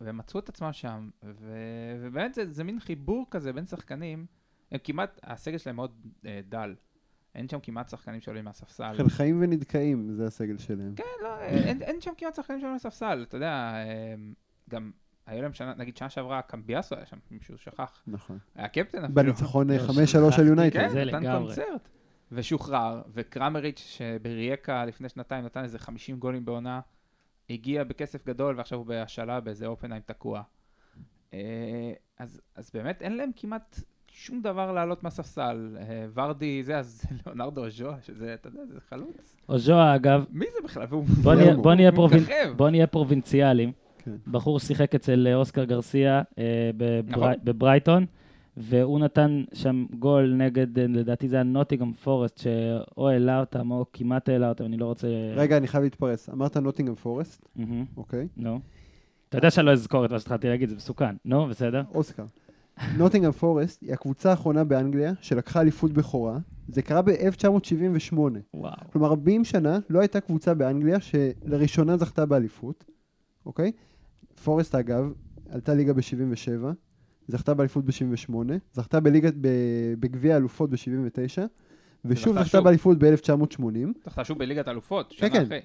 והם 0.00 0.16
מצאו 0.16 0.40
את 0.40 0.48
עצמם 0.48 0.72
שם, 0.72 1.08
ובאמת 1.22 2.34
זה, 2.34 2.52
זה 2.52 2.64
מין 2.64 2.80
חיבור 2.80 3.26
כזה 3.30 3.52
בין 3.52 3.66
שחקנים, 3.66 4.26
הם 4.72 4.78
כמעט, 4.84 5.20
הסגל 5.22 5.58
שלהם 5.58 5.76
מאוד 5.76 6.06
אה, 6.26 6.40
דל. 6.48 6.74
אין 7.34 7.48
שם 7.48 7.58
כמעט 7.62 7.88
שחקנים 7.88 8.20
שעולים 8.20 8.44
מהספסל. 8.44 8.94
של 8.96 9.08
חיים 9.08 9.42
ונדכאים, 9.42 10.10
זה 10.12 10.26
הסגל 10.26 10.58
שלהם. 10.58 10.94
כן, 10.96 11.04
לא, 11.22 11.40
אין, 11.40 11.82
אין 11.82 12.00
שם 12.00 12.10
כמעט 12.16 12.34
שחקנים 12.34 12.60
שעולים 12.60 12.72
מהספסל, 12.72 13.24
אתה 13.28 13.36
יודע, 13.36 13.72
אה, 13.74 14.14
גם 14.70 14.90
היה 15.26 15.42
להם 15.42 15.52
שנה, 15.52 15.74
נגיד 15.74 15.96
שנה 15.96 16.10
שעברה, 16.10 16.42
קמביאסו 16.42 16.94
היה 16.94 17.06
שם, 17.06 17.16
מישהו 17.30 17.58
שכח. 17.58 18.02
נכון. 18.06 18.38
היה 18.54 18.68
קפטן 18.68 18.98
אפילו. 18.98 19.14
בניצחון 19.14 19.70
אה, 19.70 19.76
לא, 19.76 20.30
5-3 20.32 20.40
על 20.40 20.46
יונייטד. 20.46 20.78
כן, 20.78 20.88
זה 20.88 21.04
נתן 21.04 21.22
לגמרי. 21.22 21.54
קונצרט. 21.54 21.88
ושוחרר, 22.32 23.02
וקרמריץ' 23.12 23.78
שברייקה 23.78 24.84
לפני 24.84 25.08
שנתיים 25.08 25.44
נתן 25.44 25.62
איזה 25.62 25.78
50 25.78 26.18
גולים 26.18 26.44
בעונה, 26.44 26.80
הגיע 27.50 27.84
בכסף 27.84 28.26
גדול 28.26 28.56
ועכשיו 28.56 28.78
הוא 28.78 28.86
בהשאלה 28.86 29.40
באיזה 29.40 29.66
אופנהיים 29.66 30.02
תקוע. 30.06 30.42
אה, 31.32 31.92
אז, 32.18 32.40
אז 32.54 32.70
באמת 32.74 33.02
אין 33.02 33.16
להם 33.16 33.30
כמעט 33.36 33.80
שום 34.18 34.40
דבר 34.42 34.72
לעלות 34.72 35.02
מהספסל. 35.02 35.76
אה, 35.80 36.06
ורדי, 36.14 36.62
זה, 36.62 36.78
אז 36.78 37.04
ליאונרדו 37.26 37.66
אז'ואה, 37.66 37.94
שזה, 38.02 38.34
אתה 38.34 38.48
יודע, 38.48 38.60
זה 38.72 38.78
חלוץ. 38.90 39.36
אוז'ואה, 39.48 39.94
אגב, 39.94 40.24
מי 40.30 40.44
זה 40.52 40.58
בכלל? 40.64 40.86
והוא 40.88 41.04
בוא 41.22 41.34
בוא 41.62 41.74
נהיה 41.74 41.90
הוא 41.90 41.96
פרובינ- 42.08 42.16
מככב. 42.16 42.52
בוא 42.56 42.70
נהיה 42.70 42.86
פרובינציאליים. 42.86 43.72
כן. 43.98 44.10
בחור 44.30 44.60
שיחק 44.60 44.94
אצל 44.94 45.26
אה, 45.30 45.34
אוסקר 45.34 45.64
גרסיה 45.64 46.22
אה, 46.38 46.70
נכון. 47.06 47.32
בברייטון, 47.44 48.06
והוא 48.56 49.00
נתן 49.00 49.44
שם 49.54 49.86
גול 49.98 50.34
נגד, 50.36 50.78
לדעתי 50.78 51.28
זה 51.28 51.36
היה 51.36 51.42
נוטיגרם 51.42 51.92
פורסט, 51.92 52.38
שאו 52.38 53.08
העלה 53.08 53.40
אותם 53.40 53.70
או 53.70 53.84
כמעט 53.92 54.28
העלה 54.28 54.48
אותם, 54.48 54.64
אני 54.64 54.76
לא 54.76 54.84
רוצה... 54.86 55.06
רגע, 55.36 55.56
אני 55.56 55.68
חייב 55.68 55.84
להתפרס. 55.84 56.28
אמרת 56.30 56.56
נוטינגרם 56.56 56.94
פורסט, 56.94 57.48
אוקיי? 57.96 58.28
נו. 58.36 58.60
אתה 59.28 59.38
יודע 59.38 59.50
שאני 59.50 59.66
לא 59.66 59.72
אזכור 59.72 60.04
את 60.04 60.10
מה 60.10 60.18
שהתחלתי 60.18 60.48
להגיד, 60.48 60.68
זה 60.68 60.76
מסוכן. 60.76 61.16
נו, 61.24 61.46
בסדר. 61.46 61.82
אוסקר. 61.94 62.24
נוטינגרם 62.98 63.32
פורסט 63.32 63.82
היא 63.82 63.92
הקבוצה 63.92 64.30
האחרונה 64.30 64.64
באנגליה 64.64 65.12
שלקחה 65.20 65.60
אליפות 65.60 65.92
בכורה. 65.92 66.38
זה 66.68 66.82
קרה 66.82 67.02
ב-1978. 67.02 68.18
וואו. 68.54 68.72
כלומר, 68.92 69.08
40 69.08 69.44
שנה 69.44 69.78
לא 69.90 70.00
הייתה 70.00 70.20
קבוצה 70.20 70.54
באנגליה 70.54 71.00
שלראשונה 71.00 71.96
זכתה 71.96 72.26
באליפות, 72.26 72.84
אוקיי? 73.46 73.72
פורסט, 74.44 74.74
אגב, 74.74 75.12
עלתה 75.50 75.74
ליגה 75.74 75.92
ב-77, 75.92 76.64
זכתה 77.28 77.54
באליפות 77.54 77.84
ב-78, 77.84 78.34
זכתה 78.72 79.00
בליגת, 79.00 79.34
ב- 79.40 79.94
בגביע 80.00 80.34
האלופות 80.34 80.70
ב-79, 80.70 81.42
ושוב 82.04 82.42
זכתה. 82.42 82.60
באליפות 82.60 82.98
ב-1980, 82.98 83.64
זכתה 84.04 84.24
שוב 84.24 84.38
בליגת 84.38 84.68
אלופות, 84.68 85.08
כן, 85.10 85.16
שנה 85.16 85.30
כן. 85.30 85.42
אחרי. 85.42 85.60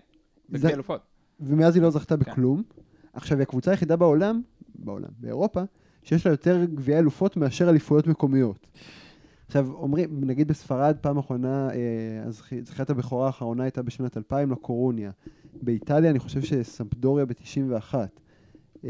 בגביע 0.50 0.74
אלופות. 0.74 1.02
ומאז 1.40 1.76
היא 1.76 1.84
לא 1.84 1.90
זכתה 1.90 2.18
כן. 2.18 2.32
בכלום. 2.32 2.64
עכשיו, 3.14 3.38
היא 3.38 3.44
הקבוצה 3.44 3.72
היחידה 3.72 3.96
בעולם, 3.96 4.42
בעולם, 4.76 5.10
באירופה, 5.20 5.62
שיש 6.04 6.26
לה 6.26 6.34
יותר 6.34 6.66
גביעי 6.66 7.00
אלופות 7.00 7.38
מאשר 7.38 7.70
אליפויות 7.70 8.08
מקומיות. 8.08 8.68
עכשיו, 9.48 9.72
אומרים, 9.72 10.24
נגיד 10.24 10.48
בספרד, 10.48 10.98
פעם 11.02 11.18
אחרונה, 11.18 11.70
אה, 11.70 12.32
זכיית 12.62 12.90
הבכורה 12.90 13.28
האחרונה 13.28 13.64
הייתה 13.64 13.82
בשנת 13.82 14.18
2000 14.18 14.52
לקורוניה. 14.52 15.12
באיטליה, 15.62 16.12
אני 16.12 16.20
חושב 16.20 16.42
שסמפדוריה 16.42 17.26
ב-91. 17.26 17.96
אה, 18.84 18.90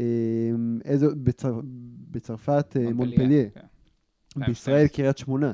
איזו, 0.84 1.08
בצר, 1.22 1.60
בצרפת, 2.10 2.76
אה, 2.80 2.92
מונפליה. 2.92 3.44
כן. 3.50 4.46
בישראל, 4.46 4.86
קריית 4.86 5.18
שמונה. 5.18 5.52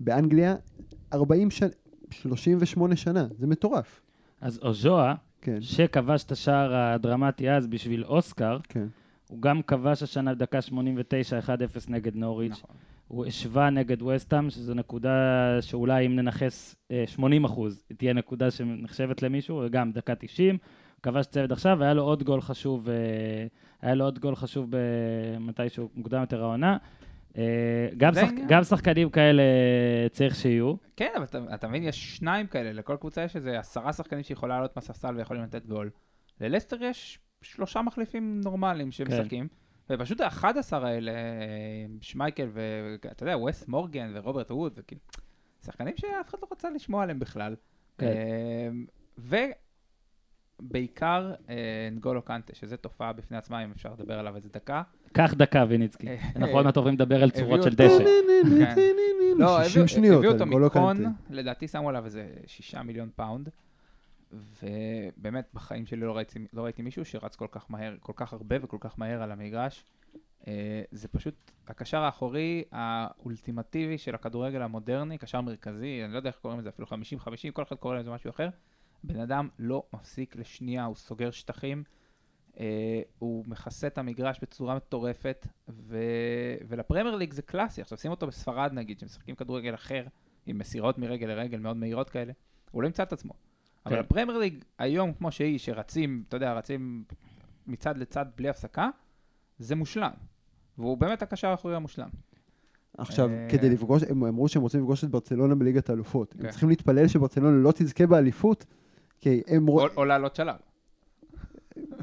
באנגליה, 0.00 0.56
40 1.12 1.50
שנה, 1.50 1.68
38 2.10 2.96
שנה. 2.96 3.28
זה 3.36 3.46
מטורף. 3.46 4.00
אז 4.40 4.58
אוז'ואה, 4.62 5.14
כן, 5.42 5.60
שכבש 5.60 6.24
את 6.24 6.32
השער 6.32 6.74
הדרמטי 6.74 7.50
אז 7.50 7.66
בשביל 7.66 8.04
אוסקר, 8.04 8.58
כן. 8.68 8.86
הוא 9.30 9.42
גם 9.42 9.62
כבש 9.62 10.02
השנה 10.02 10.34
בדקה 10.34 10.62
89, 10.62 11.38
1-0 11.38 11.50
נגד 11.88 12.16
נוריץ'. 12.16 12.52
נכון. 12.52 12.76
הוא 13.08 13.26
השווה 13.26 13.70
נגד 13.70 14.02
וסטאם, 14.02 14.50
שזו 14.50 14.74
נקודה 14.74 15.10
שאולי 15.60 16.06
אם 16.06 16.16
ננכס 16.16 16.76
אה, 16.90 17.04
80 17.06 17.44
אחוז, 17.44 17.84
היא 17.88 17.98
תהיה 17.98 18.12
נקודה 18.12 18.50
שנחשבת 18.50 19.22
למישהו, 19.22 19.62
וגם 19.66 19.92
דקה 19.92 20.14
90, 20.14 20.58
כבש 21.02 21.26
צוות 21.26 21.52
עכשיו, 21.52 21.76
והיה 21.80 21.94
לו 21.94 22.02
עוד 22.02 22.22
גול 22.22 22.40
חשוב, 22.40 22.88
אה, 22.88 22.94
היה 23.82 23.94
לו 23.94 24.04
עוד 24.04 24.18
גול 24.18 24.36
חשוב 24.36 24.70
מתישהו 25.40 25.88
מוקדם 25.94 26.20
יותר 26.20 26.42
העונה. 26.42 26.76
אה, 27.38 27.88
גם, 27.96 28.14
שחק. 28.14 28.34
גם 28.48 28.64
שחקנים 28.64 29.10
כאלה 29.10 29.42
צריך 30.10 30.34
שיהיו. 30.34 30.74
כן, 30.96 31.10
אבל 31.16 31.24
אתה, 31.24 31.38
אתה 31.54 31.68
מבין, 31.68 31.82
יש 31.82 32.16
שניים 32.16 32.46
כאלה, 32.46 32.72
לכל 32.72 32.96
קבוצה 33.00 33.24
יש 33.24 33.36
איזה 33.36 33.58
עשרה 33.58 33.92
שחקנים 33.92 34.22
שיכולה 34.22 34.54
לעלות 34.54 34.76
מהספסל 34.76 35.16
ויכולים 35.16 35.42
לתת 35.42 35.66
גול. 35.66 35.90
ללסטר 36.40 36.76
יש 36.80 37.18
שלושה 37.42 37.82
מחליפים 37.82 38.40
נורמליים 38.44 38.92
שמשחקים, 38.92 39.48
ופשוט 39.90 40.20
ה-11 40.20 40.44
האלה, 40.72 41.12
אה, 41.12 41.16
שמייקל 42.00 42.48
ואתה 42.52 43.22
יודע, 43.22 43.38
וס 43.38 43.68
מורגן 43.68 44.10
ורוברט 44.14 44.50
ווד, 44.50 44.72
וכאילו, 44.76 45.00
שחקנים 45.64 45.94
שאף 45.96 46.28
אחד 46.28 46.38
לא 46.42 46.48
רצה 46.52 46.70
לשמוע 46.70 47.02
עליהם 47.02 47.18
בכלל. 47.18 47.56
כן. 47.98 48.06
אה, 48.06 48.68
ובעיקר 50.62 51.32
אה, 51.48 51.54
נגולו 51.92 52.22
קנטה, 52.22 52.54
שזו 52.54 52.76
תופעה 52.76 53.12
בפני 53.12 53.36
עצמה, 53.36 53.64
אם 53.64 53.70
אפשר 53.70 53.92
לדבר 53.92 54.18
עליו 54.18 54.36
איזה 54.36 54.48
דקה. 54.52 54.82
קח 55.12 55.34
דקה, 55.34 55.64
ויניצקי. 55.68 56.06
אנחנו 56.36 56.54
עוד 56.56 56.64
מעט 56.64 56.76
עוברים 56.76 56.94
לדבר 56.94 57.22
על 57.22 57.30
צורות 57.30 57.62
של 57.62 57.74
דשא. 57.74 58.04
כן. 58.74 58.74
לא, 59.38 59.64
60 59.64 60.04
הביאו- 60.04 60.32
אותו 60.32 60.46
מקאן. 60.46 60.96
לדעתי 61.30 61.68
שמו 61.68 61.88
עליו 61.88 62.04
איזה 62.04 62.26
שישה 62.46 62.82
מיליון 62.82 63.10
פאונד, 63.16 63.48
ובאמת 64.32 65.48
בחיים 65.54 65.86
שלי 65.86 66.00
לא 66.00 66.16
ראיתי, 66.16 66.46
לא 66.52 66.62
ראיתי 66.62 66.82
מישהו 66.82 67.04
שרץ 67.04 67.36
כל 67.36 67.46
כך 67.50 67.70
מהר, 67.70 67.96
כל 68.00 68.12
כך 68.16 68.32
הרבה 68.32 68.56
וכל 68.62 68.76
כך 68.80 68.98
מהר 68.98 69.22
על 69.22 69.32
המגרש. 69.32 69.84
אה, 70.46 70.82
זה 70.90 71.08
פשוט 71.08 71.34
הקשר 71.68 71.98
האחורי 71.98 72.64
האולטימטיבי 72.72 73.98
של 73.98 74.14
הכדורגל 74.14 74.62
המודרני, 74.62 75.18
קשר 75.18 75.40
מרכזי, 75.40 76.04
אני 76.04 76.12
לא 76.12 76.16
יודע 76.16 76.30
איך 76.30 76.38
קוראים 76.38 76.60
לזה, 76.60 76.68
אפילו 76.68 76.88
50-50, 76.88 76.92
כל 77.52 77.62
אחד 77.62 77.76
קורא 77.76 77.98
לזה 77.98 78.10
משהו 78.10 78.30
אחר. 78.30 78.48
בן 79.04 79.20
אדם 79.20 79.48
לא 79.58 79.82
מפסיק 79.92 80.36
לשנייה, 80.36 80.84
הוא 80.84 80.96
סוגר 80.96 81.30
שטחים, 81.30 81.84
אה, 82.60 83.02
הוא 83.18 83.44
מכסה 83.46 83.86
את 83.86 83.98
המגרש 83.98 84.38
בצורה 84.42 84.74
מטורפת, 84.74 85.46
ו... 85.68 85.98
ולפרמייר 86.68 87.16
ליג 87.16 87.32
זה 87.32 87.42
קלאסי. 87.42 87.82
עכשיו 87.82 87.98
שים 87.98 88.10
אותו 88.10 88.26
בספרד 88.26 88.72
נגיד, 88.72 88.98
שמשחקים 88.98 89.34
כדורגל 89.34 89.74
אחר, 89.74 90.06
עם 90.46 90.58
מסירות 90.58 90.98
מרגל 90.98 91.26
לרגל 91.26 91.58
מאוד 91.58 91.76
מהירות 91.76 92.10
כאלה, 92.10 92.32
הוא 92.70 92.82
לא 92.82 92.86
ימצא 92.86 93.02
את 93.02 93.12
עצמו. 93.12 93.32
אבל 93.86 93.94
כן. 93.94 94.00
הפרמייר 94.00 94.38
ליג 94.38 94.64
היום, 94.78 95.12
כמו 95.12 95.32
שהיא, 95.32 95.58
שרצים, 95.58 96.22
אתה 96.28 96.36
יודע, 96.36 96.52
רצים 96.52 97.04
מצד 97.66 97.98
לצד 97.98 98.26
בלי 98.36 98.48
הפסקה, 98.48 98.88
זה 99.58 99.76
מושלם. 99.76 100.10
והוא 100.78 100.98
באמת 100.98 101.22
הקשר 101.22 101.48
האחורי 101.48 101.76
המושלם. 101.76 102.08
עכשיו, 102.98 103.30
אה, 103.30 103.48
כדי 103.50 103.70
לפגוש, 103.70 104.02
הם 104.02 104.24
אמרו 104.24 104.48
שהם 104.48 104.62
רוצים 104.62 104.80
לפגוש 104.80 105.04
את 105.04 105.10
ברצלונה 105.10 105.54
בליגת 105.54 105.90
האלופות. 105.90 106.34
הם 106.34 106.42
כן. 106.42 106.50
צריכים 106.50 106.68
להתפלל 106.68 107.08
שברצלונה 107.08 107.56
לא 107.56 107.72
תזכה 107.72 108.06
באליפות, 108.06 108.64
כי 109.20 109.42
הם... 109.46 109.68
או, 109.68 110.04
לעלות 110.04 110.36
שלב. 110.36 110.56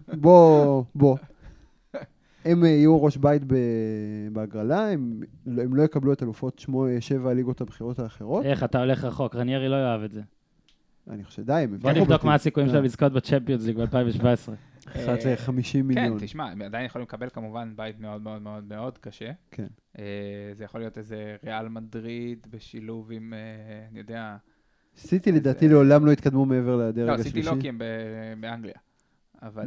בוא, 0.07 0.83
בוא. 0.95 1.17
הם 2.45 2.65
יהיו 2.65 3.03
ראש 3.03 3.17
בית 3.17 3.41
בהגרלה, 4.31 4.91
הם 4.91 5.21
הם 5.45 5.75
לא 5.75 5.83
יקבלו 5.83 6.13
את 6.13 6.23
אלופות 6.23 6.59
שמו- 6.59 6.85
שבע 6.99 7.29
הליגות 7.29 7.61
הבכירות 7.61 7.99
האחרות. 7.99 8.45
איך 8.45 8.63
אתה 8.63 8.79
הולך 8.79 9.03
רחוק, 9.03 9.35
רניירי 9.35 9.69
לא 9.69 9.75
יאהב 9.75 10.01
את 10.01 10.11
זה. 10.11 10.21
אני 11.09 11.23
חושב, 11.23 11.43
די, 11.45 11.53
הם 11.53 11.77
בוא 11.79 11.89
הבטיחו 11.89 12.05
נבדוק. 12.05 12.23
מה 12.23 12.33
הסיכויים 12.33 12.67
אה. 12.67 12.73
שלהם 12.73 12.83
לזכות 12.85 13.13
בצ'מפיונס 13.13 13.65
ליג 13.65 13.77
ב-2017. 13.77 14.23
אחת 14.87 15.25
אה, 15.25 15.33
ל-50 15.33 15.83
מיליון. 15.83 16.19
כן, 16.19 16.25
תשמע, 16.25 16.49
הם 16.51 16.61
עדיין 16.61 16.85
יכולים 16.85 17.07
לקבל 17.07 17.29
כמובן 17.29 17.73
בית 17.75 17.99
מאוד 17.99 18.21
מאוד 18.21 18.41
מאוד 18.41 18.63
מאוד 18.63 18.97
קשה. 18.97 19.31
כן. 19.51 19.67
אה, 19.99 20.03
זה 20.53 20.63
יכול 20.63 20.81
להיות 20.81 20.97
איזה 20.97 21.35
ריאל 21.45 21.67
מדריד 21.69 22.47
בשילוב 22.49 23.11
עם, 23.11 23.33
אה, 23.33 23.39
אני 23.91 23.99
יודע, 23.99 24.35
סיטי 24.97 25.31
לדעתי 25.31 25.67
לעולם 25.67 26.05
לא 26.05 26.11
התקדמו 26.11 26.45
מעבר 26.45 26.75
לדרג 26.75 27.07
לא, 27.07 27.13
השלישי. 27.13 27.29
סיטי 27.43 27.55
לא 27.55 27.61
כי 27.61 27.69
הם 27.69 27.77
ב- 27.77 27.83
באנגליה. 28.41 28.73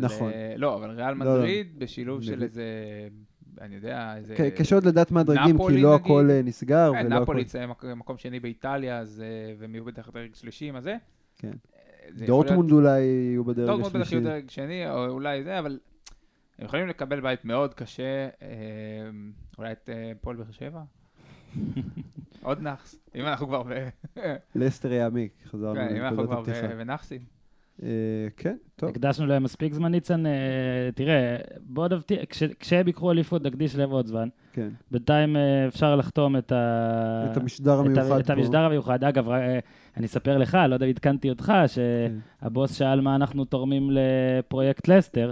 נכון. 0.00 0.32
לא, 0.56 0.74
אבל 0.76 0.90
ריאל 0.90 1.14
לא, 1.14 1.24
לא. 1.24 1.32
מדריד 1.36 1.78
בשילוב 1.78 2.22
של. 2.22 2.42
איזה, 2.42 2.64
אני 3.60 3.74
יודע, 3.74 4.16
איזה... 4.16 4.36
קשה 4.56 4.74
עוד 4.74 4.84
לדעת 4.86 5.10
מה 5.10 5.20
הדרגים, 5.20 5.58
כי 5.68 5.82
לא. 5.82 5.94
הכל 5.94 6.28
נסגר, 6.44 6.92
כן. 6.94 7.12
נפולי 7.12 7.44
זה 7.44 7.66
מק- 7.66 7.84
מקום 7.84 8.18
שני 8.18 8.40
באיטליה, 8.40 9.02
והם 9.58 9.74
יהיו 9.74 9.84
בטח 9.84 10.10
דרג 10.14 10.34
שלישי, 10.34 10.70
מה 10.70 10.80
זה? 10.80 10.96
כן. 11.40 11.52
אה, 11.74 12.26
דורטמונד 12.26 12.72
אולי 12.72 13.00
יהיו 13.00 13.44
בדרג 13.44 13.66
דורטמונד 13.66 13.94
בטח 13.94 14.00
השלישי. 14.00 14.14
יהיו 14.14 14.24
דרג 14.24 14.50
שני, 14.50 14.90
או 14.90 15.06
אולי 15.06 15.42
זה, 15.42 15.58
אבל 15.58 15.78
הם 16.58 16.64
יכולים 16.64 16.88
לקבל 16.88 17.20
בית 17.20 17.44
מאוד 17.44 17.74
קשה, 17.74 18.28
אה, 18.42 18.48
אולי 19.58 19.72
את 19.72 19.90
אה, 19.92 20.12
פועל 20.20 20.36
באר 20.36 20.50
שבע? 20.50 20.82
עוד 22.42 22.60
נאחס, 22.60 22.94
אם 23.14 23.26
אנחנו 23.26 23.46
כבר 23.46 23.62
ב... 23.62 23.88
לסטר 24.54 24.92
יעמיק, 24.92 25.32
חזרנו 25.46 25.74
כן, 25.74 25.96
אם 25.96 26.02
אנחנו 26.02 26.26
כבר 26.26 26.40
הפתיחה. 26.40 26.68
בנאחסים. 26.68 27.39
אה, 27.82 27.88
כן, 28.36 28.56
טוב. 28.76 28.90
הקדשנו 28.90 29.26
להם 29.26 29.42
מספיק 29.42 29.74
זמן, 29.74 29.90
ניצן. 29.92 30.26
אה, 30.26 30.32
תראה, 30.94 31.36
בוא 31.60 31.88
נבטיח, 31.88 32.20
כש- 32.28 32.42
כשהם 32.42 32.86
ייקחו 32.86 33.10
אליפות, 33.10 33.42
נקדיש 33.42 33.76
להם 33.76 33.90
עוד 33.90 34.06
זמן. 34.06 34.28
כן. 34.52 34.68
בינתיים 34.90 35.36
אה, 35.36 35.66
אפשר 35.66 35.96
לחתום 35.96 36.36
את 36.36 36.52
ה... 36.52 37.26
את 37.32 37.36
המשדר 37.36 37.78
המיוחד 37.78 38.18
את. 38.18 38.30
המשדר 38.30 38.58
המיוחד. 38.58 39.04
אגב, 39.04 39.28
אני 39.96 40.06
אספר 40.06 40.38
לך, 40.38 40.58
לא 40.68 40.74
יודע 40.74 40.86
אם 40.86 40.90
עדכנתי 40.90 41.30
אותך, 41.30 41.44
כן. 41.44 41.64
שהבוס 42.42 42.74
שאל 42.78 43.00
מה 43.00 43.14
אנחנו 43.16 43.44
תורמים 43.44 43.88
לפרויקט 43.90 44.88
לסטר. 44.88 45.30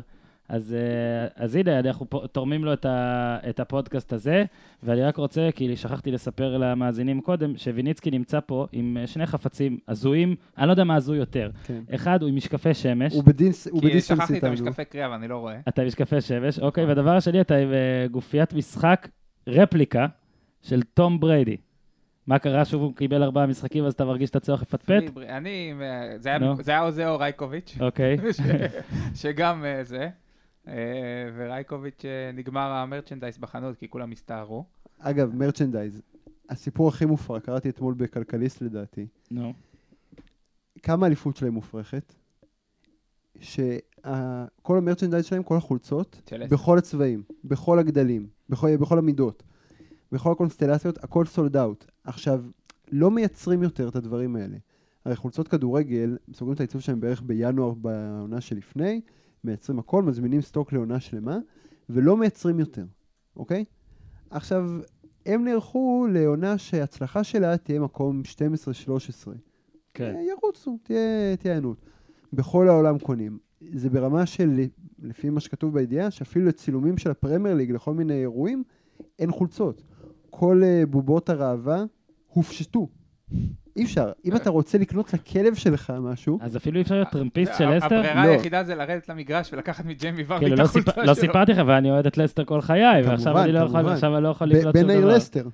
אז, 0.48 0.74
אה, 0.74 1.44
אז 1.44 1.56
הנה, 1.56 1.78
אנחנו 1.78 2.06
תורמים 2.32 2.64
לו 2.64 2.72
את, 2.72 2.84
ה, 2.86 3.38
את 3.48 3.60
הפודקאסט 3.60 4.12
הזה, 4.12 4.44
ואני 4.82 5.02
רק 5.02 5.16
רוצה, 5.16 5.48
כי 5.54 5.76
שכחתי 5.76 6.10
לספר 6.10 6.56
למאזינים 6.58 7.20
קודם, 7.20 7.56
שוויניצקי 7.56 8.10
נמצא 8.10 8.38
פה 8.46 8.66
עם 8.72 8.96
אה, 9.00 9.06
שני 9.06 9.26
חפצים 9.26 9.78
הזויים, 9.88 10.36
אני 10.58 10.66
לא 10.66 10.72
יודע 10.72 10.84
מה 10.84 10.94
הזוי 10.94 11.18
יותר. 11.18 11.50
כן. 11.66 11.80
אחד 11.94 12.22
הוא 12.22 12.28
עם 12.28 12.36
משקפי 12.36 12.74
שמש, 12.74 13.14
הוא 13.14 13.24
בדיס- 13.24 13.68
הוא 13.70 13.80
כי 13.80 13.86
בדיסטנס 13.86 14.18
שכחתי 14.18 14.32
את 14.32 14.44
איתנו. 14.44 14.50
המשקפי 14.50 14.84
קריאה 14.84 15.10
ואני 15.10 15.28
לא 15.28 15.36
רואה. 15.36 15.56
אתה 15.68 15.82
עם 15.82 15.88
משקפי 15.88 16.20
שמש, 16.20 16.58
אוקיי, 16.58 16.84
והדבר 16.84 17.16
השני, 17.16 17.40
אתה 17.40 17.56
עם 17.56 17.72
אה, 17.72 18.06
גופיית 18.10 18.52
משחק 18.54 19.08
רפליקה 19.48 20.06
של 20.62 20.82
תום 20.94 21.20
בריידי. 21.20 21.56
מה 22.26 22.38
קרה? 22.38 22.64
שוב 22.64 22.82
הוא 22.82 22.94
קיבל 22.94 23.22
ארבעה 23.22 23.46
משחקים, 23.46 23.84
אז 23.84 23.92
אתה 23.92 24.04
מרגיש 24.04 24.30
את 24.30 24.36
הצורך 24.36 24.62
לפטפט? 24.62 25.02
אני, 25.28 25.72
אה, 25.80 26.18
זה 26.18 26.28
היה- 26.28 26.38
נו. 26.38 26.62
זה 26.62 26.78
עוזר 26.78 27.16
רייקוביץ'. 27.20 27.76
אוקיי. 27.80 28.16
שגם 29.20 29.64
אה, 29.64 29.84
זה. 29.84 30.08
אה, 30.68 30.74
ורייקוביץ' 31.36 32.04
אה, 32.04 32.30
נגמר 32.32 32.70
המרצ'נדייז 32.70 33.38
בחנות 33.38 33.76
כי 33.76 33.88
כולם 33.88 34.10
הסתערו. 34.12 34.64
אגב, 34.98 35.34
מרצ'נדייז. 35.34 36.02
הסיפור 36.50 36.88
הכי 36.88 37.04
מופרע, 37.04 37.40
קראתי 37.40 37.68
אתמול 37.68 37.94
בכלכליסט 37.94 38.62
לדעתי. 38.62 39.06
נו. 39.30 39.52
כמה 40.82 41.06
האליפות 41.06 41.36
שלהם 41.36 41.52
מופרכת? 41.52 42.14
ה- 44.04 44.44
כל 44.62 44.78
המרצ'נדייז 44.78 45.24
שלהם, 45.24 45.42
כל 45.42 45.56
החולצות. 45.56 46.20
בכל 46.50 46.78
הצבעים, 46.78 47.22
בכל 47.44 47.78
הגדלים, 47.78 48.26
בכל, 48.48 48.76
בכל 48.76 48.98
המידות, 48.98 49.42
בכל 50.12 50.32
הקונסטלציות, 50.32 51.04
הכל 51.04 51.24
סולד 51.26 51.56
אאוט. 51.56 51.84
עכשיו, 52.04 52.44
לא 52.92 53.10
מייצרים 53.10 53.62
יותר 53.62 53.88
את 53.88 53.96
הדברים 53.96 54.36
האלה. 54.36 54.56
הרי 55.04 55.16
חולצות 55.16 55.48
כדורגל, 55.48 56.18
סוגרים 56.32 56.54
את 56.54 56.60
העיצוב 56.60 56.80
שלהם 56.80 57.00
בערך 57.00 57.22
בינואר 57.22 57.74
בעונה 57.74 58.40
שלפני, 58.40 59.00
מייצרים 59.44 59.78
הכל, 59.78 60.02
מזמינים 60.02 60.40
סטוק 60.40 60.72
לעונה 60.72 61.00
שלמה, 61.00 61.38
ולא 61.90 62.16
מייצרים 62.16 62.60
יותר, 62.60 62.84
אוקיי? 63.36 63.64
עכשיו, 64.30 64.70
הם 65.26 65.44
נערכו 65.44 66.06
לעונה 66.12 66.58
שההצלחה 66.58 67.24
שלה 67.24 67.56
תהיה 67.56 67.80
מקום 67.80 68.22
12-13. 69.26 69.30
כן. 69.94 70.14
אה, 70.16 70.22
ירוצו, 70.22 70.78
תהיה 70.82 71.36
תהיה 71.36 71.54
היענות. 71.54 71.76
בכל 72.32 72.68
העולם 72.68 72.98
קונים. 72.98 73.38
זה 73.74 73.90
ברמה 73.90 74.26
של, 74.26 74.60
לפי 74.98 75.30
מה 75.30 75.40
שכתוב 75.40 75.74
בידיעה, 75.74 76.10
שאפילו 76.10 76.46
לצילומים 76.46 76.98
של 76.98 77.10
הפרמייר 77.10 77.54
ליג 77.54 77.72
לכל 77.72 77.94
מיני 77.94 78.20
אירועים, 78.20 78.62
אין 79.18 79.30
חולצות. 79.30 79.82
כל 80.30 80.62
אה, 80.64 80.86
בובות 80.86 81.28
הראווה 81.28 81.84
הופשטו. 82.28 82.88
אי 83.78 83.84
אפשר. 83.84 84.12
אם 84.24 84.36
אתה 84.36 84.50
רוצה 84.50 84.78
לקנות 84.78 85.14
לכלב 85.14 85.54
שלך 85.54 85.92
משהו, 86.00 86.38
אז 86.42 86.56
אפילו 86.56 86.76
אי 86.76 86.82
אפשר 86.82 86.94
להיות 86.94 87.08
טרמפיסט 87.08 87.52
של 87.58 87.78
לסטר? 87.78 87.94
הברירה 87.96 88.26
לא. 88.26 88.30
היחידה 88.30 88.64
זה 88.64 88.74
לרדת 88.74 89.08
למגרש 89.08 89.52
ולקחת 89.52 89.84
מג'יימי 89.84 90.24
ורדי 90.26 90.40
כאילו, 90.40 90.54
את 90.54 90.58
לא 90.58 90.64
החולצה 90.64 90.90
סיפ- 90.90 90.94
שלו. 90.94 91.04
לא 91.04 91.14
סיפרתי 91.14 91.52
לך, 91.52 91.62
ואני 91.66 91.90
אוהד 91.90 92.06
את 92.06 92.18
לסטר 92.18 92.44
כל 92.44 92.60
חיי, 92.60 93.02
ועכשיו 93.04 93.38
אני 93.42 93.52
לא 93.52 93.58
יכול, 93.58 93.80
אני 93.80 94.22
לא 94.22 94.32
לקלוט 94.58 94.62
שום 94.62 94.72
בין 94.72 94.90
העיר 94.90 95.00
דבר. 95.00 95.16
לסטר. 95.16 95.44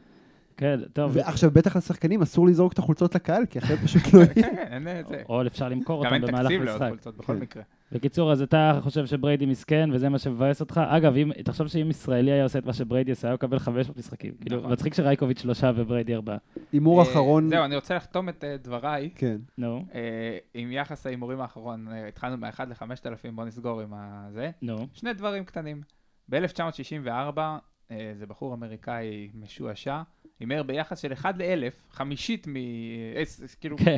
כן, 0.57 0.81
טוב. 0.93 1.11
ועכשיו 1.15 1.51
בטח 1.51 1.77
לשחקנים 1.77 2.23
אסור 2.23 2.47
לזרוק 2.47 2.73
את 2.73 2.79
החולצות 2.79 3.15
לקהל, 3.15 3.47
כי 3.47 3.59
אחרת 3.59 3.79
פשוט 3.79 4.03
לא 4.15 4.19
יהיה. 4.19 4.33
כן, 4.35 4.85
אין 4.87 5.05
זה. 5.09 5.23
או 5.29 5.47
אפשר 5.47 5.69
למכור 5.69 6.05
גם 6.05 6.13
אותם 6.13 6.15
אין 6.15 6.33
במהלך 6.33 6.47
תקציב 6.47 6.63
לעוד. 6.63 6.83
חולצות 6.89 7.17
בכל 7.17 7.33
כן. 7.33 7.39
מקרה. 7.39 7.63
בקיצור, 7.93 8.33
אז 8.33 8.43
אתה 8.43 8.79
חושב 8.83 9.07
שבריידי 9.07 9.47
מסכן, 9.47 9.91
וזה 9.93 10.09
מה 10.09 10.19
שמבאס 10.19 10.61
אותך? 10.61 10.81
אגב, 10.89 11.17
אם, 11.17 11.33
תחשוב 11.45 11.67
שאם 11.67 11.91
ישראלי 11.91 12.33
היה 12.33 12.43
עושה 12.43 12.59
את 12.59 12.67
מה 12.67 12.73
שבריידי 12.73 13.13
עשה, 13.13 13.29
היה 13.29 13.35
מקבל 13.35 13.59
500 13.59 13.99
משחקים. 13.99 14.33
כאילו, 14.41 14.59
נכון. 14.59 14.73
מצחיק 14.73 14.95
שרייקוביץ' 14.95 15.41
שלושה 15.41 15.71
ובריידי 15.77 16.15
ארבעה. 16.15 16.37
הימור 16.73 17.03
אה, 17.03 17.11
אחרון, 17.11 17.49
זהו, 17.49 17.65
אני 17.65 17.75
רוצה 17.75 17.95
לחתום 17.95 18.29
את 18.29 18.45
אה, 18.45 18.57
דבריי. 18.57 19.11
כן. 19.15 19.37
נו, 19.59 19.85
אה, 19.95 20.39
עם 20.55 20.73
יחס 20.73 21.07
ההימורים 21.07 21.41
האחרון, 21.41 21.89
התחלנו 22.09 22.37
מ-1 22.37 22.65
ל-5,000, 22.65 23.31
בוא 23.35 23.45
נסגור 23.45 23.81
עם 23.81 23.93
הזה. 23.95 24.51
נו. 24.63 24.87
שני 24.93 25.13
דברים 25.13 25.45
קטנים. 25.45 25.83
ב-1964, 26.29 27.39
זה 28.15 28.27
בחור 28.27 28.55
אמריקאי 28.55 29.31
משועשע, 29.35 30.03
הימר 30.41 30.63
ביחס 30.63 30.99
של 30.99 31.13
1 31.13 31.35
ל-1000, 31.39 31.95
חמישית 31.95 32.47
מ... 32.47 32.57
אה, 33.17 33.25
ס- 33.25 33.55
כאילו, 33.55 33.77
כן. 33.79 33.97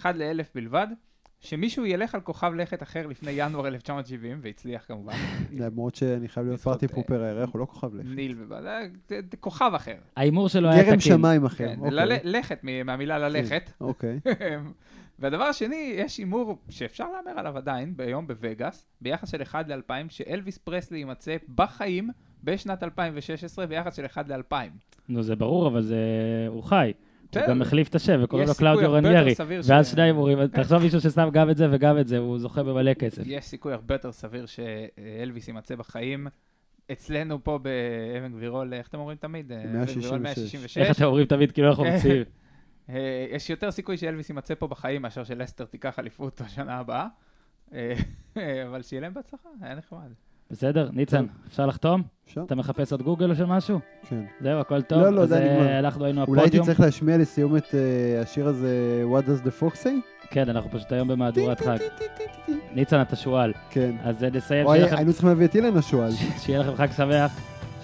1 0.00 0.14
ל-1000 0.16 0.44
בלבד, 0.54 0.86
שמישהו 1.40 1.86
ילך 1.86 2.14
על 2.14 2.20
כוכב 2.20 2.52
לכת 2.54 2.82
אחר 2.82 3.06
לפני 3.06 3.30
ינואר 3.30 3.66
1970, 3.66 4.38
והצליח 4.42 4.84
כמובן, 4.88 5.12
למרות 5.52 5.94
שאני 5.94 6.28
חייב 6.28 6.46
להיות 6.46 6.60
פארטי 6.60 6.86
אה, 6.86 6.92
פופר 6.92 7.22
הירח, 7.22 7.50
הוא 7.52 7.60
לא 7.60 7.66
כוכב 7.66 7.94
לך. 7.94 8.06
ניל 8.08 8.36
אה, 8.52 8.80
כוכב 9.40 9.70
אחר. 9.76 9.96
ההימור 10.16 10.48
שלו 10.48 10.68
היה 10.68 10.82
גרם 10.82 10.96
תקין. 10.96 11.00
שמיים 11.12 11.44
אחר. 11.44 11.56
כן, 11.68 11.78
אוקיי. 11.80 12.18
לכת, 12.24 12.60
מ- 12.62 12.86
מהמילה 12.86 13.18
ללכת. 13.18 13.70
אוקיי. 13.80 14.20
והדבר 15.18 15.44
השני, 15.44 15.92
יש 15.96 16.18
הימור 16.18 16.58
שאפשר 16.68 17.06
להמר 17.12 17.38
עליו 17.38 17.56
עדיין, 17.56 17.96
ביום 17.96 18.26
בווגאס, 18.26 18.86
ביחס 19.00 19.30
של 19.30 19.42
1 19.42 19.68
ל-2000, 19.68 19.92
שאלוויס 20.08 20.58
פרסלי 20.58 20.98
יימצא 20.98 21.36
בחיים 21.54 22.10
בשנת 22.44 22.82
2016 22.82 23.66
ביחס 23.66 23.96
של 23.96 24.06
1 24.06 24.28
ל-2000. 24.28 24.54
נו, 25.08 25.22
זה 25.22 25.36
ברור, 25.36 25.66
אבל 25.66 25.82
זה... 25.82 25.96
הוא 26.48 26.62
חי. 26.62 26.92
הוא 27.20 27.28
בסדר. 27.30 27.48
גם 27.48 27.62
החליף 27.62 27.88
את 27.88 27.94
השם, 27.94 28.20
וקוראים 28.22 28.48
לו 28.48 28.54
קלאודיו 28.54 28.92
רניירי. 28.92 29.34
ש- 29.34 29.40
ואז 29.68 29.90
שני 29.90 30.02
הימורים, 30.02 30.46
תחשוב 30.46 30.82
מישהו 30.82 31.00
ששם 31.00 31.28
גם 31.32 31.50
את 31.50 31.56
זה 31.56 31.66
וגם 31.70 31.98
את 31.98 32.08
זה, 32.08 32.18
הוא 32.18 32.38
זוכה 32.38 32.62
במלא 32.62 32.94
כסף. 32.94 33.22
יש 33.26 33.44
סיכוי 33.44 33.72
הרבה 33.72 33.94
יותר 33.94 34.12
סביר 34.12 34.46
שאלוויס 34.46 35.48
יימצא 35.48 35.76
בחיים. 35.76 36.26
אצלנו 36.92 37.44
פה 37.44 37.58
באבן 37.58 38.32
גבירול, 38.32 38.74
איך 38.74 38.88
אתם 38.88 38.98
אומרים 38.98 39.16
תמיד? 39.16 39.52
אבן 39.52 39.84
גבירול 39.84 40.18
166. 40.18 40.54
166. 40.54 40.78
איך 40.78 40.96
אתם 40.96 41.04
אומרים 41.04 41.26
תמיד 41.26 41.52
כאילו 41.52 41.68
אנחנו 41.68 41.84
ממציאים? 41.84 42.22
אה, 42.90 43.26
יש 43.30 43.50
יותר 43.50 43.70
סיכוי 43.70 43.96
שאלוויס 43.96 44.28
יימצא 44.28 44.54
פה 44.54 44.66
בחיים 44.66 45.02
מאשר 45.02 45.24
שלסטר 45.24 45.64
תיקח 45.64 45.98
אליפות 45.98 46.40
בשנה 46.40 46.78
הבאה. 46.78 47.06
אה, 47.74 47.94
אבל 48.68 48.82
שיהיה 48.82 49.00
להם 49.00 49.14
בהצלחה, 49.14 49.48
היה 49.60 49.74
נחמד. 49.74 50.12
בסדר, 50.50 50.88
ניצן, 50.92 51.26
אפשר 51.48 51.66
לחתום? 51.66 52.02
אפשר? 52.26 52.42
אתה 52.46 52.54
מחפש 52.54 52.92
עוד 52.92 53.02
גוגל 53.02 53.30
או 53.40 53.46
משהו? 53.46 53.78
כן. 54.08 54.24
זהו, 54.40 54.60
הכל 54.60 54.82
טוב? 54.82 54.98
לא, 55.02 55.10
לא, 55.10 55.22
אז 55.22 55.28
זה 55.28 55.38
אה, 55.38 55.54
נגמר. 55.54 55.78
אנחנו 55.78 56.04
היינו 56.04 56.24
אולי 56.24 56.40
הייתי 56.40 56.46
הפודיום. 56.56 56.66
צריך 56.66 56.80
להשמיע 56.80 57.18
לסיום 57.18 57.56
את 57.56 57.74
אה, 57.74 58.20
השיר 58.22 58.46
הזה, 58.48 59.04
What 59.12 59.24
does 59.24 59.46
the 59.46 59.62
fox 59.62 59.76
say? 59.84 59.88
כן, 60.30 60.48
אנחנו 60.48 60.70
פשוט 60.70 60.92
היום 60.92 61.08
במהדורת 61.08 61.60
חג. 61.60 61.76
ניצן, 62.74 63.00
אתה 63.02 63.16
שועל. 63.16 63.52
כן. 63.70 63.94
אז 64.04 64.24
אה, 64.24 64.30
נסיים, 64.30 64.66
שיהיה 64.66 64.86
לכם- 64.86 64.96
היינו 64.96 65.12
צריכים 65.12 65.28
להביא 65.28 65.46
את 65.46 65.54
אילן 65.54 65.76
השועל. 65.76 66.10
שיהיה 66.42 66.58
לכם 66.58 66.74
חג 66.76 66.92
שמח, 66.96 67.32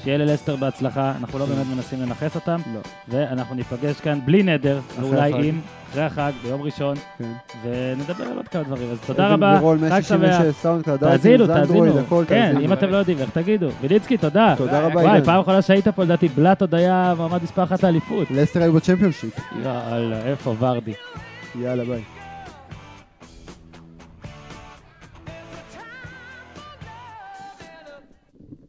שיהיה 0.04 0.18
ללסטר 0.18 0.56
בהצלחה, 0.56 1.12
אנחנו 1.20 1.38
לא 1.38 1.46
באמת 1.46 1.66
מנסים 1.74 2.02
לנכס 2.02 2.34
אותם, 2.34 2.60
לא, 2.74 2.80
ואנחנו 3.08 3.54
ניפגש 3.54 4.00
כאן 4.00 4.18
בלי 4.24 4.42
נדר, 4.42 4.80
ואולי. 5.00 5.48
עם, 5.48 5.60
אחרי 5.90 6.02
החג, 6.02 6.32
ביום 6.42 6.62
ראשון, 6.62 6.96
כן. 7.18 7.32
ונדבר 7.62 8.24
על 8.24 8.36
עוד 8.36 8.48
כמה 8.48 8.62
דברים. 8.62 8.90
אז 8.92 8.98
תודה 9.06 9.28
רבה, 9.28 9.58
חג 9.58 9.62
166, 9.62 10.62
שמח. 10.62 10.96
תאזינו, 11.00 11.46
תאזינו. 11.46 12.06
כן. 12.26 12.56
אם 12.60 12.72
אתם 12.72 12.90
לא 12.90 12.96
יודעים, 12.96 13.18
איך 13.18 13.30
תגידו? 13.30 13.68
ויליצקי, 13.80 14.16
תודה. 14.16 14.54
תודה 14.56 14.80
רבה, 14.80 15.00
וואי. 15.00 15.20
פעם 15.24 15.40
אחרונה 15.40 15.62
שהיית 15.62 15.88
פה, 15.88 16.04
לדעתי, 16.04 16.28
בלאט 16.28 16.60
עוד 16.60 16.74
היה 16.74 17.14
מועמד 17.16 17.42
מספר 17.42 17.62
אחת 17.62 17.82
לאליפות. 17.82 18.30
לסטר 18.30 18.62
היו 18.62 18.72
בצ'מפיונשיפ. 18.72 19.38
יאללה, 19.64 20.22
איפה 20.26 20.54
ורדי? 20.58 20.92
יאללה, 21.60 21.84
ביי. 21.84 22.19